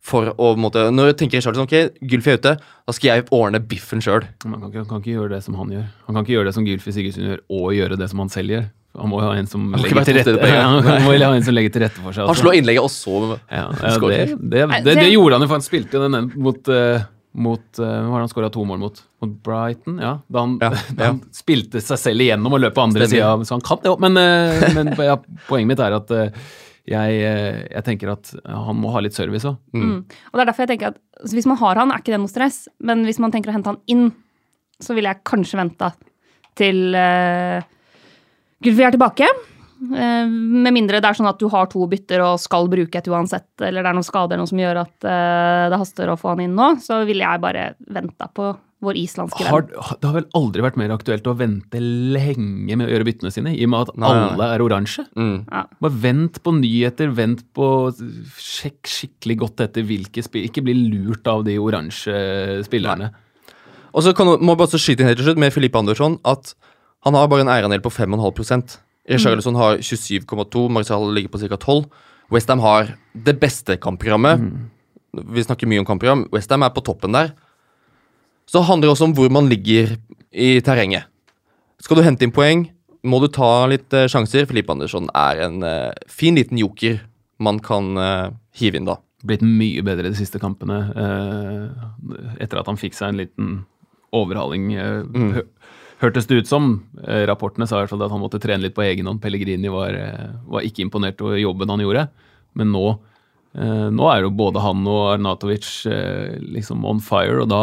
For 0.07 0.31
å, 0.31 0.35
på 0.37 0.49
en 0.55 0.63
måte, 0.63 0.85
Når 0.95 1.11
jeg 1.11 1.19
tenker 1.23 1.41
Richarlison, 1.41 1.67
ok, 1.67 2.01
Gylfi 2.07 2.33
er 2.33 2.41
ute, 2.41 2.55
da 2.63 2.95
skal 2.95 3.11
jeg 3.11 3.27
ordne 3.35 3.61
biffen 3.63 4.03
sjøl. 4.05 4.27
Han 4.45 4.59
kan 4.59 4.75
han 4.75 4.89
kan 4.91 5.03
ikke 5.03 5.17
gjøre 5.17 5.35
det 5.35 5.43
som 5.47 5.57
han 5.59 5.73
gjør. 5.75 5.87
Han 6.07 6.15
kan 6.15 6.27
ikke 6.27 6.37
gjøre 6.37 6.51
det 6.51 6.57
som 6.57 6.67
Gylfi 6.67 6.95
Sigurdsson 6.95 7.31
gjør, 7.31 7.41
og 7.59 7.69
gjøre 7.75 7.99
det 8.01 8.11
som 8.13 8.23
han 8.23 8.33
selv 8.33 8.55
gjør. 8.55 8.69
Han 9.01 9.11
må 9.13 9.21
jo 9.23 9.29
ha 9.29 9.35
en 9.37 9.51
som 9.51 9.67
legger 9.77 10.07
til 10.07 10.17
rette, 10.19 10.25
steder 10.27 10.41
på 10.41 10.49
en 10.49 10.57
gang. 10.57 10.87
han 10.87 11.05
må 11.05 11.17
ha 11.17 11.33
en 11.35 11.45
som 11.47 11.57
legger 11.57 11.75
til 11.75 11.85
rette 11.87 12.03
for 12.05 12.17
seg. 12.17 12.31
Han 12.31 12.39
slår 12.39 12.61
innlegget, 12.61 12.87
og 12.87 12.93
så 12.93 13.37
Ja, 13.51 13.67
ja 13.73 13.93
det, 14.03 14.23
det, 14.41 14.65
det, 14.87 14.97
det 15.03 15.11
gjorde 15.11 15.39
han 15.39 15.45
jo, 15.45 15.51
for 15.51 15.59
han 15.59 15.67
spilte 15.67 15.99
jo 15.99 16.07
den 16.07 16.33
mot 16.35 16.73
uh, 16.73 17.05
mot, 17.37 17.65
uh, 17.79 17.85
Hva 17.85 18.09
var 18.09 18.21
det 18.21 18.25
han 18.25 18.33
skåra 18.33 18.51
to 18.53 18.65
mål 18.65 18.79
mot? 18.81 19.01
Mot 19.23 19.33
Brighton? 19.45 19.99
Ja. 20.01 20.15
Da 20.33 20.45
han, 20.45 20.57
Ja, 20.63 20.71
da 20.99 21.11
han 21.11 21.21
spilte 21.37 21.83
seg 21.85 22.01
selv 22.01 22.25
igjennom 22.25 22.57
og 22.57 22.63
løp 22.65 22.77
på 22.79 22.87
andre 22.87 23.09
sida, 23.11 23.35
så 23.45 23.59
han 23.59 23.65
kan 23.67 23.83
det 23.83 23.93
òg. 23.93 24.01
Men, 24.07 24.17
uh, 24.17 24.69
men 24.77 24.95
ja, 25.05 25.19
poenget 25.49 25.75
mitt 25.75 25.85
er 25.85 25.99
at 25.99 26.15
uh, 26.17 26.47
jeg, 26.87 27.21
uh, 27.21 27.61
jeg 27.67 27.85
tenker 27.91 28.15
at 28.15 28.33
han 28.47 28.81
må 28.81 28.95
ha 28.95 29.05
litt 29.05 29.17
service 29.17 29.49
òg. 29.49 29.61
Mm. 29.77 29.99
Og 30.07 30.39
det 30.39 30.45
er 30.45 30.53
derfor 30.53 30.65
jeg 30.65 30.73
tenker 30.75 30.95
at 30.95 31.01
altså, 31.21 31.37
Hvis 31.37 31.51
man 31.51 31.61
har 31.61 31.83
han, 31.83 31.93
er 31.93 32.05
ikke 32.05 32.15
det 32.15 32.23
noe 32.25 32.33
stress. 32.33 32.61
Men 32.81 33.05
hvis 33.09 33.21
man 33.23 33.35
tenker 33.35 33.53
å 33.53 33.59
hente 33.59 33.75
han 33.75 33.83
inn, 33.93 34.09
så 34.81 34.97
ville 34.97 35.13
jeg 35.13 35.25
kanskje 35.29 35.61
venta 35.61 35.93
til 36.57 36.97
uh, 36.97 37.61
Gylfi 38.65 38.87
er 38.87 38.95
tilbake. 38.97 39.29
Eh, 39.77 40.27
med 40.31 40.73
mindre 40.73 41.03
det 41.05 41.11
er 41.11 41.19
sånn 41.19 41.29
at 41.29 41.41
du 41.41 41.49
har 41.53 41.69
to 41.69 41.85
bytter 41.91 42.23
og 42.25 42.39
skal 42.41 42.69
bruke 42.73 42.97
et 42.97 43.09
uansett, 43.13 43.51
eller 43.61 43.85
det 43.85 43.91
er 43.91 43.99
noen 43.99 44.07
skader 44.07 44.41
noe 44.41 44.49
som 44.49 44.61
gjør 44.63 44.79
at 44.87 45.05
eh, 45.09 45.65
det 45.73 45.81
haster 45.83 46.13
å 46.13 46.21
få 46.21 46.33
han 46.33 46.47
inn 46.47 46.55
nå, 46.57 46.71
så 46.81 47.03
ville 47.09 47.27
jeg 47.27 47.43
bare 47.43 47.75
venta 47.93 48.31
på 48.33 48.55
vår 48.87 48.99
islandske 49.01 49.41
venn. 49.41 49.53
Har, 49.53 49.97
det 50.01 50.05
har 50.09 50.15
vel 50.19 50.27
aldri 50.37 50.65
vært 50.65 50.77
mer 50.81 50.93
aktuelt 50.93 51.29
å 51.29 51.35
vente 51.37 51.81
lenge 51.81 52.77
med 52.77 52.85
å 52.87 52.91
gjøre 52.93 53.07
byttene 53.09 53.33
sine, 53.33 53.53
i 53.57 53.65
og 53.65 53.73
med 53.73 53.87
at 53.87 54.01
Nei, 54.01 54.11
alle 54.13 54.37
nei. 54.41 54.49
er 54.53 54.65
oransje? 54.65 55.05
mm. 55.17 55.37
Bare 55.81 56.01
vent 56.05 56.41
på 56.45 56.53
nyheter, 56.57 57.13
vent 57.17 57.41
på 57.57 57.69
Sjekk 58.41 58.93
skikkelig 58.93 59.39
godt 59.45 59.65
etter 59.65 59.87
hvilke 59.89 60.25
spill 60.25 60.45
Ikke 60.49 60.65
bli 60.65 60.75
lurt 60.77 61.29
av 61.33 61.45
de 61.49 61.57
oransje 61.61 62.17
spillerne. 62.69 63.11
Og 63.97 64.05
så 64.05 64.13
kan, 64.17 64.29
må 64.41 64.53
jeg 64.53 64.61
bare 64.61 64.81
skyte 64.81 65.03
inn 65.05 65.09
helt 65.09 65.21
til 65.23 65.31
slutt 65.31 65.41
med 65.41 65.55
Filippe 65.57 65.81
Andersson 65.81 66.19
at 66.29 66.53
han 67.05 67.15
har 67.15 67.29
bare 67.31 67.45
en 67.45 67.53
eierandel 67.53 67.83
på 67.85 67.93
5,5% 67.93 68.79
Richarlison 69.07 69.55
har 69.55 69.79
27,2, 69.79 70.69
Marcial 70.69 71.13
ligger 71.15 71.31
på 71.31 71.39
ca. 71.39 71.57
12. 71.57 71.85
Westham 72.31 72.61
har 72.61 72.97
det 73.13 73.37
beste 73.41 73.77
kampprogrammet. 73.79 74.43
Vi 75.13 75.45
snakker 75.47 75.71
mye 75.71 75.83
om 75.83 75.87
kampprogram. 75.87 76.27
Westham 76.35 76.67
er 76.67 76.75
på 76.75 76.83
toppen 76.85 77.15
der. 77.15 77.31
Så 78.51 78.63
handler 78.67 78.89
det 78.89 78.97
også 78.97 79.09
om 79.09 79.15
hvor 79.15 79.31
man 79.31 79.49
ligger 79.51 79.97
i 80.31 80.59
terrenget. 80.61 81.07
Skal 81.83 81.99
du 81.99 82.03
hente 82.03 82.27
inn 82.27 82.35
poeng, 82.35 82.67
må 83.07 83.21
du 83.23 83.29
ta 83.31 83.67
litt 83.71 83.95
uh, 83.95 84.09
sjanser. 84.11 84.47
Filippe 84.51 84.75
Andersson 84.75 85.07
er 85.15 85.45
en 85.47 85.63
uh, 85.63 85.95
fin 86.11 86.35
liten 86.39 86.59
joker 86.59 86.99
man 87.43 87.61
kan 87.63 87.93
uh, 87.99 88.35
hive 88.59 88.81
inn 88.81 88.89
da. 88.89 88.99
Blitt 89.27 89.45
mye 89.47 89.83
bedre 89.87 90.11
de 90.11 90.19
siste 90.19 90.39
kampene 90.39 90.77
etter 92.39 92.61
at 92.61 92.69
han 92.69 92.79
fikk 92.79 92.95
seg 92.95 93.11
en 93.11 93.19
liten 93.19 93.49
overhaling. 94.15 94.69
Mm. 94.71 95.41
Hø- 96.01 96.07
Hørtes 96.11 96.27
det 96.29 96.37
ut 96.43 96.47
som. 96.49 96.83
Eh, 97.07 97.25
rapportene 97.27 97.67
sa 97.67 97.79
i 97.79 97.85
hvert 97.85 97.91
fall 97.95 98.03
at 98.05 98.11
han 98.13 98.21
måtte 98.21 98.41
trene 98.43 98.61
litt 98.63 98.75
på 98.77 98.85
egen 98.85 99.07
hånd. 99.07 99.21
Pellegrini 99.23 99.71
var, 99.73 99.95
eh, 99.95 100.27
var 100.47 100.61
ikke 100.63 100.85
imponert 100.85 101.21
over 101.25 101.37
jobben 101.41 101.69
han 101.73 101.81
gjorde. 101.81 102.09
Men 102.55 102.71
nå, 102.73 102.99
eh, 103.57 103.89
nå 103.91 104.11
er 104.13 104.23
jo 104.23 104.31
både 104.31 104.61
han 104.61 104.85
og 104.87 105.15
Arnatovic 105.19 105.87
liksom 106.53 106.85
on 106.85 107.01
fire, 107.01 107.41
og 107.43 107.49
da 107.49 107.63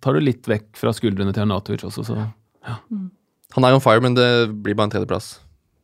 tar 0.00 0.14
du 0.14 0.20
litt 0.20 0.42
vekk 0.50 0.74
fra 0.74 0.90
skuldrene 0.90 1.32
til 1.32 1.42
Arnatovic 1.46 1.82
også, 1.86 2.04
så 2.04 2.32
Han 3.54 3.64
er 3.64 3.72
on 3.74 3.80
fire, 3.82 4.00
men 4.00 4.14
det 4.14 4.28
blir 4.62 4.74
bare 4.76 4.84
en 4.90 4.90
tredjeplass 4.94 5.38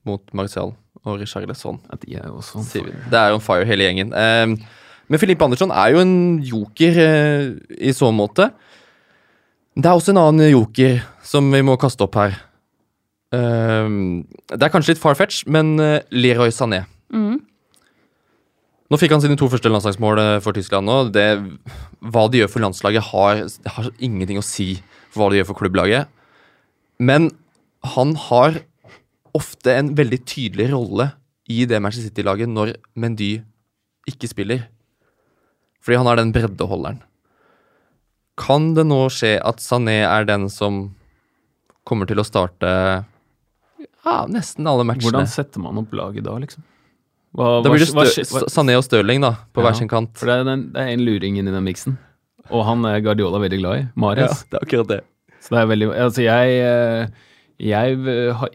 mot 0.07 0.22
Marcial 0.34 0.74
og 1.05 1.18
Richarlison. 1.20 1.80
ja, 1.91 1.97
de 2.03 2.14
er 2.16 2.26
jo 2.28 2.37
også 2.39 2.57
on 2.61 2.64
fire. 2.64 2.93
Det 3.11 3.14
er 3.18 3.32
on 3.34 3.41
fire, 3.41 3.64
hele 3.66 3.82
gjengen. 3.87 4.12
Eh, 4.14 4.47
men 5.09 5.18
Filippe 5.22 5.43
Andersson 5.43 5.70
er 5.70 5.93
jo 5.95 5.99
en 6.03 6.43
joker 6.43 6.99
i 7.78 7.91
så 7.95 8.12
måte. 8.14 8.53
Det 9.77 9.89
er 9.91 9.93
også 9.93 10.14
en 10.14 10.22
annen 10.22 10.49
joker 10.49 11.03
som 11.27 11.51
vi 11.53 11.61
må 11.66 11.77
kaste 11.81 12.05
opp 12.07 12.16
her. 12.16 12.39
Eh, 13.37 13.89
det 14.55 14.62
er 14.62 14.72
kanskje 14.72 14.95
litt 14.95 15.03
far-fetch, 15.03 15.45
men 15.53 15.77
eh, 15.83 16.01
Leroy 16.14 16.55
Sané. 16.55 16.87
Mm. 17.12 17.43
Nå 18.87 18.99
fikk 19.01 19.12
han 19.12 19.22
sine 19.22 19.37
to 19.39 19.49
første 19.51 19.70
landslagsmål 19.70 20.20
eh, 20.22 20.37
for 20.45 20.57
Tyskland. 20.57 20.87
nå. 20.89 21.11
Det, 21.12 21.27
hva 22.01 22.24
de 22.31 22.41
gjør 22.41 22.53
for 22.53 22.64
landslaget, 22.64 23.11
har, 23.11 23.43
har 23.77 23.91
ingenting 23.99 24.41
å 24.41 24.47
si 24.47 24.77
for 25.11 25.24
hva 25.24 25.33
de 25.33 25.43
gjør 25.43 25.51
for 25.51 25.61
klubblaget. 25.61 26.09
Men 26.97 27.29
han 27.97 28.14
har 28.31 28.62
ofte 29.37 29.74
en 29.74 29.93
veldig 29.99 30.22
tydelig 30.24 30.70
rolle 30.72 31.11
i 31.53 31.66
det 31.68 31.83
Manchester 31.83 32.09
City-laget 32.09 32.49
når 32.51 32.72
Mendy 32.97 33.35
ikke 34.09 34.31
spiller. 34.31 34.64
Fordi 35.85 36.01
han 36.01 36.09
er 36.11 36.22
den 36.22 36.33
breddeholderen. 36.35 37.03
Kan 38.37 38.74
det 38.76 38.84
nå 38.87 38.99
skje 39.12 39.37
at 39.41 39.61
Sané 39.64 40.03
er 40.05 40.26
den 40.28 40.49
som 40.53 40.95
kommer 41.89 42.09
til 42.09 42.20
å 42.20 42.24
starte 42.26 42.70
ja, 44.07 44.16
nesten 44.30 44.66
alle 44.68 44.84
matchene? 44.87 45.09
Hvordan 45.11 45.28
setter 45.30 45.62
man 45.62 45.78
opp 45.80 45.95
laget 45.97 46.26
da, 46.26 46.34
liksom? 46.43 46.64
Hva, 47.37 47.62
Da 47.64 47.70
blir 47.72 47.82
det 47.84 47.93
hva- 47.93 48.05
hva- 48.07 48.49
Sané 48.53 48.76
og 48.78 48.84
Stirling 48.87 49.20
da, 49.24 49.32
på 49.53 49.61
Ja, 49.62 49.68
hver 49.68 49.76
sin 49.80 49.89
kant. 49.91 50.12
For 50.16 50.28
det 50.30 50.37
er, 50.41 50.51
en, 50.53 50.66
det 50.72 50.82
er 50.84 50.93
en 50.95 51.05
luring 51.05 51.37
inni 51.41 51.53
den 51.53 51.64
miksen. 51.66 51.97
Og 52.51 52.64
han 52.68 52.84
er 52.89 53.01
Guardiola 53.05 53.41
veldig 53.43 53.59
glad 53.61 53.80
i. 53.80 53.87
Mares. 53.99 54.45
det 54.51 54.61
er 54.61 54.66
akkurat 54.68 54.89
det. 54.93 55.01
Så 55.43 55.55
det 55.55 55.62
er 55.62 55.66
veldig 55.72 55.89
Altså, 55.95 56.22
jeg 56.24 56.59
eh, 56.62 57.09
Jeg 57.62 57.99
har 58.39 58.51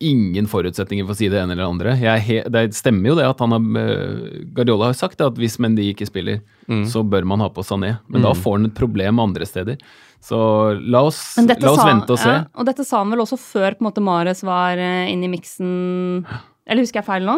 ingen 0.00 0.44
forutsetninger 0.46 1.06
for 1.06 1.14
å 1.14 1.16
si 1.16 1.28
det 1.32 1.38
ene 1.40 1.54
eller 1.56 1.64
andre. 1.70 1.94
Jeg 1.96 2.42
det 2.52 2.66
stemmer 2.76 3.08
jo 3.08 3.14
det 3.16 3.24
at 3.30 3.38
han 3.40 3.54
har 3.54 3.60
eh, 3.80 4.42
Guardiola 4.52 4.90
har 4.90 4.96
sagt 4.98 5.20
at 5.24 5.38
hvis 5.40 5.58
Mendy 5.62 5.86
ikke 5.94 6.06
spiller, 6.08 6.42
Mm. 6.68 6.82
så 6.90 7.04
bør 7.06 7.24
man 7.24 7.38
ha 7.40 7.48
på 7.48 7.62
Sané. 7.62 8.00
Men 8.10 8.22
da 8.22 8.32
får 8.34 8.56
han 8.58 8.66
et 8.66 8.74
problem 8.74 9.20
andre 9.22 9.46
steder. 9.46 9.76
Så 10.20 10.36
la 10.82 11.04
oss, 11.06 11.36
la 11.38 11.54
oss 11.70 11.78
sa- 11.78 11.86
vente 11.86 12.10
og 12.10 12.18
se. 12.18 12.28
Ja, 12.28 12.44
og 12.58 12.66
dette 12.66 12.84
sa 12.84 12.98
han 13.04 13.10
vel 13.14 13.20
også 13.22 13.38
før 13.38 13.76
på 13.78 13.84
en 13.84 13.86
måte 13.92 14.02
Mares 14.02 14.42
var 14.42 14.76
eh, 14.76 15.06
inne 15.12 15.24
i 15.28 15.32
miksen 15.38 16.26
Eller 16.66 16.82
husker 16.82 16.98
jeg 17.00 17.06
feil 17.06 17.22
nå? 17.28 17.36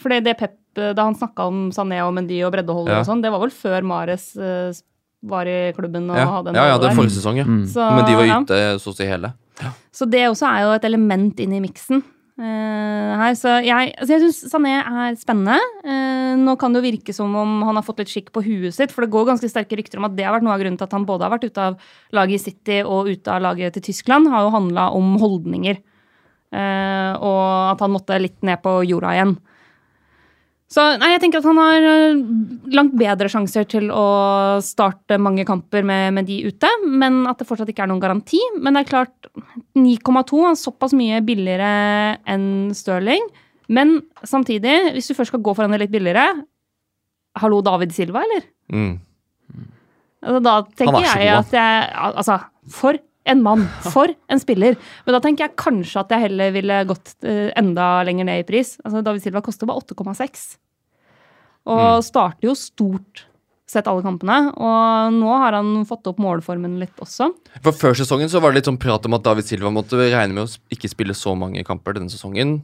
For 0.00 0.08
det 0.08 0.38
Pep, 0.38 0.56
eh, 0.78 0.92
Da 0.96 1.04
han 1.04 1.14
snakka 1.14 1.44
om 1.46 1.70
Sané 1.70 2.00
og 2.06 2.14
Mendy 2.14 2.40
og 2.46 2.52
breddeholdet 2.54 2.94
Ja. 2.94 3.00
og 3.00 3.06
sånn, 3.06 3.20
det 3.22 3.30
var 3.30 3.40
vel 3.44 3.50
før 3.52 3.84
Mares 3.84 4.32
var 5.26 5.44
i 5.46 5.72
klubben 5.76 6.08
og 6.10 6.16
Ja, 6.16 6.26
hadde 6.30 6.48
en 6.48 6.54
ja, 6.54 6.66
ja, 6.72 6.78
det 6.78 6.90
er 6.90 6.94
forrige 6.96 7.16
sesong, 7.18 7.36
ja. 7.36 7.44
Mm. 7.44 7.66
Så, 7.66 7.82
Men 7.96 8.04
de 8.06 8.14
var 8.16 8.24
ja. 8.26 8.40
ute 8.40 8.80
så 8.80 8.92
å 8.92 8.96
si 8.96 9.04
hele. 9.04 9.34
Så 9.94 10.08
det 10.10 10.26
også 10.28 10.48
er 10.50 10.66
jo 10.66 10.76
et 10.76 10.86
element 10.88 11.40
inn 11.40 11.54
i 11.56 11.62
miksen. 11.64 12.02
Uh, 12.36 13.14
her. 13.16 13.32
Så 13.32 13.48
jeg, 13.64 13.94
altså 13.96 14.18
syns 14.20 14.42
Sané 14.52 14.74
er 14.76 15.14
spennende. 15.16 15.56
Uh, 15.86 16.34
nå 16.36 16.52
kan 16.60 16.74
det 16.74 16.82
jo 16.82 16.88
virke 16.90 17.14
som 17.16 17.32
om 17.32 17.62
han 17.64 17.78
har 17.78 17.86
fått 17.86 18.02
litt 18.02 18.12
skikk 18.12 18.28
på 18.34 18.42
huet 18.44 18.76
sitt, 18.76 18.92
for 18.92 19.06
det 19.06 19.12
går 19.14 19.30
ganske 19.30 19.48
sterke 19.48 19.78
rykter 19.80 20.02
om 20.02 20.08
at 20.10 20.16
det 20.18 20.26
har 20.26 20.36
vært 20.36 20.44
noe 20.44 20.52
av 20.52 20.60
grunnen 20.60 20.76
til 20.76 20.84
at 20.84 20.96
han 20.98 21.06
både 21.08 21.24
har 21.24 21.32
vært 21.32 21.48
ute 21.48 21.64
av 21.70 21.78
laget 22.16 22.36
i 22.36 22.44
City 22.50 22.78
og 22.84 23.08
ute 23.08 23.32
av 23.32 23.40
laget 23.40 23.78
til 23.78 23.86
Tyskland, 23.88 24.28
har 24.28 24.44
jo 24.44 24.52
handla 24.52 24.90
om 24.98 25.16
holdninger. 25.22 25.80
Uh, 26.52 27.12
og 27.16 27.44
at 27.72 27.86
han 27.86 27.94
måtte 27.96 28.20
litt 28.20 28.44
ned 28.44 28.60
på 28.64 28.82
jorda 28.84 29.16
igjen. 29.16 29.36
Så 30.66 30.82
nei, 30.98 31.12
jeg 31.12 31.22
tenker 31.22 31.38
at 31.38 31.46
han 31.46 31.60
har 31.62 31.84
eh, 31.86 32.22
langt 32.74 32.96
bedre 32.98 33.30
sjanser 33.30 33.68
til 33.70 33.86
å 33.94 34.06
starte 34.66 35.18
mange 35.22 35.44
kamper 35.46 35.86
med, 35.86 36.10
med 36.16 36.26
de 36.26 36.40
ute, 36.48 36.70
men 36.90 37.20
at 37.30 37.38
det 37.38 37.46
fortsatt 37.46 37.70
ikke 37.70 37.84
er 37.84 37.92
noen 37.92 38.02
garanti. 38.02 38.40
Men 38.58 38.74
det 38.74 38.82
er 38.82 38.90
klart, 38.90 39.30
9,2 39.78 40.42
er 40.50 40.58
såpass 40.58 40.96
mye 40.98 41.22
billigere 41.26 41.70
enn 42.26 42.48
Stirling. 42.74 43.30
Men 43.70 44.00
samtidig, 44.26 44.74
hvis 44.96 45.10
du 45.10 45.14
først 45.14 45.32
skal 45.34 45.42
gå 45.46 45.54
for 45.54 45.66
henne 45.66 45.78
litt 45.82 45.94
billigere 45.94 46.28
Hallo, 47.36 47.58
David 47.60 47.92
Silva, 47.92 48.22
eller? 48.24 48.46
Mm. 48.72 48.94
Altså, 50.26 50.38
da 50.42 50.54
tenker 50.78 51.04
er 51.04 51.22
jeg 51.22 51.34
at 51.36 51.52
jeg 51.54 51.90
Altså, 52.08 52.38
for 52.72 52.98
en 53.26 53.42
mann. 53.44 53.64
For 53.92 54.12
en 54.30 54.40
spiller. 54.42 54.76
Men 55.06 55.16
da 55.16 55.20
tenker 55.24 55.46
jeg 55.48 55.56
kanskje 55.60 56.00
at 56.04 56.12
jeg 56.14 56.24
heller 56.28 56.52
ville 56.54 56.80
gått 56.88 57.14
eh, 57.26 57.50
enda 57.58 58.02
lenger 58.06 58.28
ned 58.28 58.44
i 58.44 58.46
pris. 58.48 58.76
Altså, 58.84 59.02
David 59.06 59.24
Silva 59.24 59.42
koster 59.44 59.66
bare 59.70 59.82
8,6. 59.82 60.56
Og 61.66 61.80
Mm. 61.98 62.02
starter 62.06 62.46
jo 62.46 62.54
stort 62.54 63.24
sett 63.66 63.88
alle 63.90 64.02
kampene. 64.02 64.52
Og 64.54 65.12
nå 65.16 65.32
har 65.42 65.52
han 65.58 65.84
fått 65.84 66.06
opp 66.06 66.18
målformen 66.22 66.78
litt 66.78 66.94
også. 67.02 67.32
For 67.62 67.72
Før 67.72 67.94
sesongen 67.98 68.30
så 68.30 68.40
var 68.40 68.52
det 68.52 68.60
litt 68.62 68.70
sånn 68.70 68.78
prat 68.78 69.04
om 69.06 69.14
at 69.18 69.24
David 69.26 69.44
Silva 69.48 69.72
måtte 69.74 69.98
regne 69.98 70.32
med 70.34 70.46
å 70.46 70.58
ikke 70.70 70.88
spille 70.92 71.14
så 71.18 71.34
mange 71.36 71.64
kamper 71.66 71.94
denne 71.98 72.08
sesongen. 72.12 72.60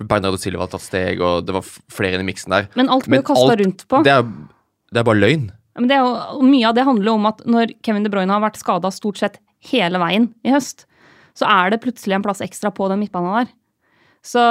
Bernardo 0.00 0.38
Silva 0.40 0.64
har 0.64 0.72
tatt 0.72 0.80
steg, 0.82 1.20
og 1.20 1.44
det 1.46 1.52
var 1.54 1.62
flere 1.62 2.16
inn 2.16 2.24
i 2.26 2.32
miksen 2.32 2.50
der. 2.50 2.68
Men 2.74 2.88
alt 2.88 3.06
blir 3.06 3.22
kasta 3.22 3.54
rundt 3.60 3.86
på. 3.86 4.02
Det 4.02 4.10
er, 4.14 4.22
det 4.90 4.98
er 5.02 5.04
bare 5.04 5.20
løgn. 5.20 5.50
Men 5.78 5.86
det 5.88 5.96
er 5.96 6.02
jo, 6.02 6.42
mye 6.42 6.66
av 6.66 6.74
det 6.74 6.84
handler 6.84 7.04
jo 7.12 7.14
om 7.14 7.26
at 7.30 7.42
når 7.46 7.74
Kevin 7.84 8.02
De 8.02 8.10
Bruyne 8.10 8.32
har 8.32 8.40
vært 8.42 8.56
skada 8.58 8.90
stort 8.90 9.20
sett 9.20 9.38
hele 9.68 10.00
veien 10.00 10.30
i 10.46 10.52
høst, 10.54 10.86
så 11.36 11.48
er 11.48 11.72
det 11.72 11.82
plutselig 11.84 12.16
en 12.16 12.24
plass 12.24 12.42
ekstra 12.44 12.72
på 12.74 12.88
den 12.90 13.02
midtbanen 13.02 13.42
der. 13.42 13.50
Så 14.26 14.42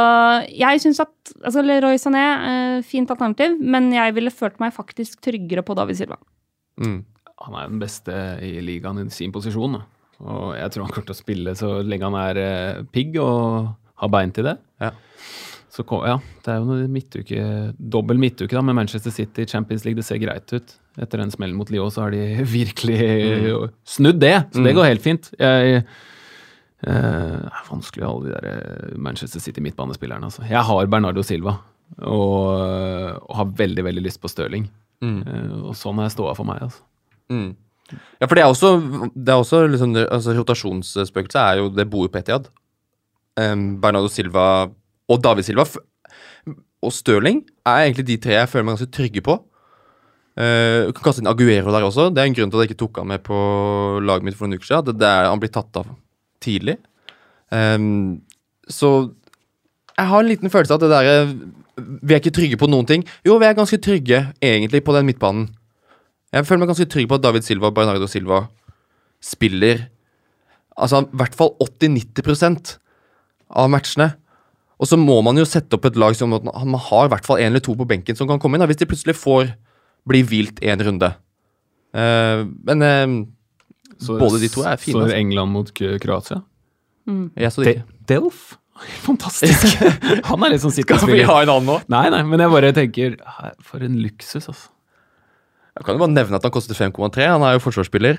jeg 0.50 0.82
syns 0.82 1.02
at 1.04 1.34
altså 1.44 1.62
Leroy 1.62 2.00
Sané, 2.02 2.26
eh, 2.50 2.86
fint 2.86 3.10
alternativ, 3.14 3.60
men 3.62 3.92
jeg 3.94 4.16
ville 4.18 4.34
følt 4.34 4.58
meg 4.62 4.74
faktisk 4.74 5.22
tryggere 5.22 5.62
på 5.66 5.76
David 5.78 6.00
Silva. 6.00 6.18
Mm. 6.82 7.04
Han 7.46 7.56
er 7.56 7.70
den 7.70 7.82
beste 7.82 8.16
i 8.44 8.58
ligaen 8.66 9.04
i 9.04 9.10
sin 9.14 9.34
posisjon. 9.36 9.78
Da. 9.78 9.84
Og 10.26 10.56
jeg 10.58 10.74
tror 10.74 10.88
han 10.88 10.96
kommer 10.96 11.12
til 11.12 11.16
å 11.16 11.20
spille 11.22 11.54
så 11.56 11.70
lenge 11.86 12.10
han 12.10 12.18
er 12.20 12.42
eh, 12.42 12.82
pigg 12.92 13.20
og 13.22 13.70
har 14.02 14.12
bein 14.12 14.34
til 14.36 14.50
det. 14.50 14.58
Ja. 14.82 14.92
Så 15.80 15.86
kom, 15.88 16.02
ja, 16.04 16.18
det 16.44 16.52
er 16.52 16.58
jo 16.60 16.66
noe 16.68 16.88
midtuke, 16.92 17.44
dobbel 17.80 18.18
midtuke 18.20 18.52
da, 18.52 18.60
med 18.68 18.76
Manchester 18.76 19.14
City 19.16 19.46
Champions 19.48 19.86
League. 19.88 19.96
Det 19.96 20.04
ser 20.04 20.20
greit 20.20 20.52
ut. 20.52 20.74
Etter 21.00 21.22
den 21.22 21.32
smellen 21.32 21.56
mot 21.56 21.70
Lyon 21.72 21.88
så 21.96 22.02
har 22.04 22.12
de 22.12 22.20
virkelig 22.58 22.98
snudd 23.88 24.20
det, 24.20 24.34
så 24.52 24.60
det 24.66 24.74
Mm. 24.74 24.76
går 24.76 24.90
helt 24.90 25.06
fint. 25.06 25.30
Jeg, 25.40 25.78
eh, 25.80 25.94
det 26.84 26.98
er 26.98 27.70
vanskelig 27.70 28.04
alle 28.10 28.26
de 28.26 28.34
der 28.34 28.50
eh, 28.50 28.98
Manchester 29.00 29.40
City 29.40 29.64
midtbanespillerne. 29.64 30.28
Altså. 30.28 30.44
Jeg 30.50 30.66
har 30.68 30.88
Bernardo 30.92 31.24
Silva 31.24 31.56
og, 32.04 33.24
og 33.24 33.36
har 33.40 33.46
veldig, 33.64 33.84
veldig 33.88 34.04
lyst 34.04 34.20
på 34.22 34.28
Stirling. 34.32 34.68
Mm. 35.00 35.18
Eh, 35.24 35.54
og 35.70 35.78
sånn 35.80 36.02
er 36.04 36.12
ståa 36.12 36.36
for 36.36 36.44
meg. 36.50 36.60
altså. 36.68 36.84
Mm. 37.32 37.54
Ja, 38.20 38.28
for 38.28 38.36
det 38.36 38.44
er 38.44 38.52
også, 38.52 38.74
det 39.16 39.32
er 39.34 39.40
også 39.40 39.64
liksom, 39.72 39.96
altså, 40.04 40.36
Rotasjonsspøkelset 40.38 41.40
er 41.42 41.56
jo 41.64 41.70
Det 41.74 41.88
bor 41.90 42.04
jo 42.06 42.12
på 42.14 42.20
Etiad. 42.20 42.52
Um, 43.40 43.80
Bernardo 43.82 44.10
Silva 44.12 44.68
og 45.10 45.22
David 45.24 45.48
Silva 45.48 45.66
og 46.80 46.94
Stirling 46.96 47.42
er 47.68 47.86
egentlig 47.86 48.08
de 48.08 48.18
tre 48.22 48.38
jeg 48.38 48.50
føler 48.52 48.68
meg 48.68 48.78
ganske 48.78 48.94
trygge 48.96 49.24
på. 49.26 49.36
Uh, 50.40 50.88
kan 50.96 51.04
kaste 51.04 51.24
inn 51.24 51.28
Aguero 51.28 51.74
der 51.74 51.84
også. 51.84 52.08
Det 52.14 52.22
er 52.22 52.30
en 52.30 52.36
grunn 52.38 52.52
til 52.52 52.60
at 52.60 52.64
jeg 52.64 52.72
ikke 52.72 52.84
tok 52.86 53.02
han 53.02 53.10
med 53.12 53.24
på 53.26 53.40
laget 54.06 54.28
mitt 54.28 54.38
for 54.40 54.48
noen 54.48 54.60
uker 54.60 54.70
siden. 54.70 55.00
Det, 55.02 55.08
er, 55.08 55.28
han 55.28 55.42
blir 55.42 55.52
tatt 55.52 55.82
av 55.82 55.90
tidlig. 56.44 56.78
Um, 57.52 58.22
så 58.72 59.10
jeg 59.98 60.08
har 60.08 60.22
en 60.22 60.30
liten 60.30 60.54
følelse 60.54 60.76
av 60.76 60.80
at 60.80 60.86
det 60.86 60.92
derre 60.94 61.88
Vi 62.06 62.14
er 62.14 62.22
ikke 62.22 62.36
trygge 62.36 62.60
på 62.62 62.70
noen 62.72 62.88
ting. 62.88 63.04
Jo, 63.28 63.40
vi 63.42 63.50
er 63.50 63.58
ganske 63.58 63.82
trygge 63.84 64.22
egentlig 64.40 64.84
på 64.86 64.96
den 64.96 65.10
midtbanen. 65.10 65.50
Jeg 66.32 66.46
føler 66.46 66.62
meg 66.62 66.72
ganske 66.72 66.88
trygg 66.94 67.10
på 67.10 67.18
at 67.18 67.26
David 67.26 67.48
Silva 67.48 67.72
og 67.72 67.76
Bernardo 67.76 68.08
Silva 68.08 68.46
spiller 69.24 69.88
Altså 70.80 71.02
i 71.04 71.18
hvert 71.20 71.34
fall 71.36 71.50
80-90% 71.60 72.78
av 73.60 73.68
matchene. 73.74 74.14
Og 74.80 74.88
så 74.88 74.96
må 75.00 75.18
man 75.26 75.36
jo 75.40 75.44
sette 75.48 75.76
opp 75.76 75.90
et 75.90 75.98
lag 76.00 76.16
som 76.16 76.32
at 76.38 76.46
man 76.46 76.80
har 76.80 77.10
i 77.10 77.12
hvert 77.12 77.26
fall 77.28 77.42
én 77.42 77.52
eller 77.52 77.64
to 77.64 77.76
på 77.76 77.88
benken 77.88 78.16
som 78.16 78.30
kan 78.30 78.40
komme 78.40 78.56
inn, 78.56 78.64
da, 78.64 78.70
hvis 78.70 78.80
de 78.80 78.88
plutselig 78.88 79.18
får 79.20 79.52
bli 80.08 80.22
hvilt 80.24 80.62
én 80.64 80.80
runde. 80.88 81.12
Uh, 81.92 82.46
men 82.70 82.86
uh, 82.86 83.28
Så- 84.00 84.16
Både 84.22 84.40
de 84.40 84.48
to 84.48 84.64
er 84.64 84.78
fine, 84.80 84.94
Så 84.94 85.02
altså. 85.10 85.18
England 85.18 85.52
mot 85.52 85.74
Kroatia? 85.74 86.00
Kroatia. 86.00 86.42
jeg 87.36 87.52
så 87.52 87.64
det 87.64 87.76
ikke. 87.76 87.86
Delf? 88.08 88.42
Fantastisk! 89.08 89.82
Han 90.30 90.44
er 90.46 90.54
litt 90.54 90.64
sånn 90.64 90.72
Skal 90.72 91.02
vi 91.10 91.26
ha 91.28 91.42
en 91.44 91.52
annen 91.52 91.68
nå? 91.68 91.80
Nei, 91.92 92.06
nei, 92.14 92.22
men 92.24 92.40
jeg 92.40 92.54
bare 92.54 92.70
tenker 92.78 93.18
For 93.66 93.84
en 93.84 93.98
luksus, 94.00 94.48
altså. 94.48 94.70
Jeg 95.76 95.84
kan 95.86 95.96
jo 95.98 96.02
bare 96.06 96.12
nevne 96.16 96.36
at 96.40 96.44
han 96.44 96.52
koster 96.52 96.76
5,3. 96.76 97.24
Han 97.30 97.44
er 97.48 97.54
jo 97.56 97.62
forsvarsspiller. 97.64 98.18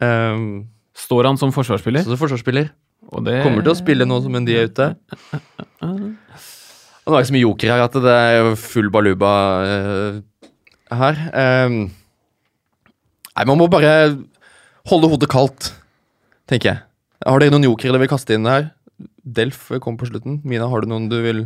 Um, 0.00 0.66
Står 0.96 1.26
han 1.28 1.36
som 1.36 1.50
forsvarsspiller? 1.52 2.04
Som 2.06 2.16
forsvarsspiller. 2.16 2.70
Og 3.12 3.24
det 3.26 3.40
Kommer 3.44 3.64
til 3.64 3.74
å 3.74 3.78
spille 3.78 4.06
nå 4.08 4.20
som 4.24 4.38
en 4.38 4.46
de 4.46 4.56
er 4.58 4.70
ute. 4.70 4.88
Og 7.04 7.12
nå 7.12 7.16
er 7.18 7.20
det 7.20 7.28
så 7.28 7.36
mye 7.36 7.44
joker 7.44 7.74
her 7.74 7.84
at 7.84 7.98
det 8.04 8.14
er 8.14 8.54
full 8.60 8.88
baluba 8.92 9.32
uh, 9.68 10.22
her. 10.94 11.20
Um, 11.68 11.76
nei, 13.34 13.44
man 13.50 13.60
må 13.60 13.68
bare 13.72 13.92
holde 14.88 15.10
hodet 15.12 15.28
kaldt, 15.32 15.72
tenker 16.48 16.72
jeg. 16.72 16.82
Har 17.24 17.40
dere 17.40 17.54
noen 17.54 17.68
jokere 17.68 17.92
dere 17.92 18.04
vil 18.04 18.12
kaste 18.12 18.36
inn 18.36 18.48
her? 18.48 18.70
Delf 19.24 19.68
kom 19.84 19.98
på 20.00 20.08
slutten. 20.08 20.40
Mina, 20.48 20.68
har 20.70 20.84
du 20.84 20.90
noen 20.90 21.08
du 21.12 21.16
vil 21.24 21.44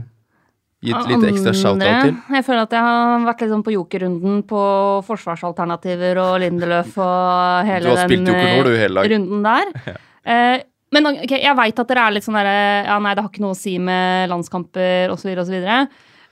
gi 0.85 0.95
litt 0.95 1.27
ekstra 1.33 1.55
shout-out 1.55 2.07
til? 2.07 2.17
Jeg 2.37 2.47
føler 2.47 2.65
at 2.67 2.75
jeg 2.75 2.87
har 2.87 3.27
vært 3.27 3.43
litt 3.43 3.53
sånn 3.53 3.65
på 3.67 3.75
jokerrunden 3.75 4.43
på 4.51 4.63
forsvarsalternativer 5.07 6.21
og 6.23 6.35
Lindeløf 6.43 6.99
og 7.03 7.71
hele 7.71 7.95
den 7.99 8.29
dag. 8.29 9.15
runden 9.15 9.49
der. 9.49 9.73
Eh, 10.29 10.61
men 10.95 11.09
okay, 11.11 11.43
jeg 11.45 11.57
veit 11.59 11.81
at 11.83 11.91
dere 11.91 12.07
er 12.09 12.15
litt 12.17 12.25
sånn 12.27 12.39
derre 12.39 12.55
Ja, 12.87 12.99
nei, 13.03 13.15
det 13.17 13.25
har 13.25 13.31
ikke 13.33 13.45
noe 13.45 13.57
å 13.57 13.59
si 13.59 13.75
med 13.83 14.31
landskamper 14.33 15.13
osv. 15.13 15.35
osv. 15.43 15.69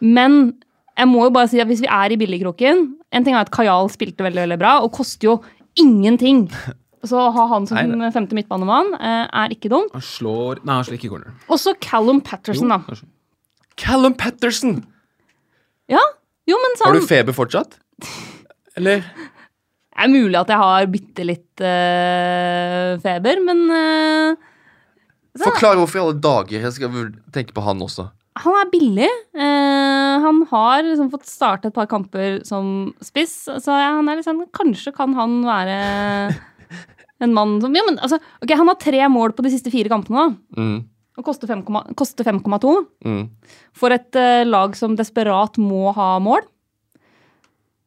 Men 0.01 0.39
jeg 0.97 1.11
må 1.11 1.27
jo 1.27 1.35
bare 1.35 1.51
si 1.53 1.61
at 1.61 1.69
hvis 1.69 1.83
vi 1.85 1.91
er 1.93 2.15
i 2.15 2.17
billigkroken 2.21 2.83
En 3.13 3.25
ting 3.27 3.37
er 3.37 3.43
at 3.45 3.53
Kajal 3.53 3.91
spilte 3.93 4.25
veldig 4.25 4.47
veldig 4.47 4.59
bra 4.61 4.79
og 4.85 4.93
koster 4.97 5.29
jo 5.31 5.37
ingenting. 5.77 6.47
Så 7.07 7.21
å 7.21 7.29
ha 7.37 7.45
han 7.53 7.69
som 7.69 7.77
Nei, 7.77 8.09
femte 8.15 8.35
midtbanemann 8.35 8.95
eh, 8.97 9.27
er 9.45 9.53
ikke 9.55 9.69
dumt. 9.71 9.93
Han 9.95 10.03
slår 10.03 10.63
Nei, 10.65 10.79
han 10.81 10.87
slår 10.89 10.97
ikke 10.97 11.11
corner. 11.13 11.37
Også 11.53 11.77
Callum 11.85 12.19
Patterson, 12.25 12.73
da. 12.73 12.81
kanskje. 12.89 13.07
Callum 13.79 14.17
Patterson! 14.19 14.79
Ja, 15.93 16.01
jo, 16.49 16.57
men 16.59 16.75
sånn 16.79 16.89
Har 16.89 16.97
sånn 16.97 17.05
du 17.05 17.11
feber 17.13 17.37
fortsatt? 17.37 17.77
Eller? 18.81 19.05
Det 19.05 20.05
er 20.05 20.11
mulig 20.13 20.37
at 20.41 20.51
jeg 20.53 20.61
har 20.61 20.89
bitte 20.93 21.25
litt 21.29 21.63
uh, 21.65 22.97
feber, 23.05 23.39
men 23.45 23.63
så- 23.71 24.46
Forklar 25.43 25.77
hvorfor 25.81 26.01
i 26.01 26.05
alle 26.05 26.21
dager 26.23 26.63
jeg 26.65 26.73
skal 26.77 27.11
tenke 27.35 27.55
på 27.57 27.65
han 27.67 27.83
også. 27.85 28.09
han 28.37 28.57
er 28.61 28.71
billig. 28.73 29.09
Eh, 29.37 30.17
han 30.25 30.43
har 30.51 30.83
liksom 30.85 31.11
fått 31.13 31.29
starte 31.29 31.69
et 31.71 31.77
par 31.77 31.89
kamper 31.91 32.43
som 32.45 32.93
spiss, 33.05 33.47
så 33.49 33.79
ja, 33.81 33.95
han 33.99 34.09
er 34.13 34.21
liksom, 34.21 34.43
kanskje 34.57 34.93
kan 34.97 35.15
han 35.17 35.39
være 35.47 35.79
en 37.25 37.33
mann 37.37 37.57
som 37.63 37.75
ja, 37.77 37.85
men, 37.87 37.97
altså, 37.99 38.19
okay, 38.43 38.57
Han 38.59 38.69
har 38.69 38.77
tre 38.81 39.01
mål 39.09 39.33
på 39.37 39.47
de 39.47 39.55
siste 39.55 39.73
fire 39.73 39.89
kampene, 39.93 40.27
da. 40.27 40.61
Mm, 40.61 40.77
Og 41.17 41.25
koster 41.25 41.49
5,2. 41.49 42.75
mm. 43.09 43.23
for 43.73 43.95
et 43.97 44.21
eh, 44.21 44.45
lag 44.45 44.77
som 44.77 44.97
desperat 44.99 45.57
må 45.57 45.93
ha 45.97 46.19
mål. 46.21 46.45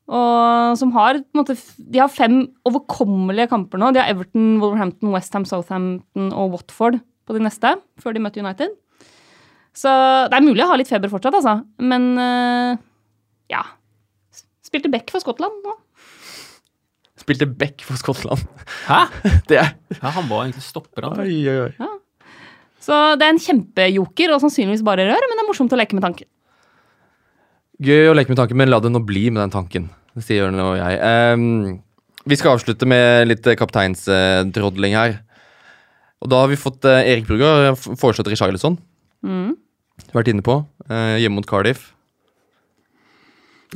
Og 0.10 0.78
som 0.80 0.90
har 0.96 1.20
måte, 1.38 1.54
De 1.78 2.00
har 2.02 2.10
fem 2.10 2.42
overkommelige 2.66 3.50
kamper 3.52 3.78
nå. 3.78 3.92
De 3.94 4.02
har 4.02 4.10
Everton, 4.10 4.58
Wolverhampton, 4.62 5.12
Westham, 5.14 5.46
Southampton 5.46 6.32
og 6.34 6.56
Watford 6.56 6.98
på 7.30 7.38
de 7.38 7.44
neste, 7.46 7.76
før 8.02 8.16
de 8.16 8.24
møtte 8.24 8.42
United. 8.42 8.74
Så 9.78 9.92
det 10.30 10.36
er 10.36 10.46
mulig 10.46 10.66
å 10.66 10.72
ha 10.72 10.80
litt 10.80 10.90
feber 10.90 11.12
fortsatt, 11.12 11.38
altså. 11.38 11.60
Men 11.78 12.10
uh, 12.18 12.80
ja. 13.52 13.62
Spilte 14.66 14.92
back 14.92 15.14
for 15.14 15.22
Skottland 15.24 15.64
nå. 15.66 15.76
Spilte 17.20 17.48
back 17.50 17.84
for 17.86 18.00
Skottland. 18.00 18.44
Hæ? 18.88 19.06
Det 19.50 19.62
er 19.62 19.74
Ja, 20.00 20.12
han 20.16 20.28
var 20.30 20.48
egentlig 20.48 20.66
stopper, 20.66 21.10
han. 21.10 21.22
Oi, 21.22 21.40
oi, 21.50 21.70
oi. 21.70 21.96
Så 22.80 22.96
det 23.20 23.26
er 23.28 23.34
en 23.36 23.42
kjempejoker 23.44 24.32
og 24.34 24.42
sannsynligvis 24.42 24.86
bare 24.88 25.06
rør, 25.10 25.26
men 25.28 25.36
det 25.36 25.44
er 25.44 25.48
morsomt 25.50 25.74
å 25.76 25.78
leke 25.78 25.98
med 25.98 26.06
tanken. 26.06 26.30
Gøy 27.84 28.10
å 28.10 28.16
leke 28.16 28.32
med 28.32 28.40
tanken, 28.40 28.58
men 28.60 28.72
la 28.72 28.80
det 28.82 28.92
nå 28.92 29.02
bli 29.06 29.28
med 29.30 29.44
den 29.44 29.54
tanken. 29.54 29.90
Sier 30.18 30.46
Jørn 30.46 30.62
og 30.64 30.74
jeg. 30.80 30.98
Um, 31.36 31.82
vi 32.30 32.38
skal 32.40 32.56
avslutte 32.56 32.88
med 32.90 33.30
litt 33.30 33.46
kapteinsdrodling 33.60 34.96
her. 34.98 35.20
Og 36.22 36.30
da 36.32 36.42
har 36.44 36.50
vi 36.52 36.58
fått 36.60 36.84
eh, 36.90 37.06
Erik 37.14 37.28
Brugger 37.30 37.72
f- 37.76 37.94
foreslått 38.00 38.28
Richarlison. 38.32 38.78
Mm. 39.26 39.56
vært 40.16 40.30
inne 40.32 40.44
på. 40.44 40.66
Eh, 40.90 41.18
hjemme 41.24 41.36
mot 41.40 41.48
Cardiff. 41.48 41.94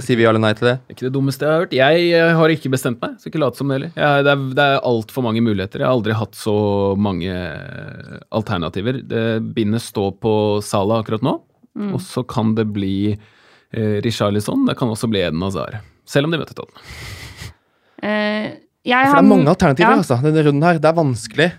Sier 0.02 0.18
vi 0.18 0.26
alle 0.26 0.40
nei 0.42 0.50
til 0.58 0.66
det? 0.72 0.78
Det 0.88 0.96
ikke 0.96 1.06
det 1.06 1.14
dummeste 1.14 1.46
jeg 1.46 1.52
har 1.54 1.60
hørt. 1.68 1.74
Jeg, 1.78 2.06
jeg 2.10 2.30
har 2.40 2.50
ikke 2.56 2.72
bestemt 2.74 3.02
meg. 3.04 3.12
Skal 3.22 3.30
ikke 3.30 3.42
late 3.44 3.60
som 3.60 3.70
det 3.70 3.76
heller. 3.78 3.92
Jeg- 3.94 4.24
Det 4.26 4.32
er, 4.32 4.46
det 4.58 4.64
er 4.66 4.80
altfor 4.90 5.22
mange 5.28 5.44
muligheter. 5.46 5.80
Jeg 5.84 5.86
har 5.86 5.94
aldri 5.94 6.16
hatt 6.18 6.34
så 6.34 6.98
mange 6.98 7.30
eh, 7.30 8.18
alternativer. 8.34 9.02
Det 9.06 9.54
bindet 9.54 9.82
står 9.86 10.16
på 10.24 10.34
Sala 10.66 10.98
akkurat 11.04 11.22
nå, 11.22 11.36
og 11.94 12.00
så 12.02 12.24
kan 12.26 12.56
det 12.58 12.66
bli 12.74 13.14
eh, 13.14 14.02
Richarlison. 14.02 14.66
Det 14.66 14.76
kan 14.78 14.90
også 14.90 15.10
bli 15.12 15.22
Eden 15.22 15.42
Hazar. 15.46 15.80
Selv 16.10 16.26
om 16.26 16.32
de 16.34 16.40
møter 16.42 16.58
Tottenham. 16.58 16.82
Eh, 18.04 18.50
jeg, 18.84 19.06
For 19.08 19.16
det 19.16 19.24
er 19.24 19.30
mange 19.30 19.48
alternativer, 19.54 19.94
ja, 19.94 20.02
altså. 20.02 20.18
Denne 20.26 20.42
runden 20.44 20.64
her. 20.66 20.80
Det 20.82 20.90
er 20.90 20.98
vanskelig. 20.98 21.52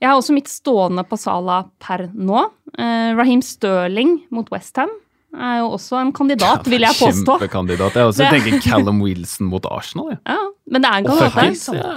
Jeg 0.00 0.08
har 0.10 0.16
også 0.18 0.34
mitt 0.36 0.48
stående 0.50 1.04
på 1.08 1.18
Sala 1.18 1.62
per 1.80 2.08
nå. 2.14 2.44
Eh, 2.78 3.14
Raheem 3.16 3.42
Sterling 3.42 4.22
mot 4.34 4.48
Westham 4.52 4.90
er 5.34 5.58
jo 5.62 5.70
også 5.74 5.98
en 6.00 6.12
kandidat, 6.14 6.66
vil 6.70 6.80
jeg 6.86 6.94
påstå. 6.94 7.38
Kjempekandidat. 7.40 7.94
Jeg 7.98 8.06
også 8.12 8.22
Det- 8.30 8.42
tenker 8.42 8.60
Callum 8.62 9.00
Wilson 9.02 9.46
mot 9.50 9.64
Arsenal. 9.66 10.10
Ja. 10.12 10.18
Ja, 10.34 10.50
men 10.70 10.82
det 10.82 10.90
er 10.90 10.96
en 10.98 11.04
kandidat. 11.04 11.68
Oh, 11.68 11.74
ja. 11.74 11.96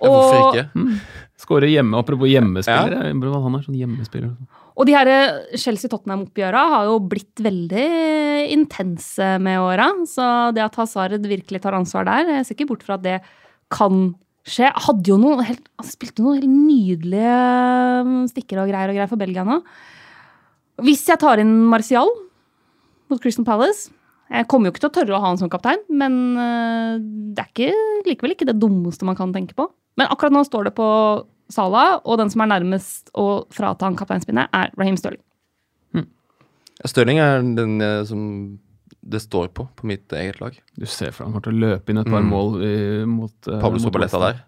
Ja, 0.00 0.08
Hvorfor 0.08 0.54
ikke? 0.54 0.70
Mm. 0.74 1.00
Skåre 1.40 1.68
hjemme. 1.70 1.98
Apropos 1.98 2.28
hjemmespillere. 2.28 3.12
tror 3.20 3.42
Han 3.42 3.54
er 3.54 3.62
sånn 3.62 3.76
hjemmespiller. 3.78 4.36
og 4.76 4.86
de 4.86 4.92
her 4.92 5.06
eh, 5.08 5.56
Chelsea-Tottenham-oppgjøra 5.56 6.62
har 6.72 6.84
jo 6.86 6.98
blitt 7.00 7.36
veldig 7.36 8.50
intense 8.52 9.38
med 9.40 9.58
åra. 9.60 9.90
Så 10.06 10.54
det 10.54 10.62
at 10.64 10.74
Hazard 10.76 11.12
virkelig 11.22 11.60
tar 11.62 11.72
ansvar 11.72 12.04
der, 12.04 12.24
jeg 12.38 12.46
ser 12.46 12.54
ikke 12.56 12.68
bort 12.68 12.82
fra 12.82 12.94
at 12.94 13.02
det 13.02 13.20
kan 13.70 14.14
skje. 14.48 14.70
Hadde 14.86 15.12
jo 15.12 15.18
noen 15.20 15.44
helt, 15.46 15.64
altså 15.80 15.96
spilte 15.96 16.24
noen 16.24 16.40
helt 16.40 16.50
nydelige 16.50 17.38
mm, 18.06 18.18
stikker 18.32 18.62
og 18.62 18.70
greier 18.72 18.92
og 18.92 18.98
greier 18.98 19.10
for 19.10 19.20
Belgia 19.20 19.46
nå. 19.46 19.60
Hvis 20.84 21.04
jeg 21.08 21.20
tar 21.20 21.42
inn 21.42 21.52
Martial 21.68 22.08
mot 23.10 23.20
Christian 23.20 23.44
Palace 23.44 23.90
Jeg 24.30 24.46
kommer 24.48 24.70
jo 24.70 24.72
ikke 24.72 24.84
til 24.86 24.88
å 24.88 24.94
tørre 24.94 25.16
å 25.16 25.20
ha 25.20 25.32
han 25.32 25.40
som 25.40 25.50
kaptein, 25.52 25.82
men 25.90 26.20
eh, 26.38 27.00
det 27.34 27.42
er 27.42 27.50
ikke, 27.50 27.86
likevel 28.06 28.36
ikke 28.36 28.48
det 28.48 28.60
dummeste 28.62 29.08
man 29.08 29.18
kan 29.18 29.34
tenke 29.34 29.56
på. 29.58 29.66
Men 29.98 30.06
akkurat 30.06 30.32
nå 30.32 30.44
står 30.46 30.68
det 30.68 30.76
på 30.76 30.86
Salah, 31.50 31.98
og 32.06 32.20
den 32.20 32.30
som 32.30 32.44
er 32.44 32.52
nærmest 32.52 33.10
å 33.18 33.42
frata 33.50 33.88
han 33.88 33.98
kapteinspinnet, 33.98 34.54
er 34.54 34.70
Raheem 34.78 34.94
Sterling. 35.00 35.24
Stirling 36.88 37.20
er 37.20 37.42
den 37.44 37.80
eh, 37.84 38.02
som 38.08 38.22
det 39.00 39.20
står 39.24 39.48
på, 39.56 39.64
på 39.76 39.86
mitt 39.88 40.12
eget 40.12 40.40
lag. 40.42 40.56
Du 40.76 40.84
ser 40.86 41.14
for 41.14 41.24
deg 41.24 41.30
han 41.30 41.32
kommer 41.34 41.46
til 41.46 41.56
å 41.56 41.62
løpe 41.64 41.92
inn 41.92 42.02
et 42.02 42.10
par 42.10 42.20
Mm. 42.20 42.28
mål 42.30 42.60
i, 42.62 42.74
mot 43.08 43.48
eh, 43.48 43.60
Pablo 43.62 43.80
Sobaleta 43.80 44.20
der. 44.20 44.42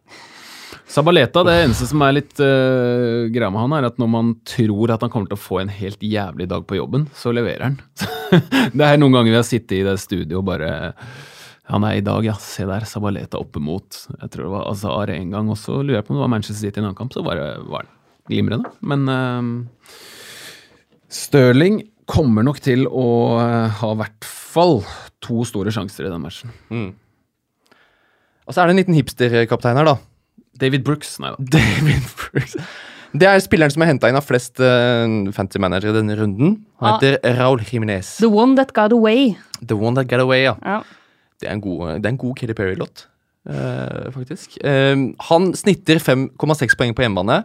Sabaleta, 0.92 1.40
det 1.46 1.54
eneste 1.62 1.86
som 1.88 2.02
er 2.04 2.12
litt 2.18 2.40
uh, 2.42 3.28
greia 3.32 3.48
med 3.52 3.62
han, 3.62 3.72
er 3.78 3.86
at 3.88 4.00
når 4.00 4.08
man 4.12 4.32
tror 4.44 4.92
at 4.92 5.00
han 5.04 5.12
kommer 5.12 5.30
til 5.30 5.38
å 5.38 5.40
få 5.40 5.60
en 5.62 5.70
helt 5.72 6.02
jævlig 6.04 6.48
dag 6.50 6.66
på 6.68 6.76
jobben, 6.76 7.06
så 7.16 7.32
leverer 7.32 7.64
han. 7.64 7.78
det 8.76 8.84
er 8.88 9.00
noen 9.00 9.14
ganger 9.16 9.30
vi 9.32 9.38
har 9.38 9.46
sittet 9.48 9.78
i 9.78 9.84
det 9.86 9.96
studioet 10.02 10.36
og 10.40 10.44
bare 10.48 10.72
Han 11.70 11.84
er 11.88 11.96
i 11.96 12.04
dag, 12.04 12.24
ja. 12.26 12.34
Se 12.42 12.66
der, 12.68 12.84
Sabaleta 12.84 13.38
oppe 13.40 13.60
mot 13.62 13.86
Jeg 14.18 14.32
tror 14.32 14.44
det 14.44 14.52
var 14.52 14.68
Azar 14.68 15.12
en 15.14 15.30
gang, 15.32 15.48
og 15.48 15.56
så 15.60 15.78
lurer 15.80 16.00
jeg 16.00 16.06
på 16.08 16.12
om 16.12 16.18
det 16.18 16.24
var 16.26 16.32
Manchester 16.34 16.60
City 16.66 16.80
i 16.80 16.82
en 16.82 16.90
annen 16.90 16.98
kamp, 16.98 17.14
så 17.14 17.22
var 17.24 17.40
det 17.40 17.48
var 17.70 17.88
glimrende. 18.28 18.72
Men 18.84 19.08
uh, 19.08 19.96
Stirling 21.12 21.82
kommer 22.08 22.44
nok 22.44 22.60
til 22.64 22.86
å 22.88 23.08
eh, 23.40 23.68
ha 23.80 23.90
i 23.94 23.98
hvert 24.00 24.26
fall 24.52 24.80
to 25.24 25.42
store 25.48 25.72
sjanser 25.74 26.06
i 26.06 26.12
den 26.12 26.22
matchen. 26.24 26.52
Mm. 26.72 26.90
Og 28.46 28.54
så 28.54 28.62
er 28.62 28.68
det 28.70 28.74
en 28.76 28.80
liten 28.82 28.96
hipsterkaptein 28.98 29.78
her, 29.78 29.88
da. 29.92 29.96
David 30.60 30.84
Brooks, 30.86 31.14
nei 31.22 31.30
da. 31.34 31.44
David 31.58 32.08
Brooks. 32.18 32.56
Det 33.12 33.28
er 33.28 33.42
spilleren 33.44 33.72
som 33.74 33.82
er 33.84 33.90
henta 33.92 34.08
inn 34.08 34.16
av 34.16 34.24
flest 34.24 34.60
uh, 34.64 35.04
fancy 35.36 35.60
managere 35.60 35.92
denne 35.98 36.16
runden. 36.16 36.54
Han 36.80 36.94
Ah. 36.94 36.98
heter 36.98 37.18
Jiminez. 37.22 37.68
Jiménez. 37.72 38.12
The 38.24 38.30
one 38.32 38.56
that 38.56 38.72
got 38.76 38.92
away. 38.96 39.34
The 39.62 39.76
One 39.78 39.94
That 39.94 40.08
Got 40.10 40.20
Away, 40.24 40.40
ja. 40.48 40.56
Ja. 40.64 40.80
Det 41.38 41.46
er 41.48 41.52
en 41.54 41.60
god, 41.62 42.00
det 42.02 42.06
er 42.08 42.12
en 42.14 42.18
god 42.18 42.34
Katy 42.38 42.54
Perry-låt, 42.58 43.04
uh, 43.50 44.08
faktisk. 44.14 44.56
Uh, 44.64 45.12
han 45.28 45.52
snitter 45.54 46.00
5,6 46.02 46.74
poeng 46.78 46.94
på 46.98 47.04
hjemmebane. 47.04 47.42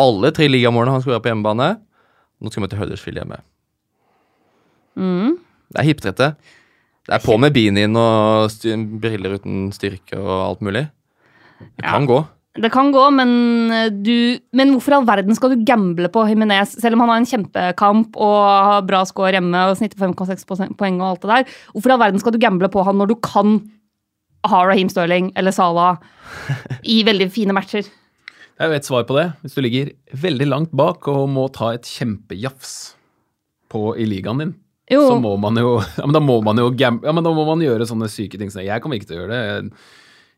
Alle 0.00 0.30
tre 0.32 0.48
ligamålene 0.48 0.94
han 0.96 1.04
skåra 1.04 1.20
på 1.20 1.28
hjemmebane. 1.32 1.74
Nå 2.40 2.50
skal 2.50 2.62
vi 2.62 2.64
møte 2.66 2.78
Huddersfield 2.80 3.20
hjemme. 3.20 3.40
Mm. 4.96 5.36
Det 5.72 5.80
er 5.80 5.88
hipstrette. 5.88 6.28
Det 7.08 7.16
er 7.16 7.24
på 7.24 7.34
med 7.40 7.52
beanien 7.54 7.96
og 7.98 8.50
styr, 8.52 8.76
briller 9.02 9.38
uten 9.40 9.70
styrke 9.74 10.18
og 10.20 10.34
alt 10.50 10.60
mulig. 10.62 10.84
Det 11.62 11.84
Ja. 11.84 11.90
kan 11.96 12.06
gå. 12.06 12.20
Det 12.60 12.68
kan 12.70 12.90
gå, 12.92 13.02
men 13.16 13.70
eh, 13.72 13.88
du 13.88 14.38
Men 14.52 14.74
hvorfor 14.74 14.92
i 14.92 14.96
all 14.98 15.06
verden 15.08 15.34
skal 15.34 15.54
du 15.54 15.64
gamble 15.64 16.08
på 16.12 16.26
Jimenez, 16.28 16.74
selv 16.82 16.94
om 16.94 17.00
han 17.00 17.08
har 17.08 17.16
en 17.22 17.26
kjempekamp 17.30 18.14
og 18.16 18.34
har 18.68 18.82
bra 18.82 19.04
score 19.08 19.32
hjemme 19.32 19.56
og 19.70 19.76
snitter 19.78 19.96
5,6 19.96 20.44
posen- 20.44 20.74
poeng 20.76 21.00
og 21.00 21.08
alt 21.16 21.22
det 21.22 21.30
der? 21.30 21.44
Hvorfor 21.72 21.88
i 21.88 21.92
all 21.96 22.02
verden 22.04 22.20
skal 22.20 22.32
du 22.32 22.38
gamble 22.38 22.68
på 22.68 22.84
han 22.84 22.98
når 23.00 23.08
du 23.08 23.14
kan 23.24 23.70
ha 24.44 24.64
Raheem 24.66 24.88
Sterling 24.90 25.32
eller 25.34 25.50
Salah 25.54 25.96
i 26.84 27.02
veldig 27.06 27.30
fine 27.32 27.54
matcher? 27.56 27.82
Det 27.88 28.60
er 28.60 28.68
jo 28.68 28.76
ett 28.76 28.84
svar 28.84 29.04
på 29.08 29.16
det. 29.16 29.32
Hvis 29.42 29.54
du 29.56 29.62
ligger 29.62 29.92
veldig 30.12 30.46
langt 30.50 30.72
bak 30.76 31.08
og 31.08 31.28
må 31.30 31.48
ta 31.50 31.70
et 31.72 31.88
kjempejafs 31.88 32.94
på 33.72 33.96
i 33.96 34.04
ligaen 34.04 34.38
din, 34.42 34.54
Jo, 34.92 35.02
så 35.08 35.16
må 35.22 35.32
man 35.40 35.56
jo 35.58 35.74
Ja, 35.98 36.04
men 36.04 36.16
da 36.16 36.22
må 36.22 36.38
man 36.44 36.60
jo 36.60 36.68
gam 36.76 37.00
ja, 37.04 37.14
men 37.16 37.24
da 37.24 37.32
må 37.34 37.46
man 37.48 37.64
gjøre 37.64 37.88
sånne 37.88 38.10
syke 38.12 38.40
ting. 38.40 38.52
Jeg 38.52 38.84
kommer 38.84 38.98
ikke 38.98 39.10
til 39.10 39.18
å 39.18 39.22
gjøre 39.22 39.32
det. 39.32 39.82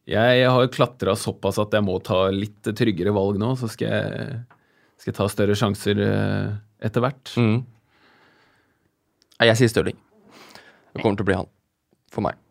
Jeg, 0.05 0.39
jeg 0.39 0.51
har 0.53 0.67
jo 0.67 0.73
klatra 0.75 1.17
såpass 1.19 1.59
at 1.63 1.75
jeg 1.75 1.87
må 1.87 1.97
ta 2.05 2.27
litt 2.35 2.73
tryggere 2.77 3.15
valg 3.17 3.41
nå, 3.41 3.55
så 3.57 3.71
skal 3.73 3.89
jeg, 3.91 4.41
skal 5.01 5.13
jeg 5.13 5.19
ta 5.19 5.29
større 5.33 5.57
sjanser 5.59 6.03
eh, 6.05 6.51
etter 6.85 7.05
hvert. 7.05 7.35
Mm. 7.41 7.63
Jeg 9.45 9.61
sier 9.61 9.73
Stirling. 9.73 9.99
Det 10.95 11.03
kommer 11.03 11.19
til 11.19 11.27
å 11.27 11.31
bli 11.33 11.41
han. 11.41 11.51
For 12.15 12.25
meg. 12.25 12.44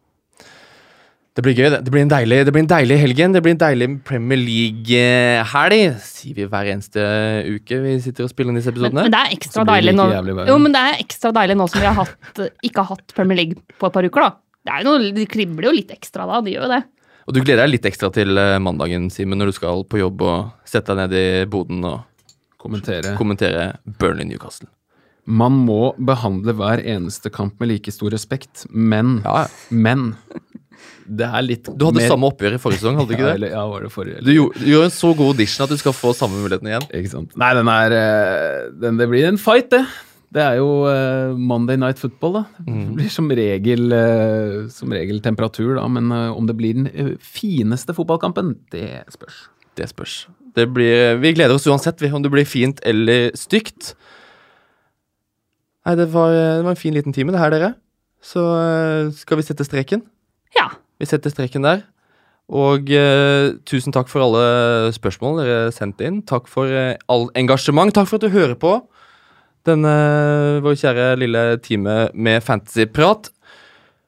Det 1.34 1.42
blir 1.42 1.56
gøy, 1.58 1.66
det. 1.74 1.80
Det 1.88 1.90
blir 1.90 2.04
en 2.06 2.12
deilig, 2.12 2.38
det 2.46 2.52
blir 2.54 2.62
en 2.62 2.70
deilig 2.70 2.98
helgen. 3.02 3.34
Det 3.34 3.42
blir 3.42 3.56
en 3.56 3.62
deilig 3.64 3.88
Premier 4.06 4.38
League-helg. 4.38 5.96
Sier 6.06 6.36
vi 6.38 6.46
hver 6.46 6.70
eneste 6.76 7.02
uke 7.56 7.80
vi 7.82 7.94
sitter 8.04 8.28
og 8.28 8.30
spiller 8.30 8.54
inn 8.54 8.60
disse 8.60 8.70
episodene. 8.74 9.08
men 9.08 9.14
det 9.16 9.22
er 9.24 9.34
ekstra 9.34 9.64
det 9.66 9.74
deilig 9.74 9.96
nå. 9.98 10.06
Jo, 10.52 10.58
men 10.62 10.76
det 10.76 10.84
er 10.92 11.00
ekstra 11.02 11.32
deilig 11.34 11.56
nå 11.58 11.68
som 11.74 11.82
vi 11.82 11.90
har 11.90 11.98
hatt, 11.98 12.44
ikke 12.70 12.84
har 12.86 12.98
hatt 13.00 13.16
Premier 13.18 13.40
League 13.42 13.58
på 13.82 13.90
et 13.90 13.96
par 13.98 14.06
uker, 14.06 14.28
da. 14.28 14.36
Det 14.64 14.76
er 14.78 14.86
noe, 14.88 15.10
De 15.18 15.26
kribler 15.28 15.68
jo 15.72 15.74
litt 15.76 15.90
ekstra 15.96 16.28
da, 16.30 16.38
de 16.46 16.54
gjør 16.54 16.68
jo 16.68 16.72
det. 16.76 16.82
Og 17.24 17.36
du 17.36 17.40
gleder 17.42 17.64
deg 17.66 17.74
litt 17.78 17.86
ekstra 17.88 18.12
til 18.14 18.38
eh, 18.38 18.60
mandagen, 18.62 19.10
Simen, 19.12 19.40
når 19.40 19.50
du 19.54 19.58
skal 19.58 19.84
på 19.90 20.00
jobb 20.02 20.22
og 20.28 20.70
sette 20.70 20.94
deg 20.94 21.08
ned 21.08 21.18
i 21.18 21.28
boden 21.50 21.82
og 21.88 22.02
Kommentere. 22.64 23.18
kommentere 23.20 23.64
Burnley 24.00 24.24
Newcastle. 24.30 24.70
Man 25.26 25.56
må 25.66 25.94
behandle 26.04 26.54
hver 26.56 26.80
eneste 26.84 27.32
kamp 27.32 27.58
med 27.60 27.72
like 27.74 27.92
stor 27.96 28.12
respekt, 28.14 28.66
men 28.70 29.22
Ja, 29.26 29.44
ja. 29.44 29.48
Men 29.72 30.14
det 31.04 31.28
er 31.28 31.44
litt 31.46 31.68
Du 31.78 31.86
hadde 31.90 32.06
samme 32.08 32.30
oppgjør 32.32 32.56
i 32.56 32.62
forrige 32.64 32.80
sesong, 32.82 32.96
hadde 33.02 33.12
du 33.12 33.16
ikke 33.18 33.26
ja, 33.26 33.34
det? 33.34 33.40
eller, 33.42 33.54
ja, 33.58 33.66
var 33.68 33.84
det 33.86 33.92
forrige? 33.92 34.22
Du 34.24 34.32
gjorde, 34.32 34.64
gjorde 34.70 34.88
en 34.90 34.96
så 34.96 35.12
god 35.20 35.34
audition 35.34 35.66
at 35.66 35.74
du 35.74 35.78
skal 35.82 35.96
få 35.98 36.14
samme 36.18 36.40
muligheten 36.40 36.70
igjen. 36.72 36.88
Ikke 37.00 37.12
sant. 37.12 37.36
Nei, 37.40 37.52
den 37.60 37.72
er 37.74 37.96
eh, 37.98 38.72
den, 38.86 38.98
Det 39.02 39.08
blir 39.12 39.28
en 39.28 39.40
fight, 39.42 39.70
det. 39.74 39.84
Det 40.34 40.42
er 40.42 40.56
jo 40.58 40.70
uh, 40.90 41.36
Monday 41.38 41.78
Night 41.78 42.00
Football, 42.02 42.40
da. 42.40 42.44
Det 42.58 42.74
Mm. 42.74 42.96
blir 42.98 43.10
som 43.14 43.28
regel, 43.30 43.84
uh, 43.94 44.64
som 44.74 44.90
regel 44.90 45.20
temperatur, 45.22 45.76
da. 45.78 45.84
Men 45.88 46.10
uh, 46.10 46.32
om 46.34 46.48
det 46.50 46.56
blir 46.58 46.74
den 46.74 47.18
fineste 47.22 47.94
fotballkampen, 47.94 48.56
det 48.74 49.04
spørs. 49.14 49.44
Det 49.78 49.90
spørs. 49.92 50.16
Det 50.56 50.66
blir, 50.74 51.20
vi 51.22 51.34
gleder 51.38 51.54
oss 51.54 51.68
uansett, 51.70 52.02
om 52.14 52.24
det 52.24 52.32
blir 52.34 52.46
fint 52.50 52.82
eller 52.86 53.30
stygt. 53.38 53.94
Nei, 55.86 55.96
det 56.00 56.08
var, 56.14 56.32
det 56.34 56.64
var 56.66 56.74
en 56.74 56.80
fin 56.82 56.94
liten 56.96 57.14
time, 57.14 57.34
det 57.34 57.42
her, 57.42 57.54
dere. 57.54 57.74
Så 58.24 58.42
skal 59.18 59.38
vi 59.38 59.44
sette 59.44 59.66
streken. 59.68 60.02
Vi 61.02 61.10
setter 61.10 61.34
streken 61.34 61.66
der. 61.66 61.84
Og 62.54 62.90
eh, 62.92 63.54
tusen 63.66 63.94
takk 63.96 64.10
for 64.12 64.26
alle 64.26 64.92
spørsmål 64.96 65.40
dere 65.42 65.60
sendte 65.76 66.06
inn. 66.08 66.22
Takk 66.28 66.50
for 66.52 66.68
eh, 66.68 66.98
all 67.12 67.30
engasjement. 67.40 67.94
Takk 67.96 68.10
for 68.10 68.20
at 68.20 68.26
du 68.28 68.36
hører 68.36 68.58
på 68.60 68.76
denne 69.68 69.94
vår 70.64 70.76
kjære 70.82 71.06
lille 71.22 71.44
time 71.64 72.10
med 72.14 72.44
fantasyprat. 72.44 73.32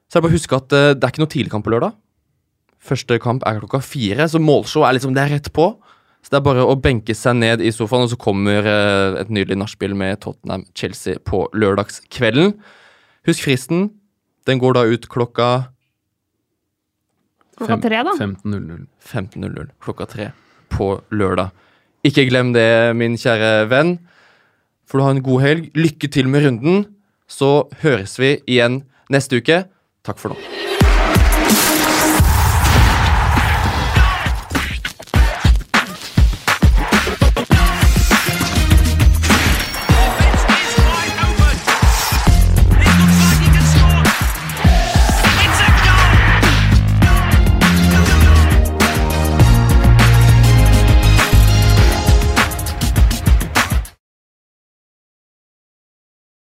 Så 0.06 0.18
er 0.18 0.20
det 0.20 0.26
bare 0.26 0.34
å 0.34 0.36
huske 0.36 0.58
at 0.58 0.76
eh, 0.76 0.92
det 0.94 1.06
er 1.06 1.14
ikke 1.14 1.24
noe 1.24 1.32
tidlig 1.32 1.54
kamp 1.54 1.66
på 1.66 1.72
lørdag. 1.74 1.96
Første 2.86 3.18
kamp 3.22 3.46
er 3.48 3.58
klokka 3.58 3.80
fire, 3.82 4.28
så 4.30 4.38
målshow 4.38 4.84
er 4.86 4.94
liksom 4.94 5.16
det 5.16 5.24
er 5.24 5.32
rett 5.38 5.50
på. 5.56 5.72
Så 6.22 6.32
det 6.32 6.40
er 6.40 6.46
bare 6.46 6.66
å 6.66 6.76
benke 6.82 7.14
seg 7.14 7.38
ned 7.38 7.62
i 7.62 7.72
sofaen, 7.74 8.04
og 8.06 8.12
så 8.12 8.18
kommer 8.20 8.66
eh, 8.66 9.20
et 9.22 9.32
nydelig 9.32 9.58
nachspiel 9.62 9.96
med 9.98 10.20
Tottenham-Chelsea 10.22 11.22
på 11.26 11.46
lørdagskvelden. 11.54 12.52
Husk 13.26 13.46
fristen. 13.48 13.88
Den 14.46 14.60
går 14.62 14.76
da 14.76 14.84
ut 14.86 15.08
klokka 15.10 15.48
Klokka 17.56 17.78
tre, 17.86 18.02
da. 18.04 18.12
15.00. 18.20 18.84
15.00 19.00 19.70
klokka 19.80 20.06
tre 20.10 20.30
på 20.72 20.90
lørdag. 21.10 21.54
Ikke 22.06 22.26
glem 22.28 22.52
det, 22.54 22.68
min 22.98 23.16
kjære 23.18 23.68
venn. 23.72 23.96
Får 24.86 25.00
du 25.00 25.04
ha 25.06 25.14
en 25.16 25.24
god 25.24 25.42
helg. 25.42 25.70
Lykke 25.74 26.10
til 26.12 26.28
med 26.30 26.46
runden. 26.46 26.84
Så 27.26 27.66
høres 27.82 28.18
vi 28.22 28.36
igjen 28.46 28.84
neste 29.10 29.40
uke. 29.40 29.64
Takk 30.06 30.20
for 30.22 30.34
nå. 30.34 30.75